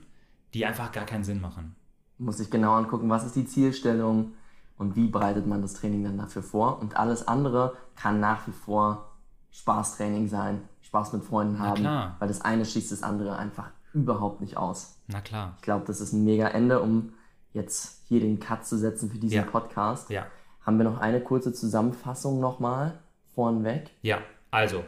die 0.53 0.65
einfach 0.65 0.91
gar 0.91 1.05
keinen 1.05 1.23
Sinn 1.23 1.41
machen. 1.41 1.75
muss 2.17 2.39
ich 2.39 2.49
genau 2.49 2.73
angucken, 2.73 3.09
was 3.09 3.25
ist 3.25 3.35
die 3.35 3.45
Zielstellung 3.45 4.33
und 4.77 4.95
wie 4.95 5.07
bereitet 5.07 5.45
man 5.45 5.61
das 5.61 5.73
Training 5.73 6.03
dann 6.03 6.17
dafür 6.17 6.43
vor. 6.43 6.79
Und 6.79 6.97
alles 6.97 7.27
andere 7.27 7.75
kann 7.95 8.19
nach 8.19 8.47
wie 8.47 8.51
vor 8.51 9.11
Spaßtraining 9.51 10.27
sein, 10.27 10.61
Spaß 10.81 11.13
mit 11.13 11.23
Freunden 11.23 11.59
haben, 11.59 11.83
weil 12.19 12.27
das 12.27 12.41
eine 12.41 12.65
schließt 12.65 12.91
das 12.91 13.03
andere 13.03 13.37
einfach 13.37 13.71
überhaupt 13.93 14.41
nicht 14.41 14.57
aus. 14.57 14.99
Na 15.07 15.21
klar. 15.21 15.53
Ich 15.57 15.63
glaube, 15.63 15.85
das 15.85 15.99
ist 16.01 16.13
ein 16.13 16.23
mega 16.23 16.47
Ende, 16.47 16.81
um 16.81 17.13
jetzt 17.53 18.03
hier 18.07 18.19
den 18.19 18.39
Cut 18.39 18.65
zu 18.65 18.77
setzen 18.77 19.09
für 19.09 19.17
diesen 19.17 19.37
Ja. 19.37 19.43
Podcast. 19.43 20.09
Ja. 20.09 20.27
Haben 20.61 20.77
wir 20.77 20.83
noch 20.83 20.99
eine 20.99 21.21
kurze 21.21 21.53
Zusammenfassung 21.53 22.39
nochmal 22.39 22.99
vornweg? 23.33 23.89
Ja, 24.01 24.21
also 24.51 24.83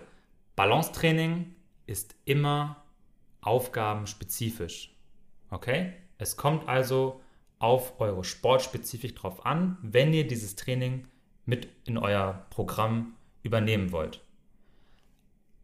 Balancetraining 0.55 1.55
ist 1.85 2.15
immer 2.25 2.83
aufgabenspezifisch. 3.41 4.95
Okay? 5.49 5.93
Es 6.17 6.35
kommt 6.37 6.67
also 6.67 7.21
auf 7.59 7.99
eure 7.99 8.23
Sportspezifik 8.23 9.15
drauf 9.15 9.45
an, 9.45 9.77
wenn 9.81 10.13
ihr 10.13 10.27
dieses 10.27 10.55
Training 10.55 11.07
mit 11.45 11.67
in 11.85 11.97
euer 11.97 12.45
Programm 12.49 13.15
übernehmen 13.41 13.91
wollt. 13.91 14.21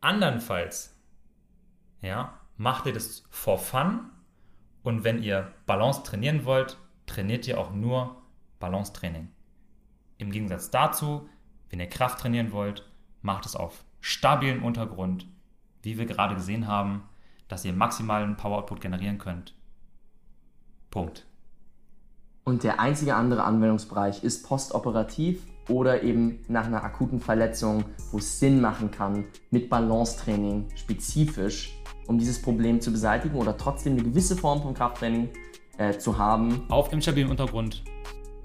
Andernfalls, 0.02 0.96
ja, 2.02 2.39
macht 2.58 2.86
ihr 2.86 2.93
das 2.93 3.24
for 3.30 3.58
fun 3.58 4.12
und 4.84 5.04
wenn 5.04 5.22
ihr 5.24 5.52
Balance 5.66 6.04
trainieren 6.04 6.46
wollt, 6.46 6.78
trainiert 7.06 7.47
ihr 7.47 7.60
auch 7.60 7.74
nur 7.74 8.22
Balancetraining. 8.60 9.30
Im 10.18 10.32
Gegensatz 10.32 10.72
dazu, 10.72 11.28
wenn 11.70 11.80
ihr 11.80 11.89
Kraft 11.89 12.20
trainieren 12.20 12.51
wollt, 12.51 12.89
macht 13.22 13.45
es 13.45 13.56
auf 13.56 13.84
stabilem 13.99 14.64
Untergrund, 14.64 15.28
wie 15.82 15.97
wir 15.97 16.06
gerade 16.06 16.36
gesehen 16.36 16.68
haben, 16.68 17.03
dass 17.47 17.66
ihr 17.66 17.74
maximalen 17.74 18.38
Power 18.38 18.60
Output 18.60 18.82
generieren 18.82 19.18
könnt 19.18 19.56
Punkt. 20.95 21.26
Und 22.45 22.64
der 22.64 22.80
einzige 22.80 23.16
andere 23.16 23.43
Anwendungsbereich 23.43 24.24
ist 24.24 24.47
postoperativ 24.47 25.41
oder 25.68 26.03
eben 26.03 26.39
nach 26.47 26.68
einer 26.68 26.86
akuten 26.86 27.20
Verletzung, 27.20 27.84
wo 28.12 28.20
es 28.20 28.39
Sinn 28.39 28.62
machen 28.62 28.91
kann, 28.91 29.26
mit 29.51 29.70
Balancetraining 29.70 30.68
spezifisch, 30.74 31.76
um 32.08 32.18
dieses 32.18 32.41
Problem 32.41 32.80
zu 32.80 32.93
beseitigen 32.93 33.36
oder 33.36 33.58
trotzdem 33.58 33.93
eine 33.93 34.03
gewisse 34.03 34.38
Form 34.38 34.62
von 34.62 34.74
Krafttraining 34.74 35.32
äh, 35.78 35.97
zu 35.97 36.17
haben. 36.17 36.63
Auf 36.69 36.89
dem 36.89 37.01
stabilen 37.01 37.30
Untergrund. 37.30 37.84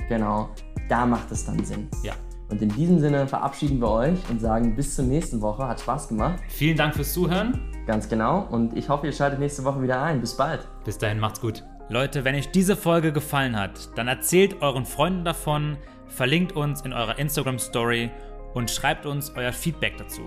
Genau, 0.08 0.50
da 0.88 1.06
macht 1.06 1.30
es 1.30 1.44
dann 1.44 1.64
Sinn. 1.64 1.88
Ja. 2.02 2.14
Und 2.50 2.60
in 2.60 2.68
diesem 2.70 2.98
Sinne 2.98 3.28
verabschieden 3.28 3.80
wir 3.80 3.90
euch 3.90 4.18
und 4.28 4.40
sagen 4.40 4.74
bis 4.74 4.96
zur 4.96 5.04
nächsten 5.04 5.40
Woche. 5.40 5.66
Hat 5.68 5.80
Spaß 5.80 6.08
gemacht. 6.08 6.40
Vielen 6.48 6.76
Dank 6.76 6.94
fürs 6.94 7.12
Zuhören. 7.12 7.60
Ganz 7.86 8.08
genau. 8.08 8.46
Und 8.50 8.76
ich 8.76 8.88
hoffe, 8.88 9.06
ihr 9.06 9.12
schaltet 9.12 9.38
nächste 9.38 9.62
Woche 9.64 9.80
wieder 9.82 10.02
ein. 10.02 10.20
Bis 10.20 10.36
bald. 10.36 10.66
Bis 10.84 10.98
dahin, 10.98 11.20
macht's 11.20 11.40
gut. 11.40 11.64
Leute, 11.88 12.24
wenn 12.24 12.34
euch 12.34 12.50
diese 12.50 12.76
Folge 12.76 13.12
gefallen 13.12 13.56
hat, 13.56 13.96
dann 13.96 14.08
erzählt 14.08 14.62
euren 14.62 14.84
Freunden 14.84 15.24
davon, 15.24 15.76
verlinkt 16.06 16.52
uns 16.52 16.82
in 16.82 16.92
eurer 16.92 17.18
Instagram 17.18 17.58
Story 17.58 18.10
und 18.54 18.70
schreibt 18.70 19.06
uns 19.06 19.32
euer 19.36 19.52
Feedback 19.52 19.96
dazu. 19.96 20.22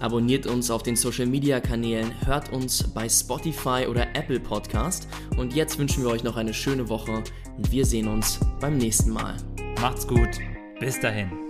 Abonniert 0.00 0.46
uns 0.46 0.70
auf 0.70 0.82
den 0.82 0.96
Social 0.96 1.26
Media 1.26 1.60
Kanälen, 1.60 2.12
hört 2.26 2.52
uns 2.52 2.82
bei 2.82 3.08
Spotify 3.08 3.86
oder 3.88 4.08
Apple 4.14 4.40
Podcast. 4.40 5.06
Und 5.36 5.54
jetzt 5.54 5.78
wünschen 5.78 6.02
wir 6.02 6.10
euch 6.10 6.24
noch 6.24 6.36
eine 6.36 6.54
schöne 6.54 6.88
Woche 6.88 7.12
und 7.12 7.32
wir 7.70 7.84
sehen 7.84 8.08
uns 8.08 8.40
beim 8.60 8.78
nächsten 8.78 9.10
Mal. 9.10 9.36
Macht's 9.80 10.06
gut. 10.06 10.30
Bis 10.80 10.98
dahin. 11.00 11.49